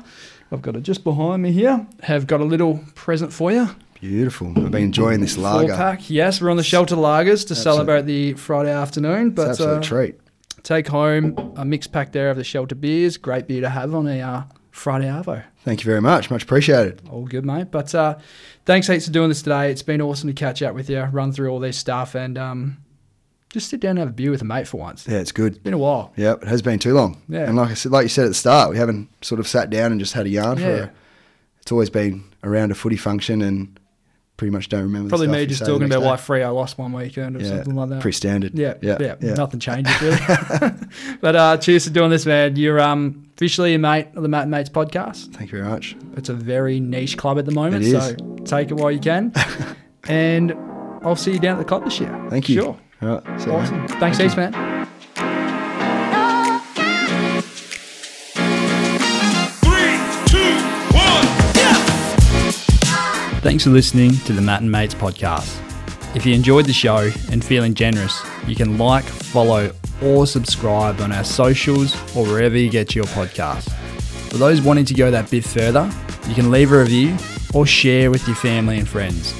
I've 0.51 0.61
got 0.61 0.75
it 0.75 0.81
just 0.83 1.03
behind 1.03 1.41
me 1.41 1.51
here, 1.51 1.87
have 2.03 2.27
got 2.27 2.41
a 2.41 2.45
little 2.45 2.81
present 2.93 3.33
for 3.33 3.51
you. 3.51 3.69
Beautiful. 3.99 4.49
I've 4.49 4.69
been 4.71 4.83
enjoying 4.83 5.19
this 5.19 5.33
Four 5.33 5.43
lager. 5.45 5.75
pack. 5.75 6.09
Yes, 6.11 6.39
we're 6.41 6.51
on 6.51 6.57
the 6.57 6.63
Shelter 6.63 6.95
Lagers 6.95 7.25
to 7.47 7.53
Absolute- 7.53 7.57
celebrate 7.57 8.01
the 8.03 8.33
Friday 8.33 8.71
afternoon. 8.71 9.27
It's 9.29 9.35
But 9.35 9.43
an 9.45 9.49
absolute 9.49 9.77
uh, 9.77 9.81
treat. 9.81 10.15
Take 10.63 10.87
home 10.87 11.53
a 11.55 11.65
mixed 11.65 11.91
pack 11.91 12.11
there 12.11 12.29
of 12.29 12.37
the 12.37 12.43
Shelter 12.43 12.75
beers. 12.75 13.17
Great 13.17 13.47
beer 13.47 13.61
to 13.61 13.69
have 13.69 13.93
on 13.93 14.07
a 14.07 14.21
uh, 14.21 14.43
Friday 14.71 15.07
Arvo. 15.07 15.43
Thank 15.63 15.81
you 15.81 15.85
very 15.85 16.01
much. 16.01 16.31
Much 16.31 16.43
appreciated. 16.43 17.01
All 17.11 17.25
good, 17.25 17.45
mate. 17.45 17.71
But 17.71 17.93
uh, 17.93 18.17
thanks 18.65 18.87
heaps 18.87 19.05
for 19.05 19.11
doing 19.11 19.29
this 19.29 19.41
today. 19.41 19.71
It's 19.71 19.81
been 19.81 20.01
awesome 20.01 20.27
to 20.27 20.33
catch 20.33 20.61
up 20.61 20.73
with 20.75 20.89
you, 20.89 21.01
run 21.01 21.31
through 21.31 21.49
all 21.49 21.59
this 21.59 21.77
stuff, 21.77 22.15
and 22.15 22.37
um, 22.37 22.77
just 23.49 23.69
sit 23.69 23.79
down 23.79 23.91
and 23.91 23.99
have 23.99 24.09
a 24.09 24.13
beer 24.13 24.31
with 24.31 24.41
a 24.41 24.45
mate 24.45 24.67
for 24.67 24.77
once. 24.77 25.07
Yeah, 25.07 25.19
it's 25.19 25.31
good. 25.31 25.53
It's 25.53 25.63
been 25.63 25.73
a 25.73 25.77
while. 25.77 26.13
Yeah, 26.15 26.33
it 26.33 26.47
has 26.47 26.61
been 26.61 26.79
too 26.79 26.93
long. 26.93 27.21
Yeah. 27.27 27.47
And 27.47 27.55
like 27.55 27.71
I 27.71 27.73
said, 27.73 27.91
like 27.91 28.03
you 28.03 28.09
said 28.09 28.25
at 28.25 28.29
the 28.29 28.35
start, 28.35 28.69
we 28.69 28.77
haven't 28.77 29.09
sort 29.23 29.39
of 29.39 29.47
sat 29.47 29.69
down 29.69 29.91
and 29.91 29.99
just 29.99 30.13
had 30.13 30.25
a 30.25 30.29
yarn 30.29 30.57
for. 30.57 30.83
A, 30.83 30.91
it's 31.61 31.71
always 31.71 31.89
been 31.89 32.23
around 32.43 32.71
a 32.71 32.75
footy 32.75 32.97
function, 32.97 33.41
and 33.41 33.78
pretty 34.39 34.51
much 34.51 34.69
don't 34.69 34.83
remember. 34.83 35.09
the 35.09 35.09
Probably 35.09 35.27
me 35.27 35.45
just 35.45 35.65
talking 35.65 35.83
about 35.83 35.99
day. 35.99 36.05
why 36.05 36.15
Freo 36.15 36.55
lost 36.55 36.77
one 36.77 36.93
weekend 36.93 37.35
or 37.35 37.41
Yeah, 37.41 37.49
something 37.49 37.75
like 37.75 37.89
that. 37.89 38.01
Pretty 38.01 38.15
standard. 38.15 38.57
Yeah, 38.57 38.75
yeah, 38.81 38.97
yeah, 38.97 39.15
yeah. 39.19 39.33
Nothing 39.33 39.59
changes 39.59 40.01
really. 40.01 40.17
but 41.21 41.35
uh, 41.35 41.57
cheers 41.57 41.85
for 41.85 41.93
doing 41.93 42.09
this, 42.09 42.25
man. 42.25 42.55
You're 42.55 42.79
um, 42.79 43.29
officially 43.35 43.73
a 43.73 43.79
mate 43.79 44.07
of 44.15 44.23
the 44.23 44.29
Matt 44.29 44.43
and 44.43 44.51
Mates 44.51 44.69
podcast. 44.69 45.35
Thank 45.35 45.51
you 45.51 45.57
very 45.57 45.69
much. 45.69 45.97
It's 46.15 46.29
a 46.29 46.33
very 46.33 46.79
niche 46.79 47.17
club 47.17 47.37
at 47.37 47.45
the 47.45 47.51
moment, 47.51 47.83
so 47.83 48.15
take 48.45 48.71
it 48.71 48.75
while 48.75 48.91
you 48.91 48.99
can. 48.99 49.33
and 50.07 50.53
I'll 51.03 51.17
see 51.17 51.33
you 51.33 51.39
down 51.39 51.57
at 51.57 51.59
the 51.59 51.65
club 51.65 51.83
this 51.83 51.99
year. 51.99 52.27
Thank 52.29 52.47
you. 52.47 52.61
Sure. 52.61 52.79
All 53.01 53.21
right. 53.21 53.41
see 53.41 53.51
Awesome. 53.51 53.87
Thanks, 53.89 54.17
Thank 54.19 54.37
man. 54.37 54.78
Thanks 63.41 63.63
for 63.63 63.69
listening 63.69 64.11
to 64.25 64.33
the 64.33 64.41
Matt 64.41 64.61
and 64.61 64.69
Mates 64.69 64.93
podcast. 64.93 65.57
If 66.13 66.25
you 66.25 66.35
enjoyed 66.35 66.65
the 66.65 66.73
show 66.73 67.09
and 67.31 67.43
feeling 67.43 67.73
generous, 67.73 68.21
you 68.45 68.53
can 68.53 68.77
like, 68.77 69.05
follow, 69.05 69.71
or 70.03 70.27
subscribe 70.27 70.99
on 70.99 71.13
our 71.13 71.23
socials 71.23 71.95
or 72.17 72.25
wherever 72.25 72.57
you 72.57 72.69
get 72.69 72.95
your 72.95 73.05
podcast. 73.05 73.71
For 74.29 74.37
those 74.37 74.61
wanting 74.61 74.83
to 74.85 74.93
go 74.93 75.09
that 75.09 75.31
bit 75.31 75.45
further, 75.45 75.89
you 76.27 76.35
can 76.35 76.51
leave 76.51 76.73
a 76.73 76.79
review 76.79 77.15
or 77.53 77.65
share 77.65 78.11
with 78.11 78.27
your 78.27 78.35
family 78.35 78.77
and 78.77 78.87
friends. 78.87 79.33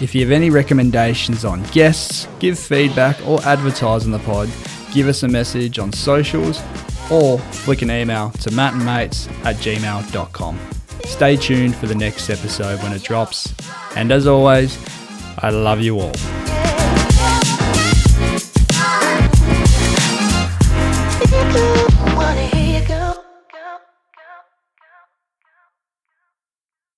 If 0.00 0.14
you 0.14 0.22
have 0.22 0.32
any 0.32 0.48
recommendations 0.48 1.44
on 1.44 1.62
guests, 1.64 2.26
give 2.38 2.58
feedback, 2.58 3.18
or 3.26 3.42
advertise 3.42 4.06
on 4.06 4.12
the 4.12 4.18
pod, 4.20 4.48
give 4.94 5.08
us 5.08 5.24
a 5.24 5.28
message 5.28 5.78
on 5.78 5.92
socials 5.92 6.62
or 7.10 7.38
flick 7.38 7.82
an 7.82 7.90
email 7.90 8.30
to 8.30 8.48
mattandmates 8.48 9.30
at 9.44 9.56
gmail.com. 9.56 10.81
Stay 11.04 11.36
tuned 11.36 11.76
for 11.76 11.86
the 11.86 11.94
next 11.94 12.30
episode 12.30 12.82
when 12.82 12.92
it 12.92 13.02
drops. 13.02 13.54
And 13.96 14.10
as 14.10 14.26
always, 14.26 14.78
I 15.38 15.50
love 15.50 15.80
you 15.80 16.00
all. 16.00 16.14
Thank 21.32 21.76
you. 21.76 21.81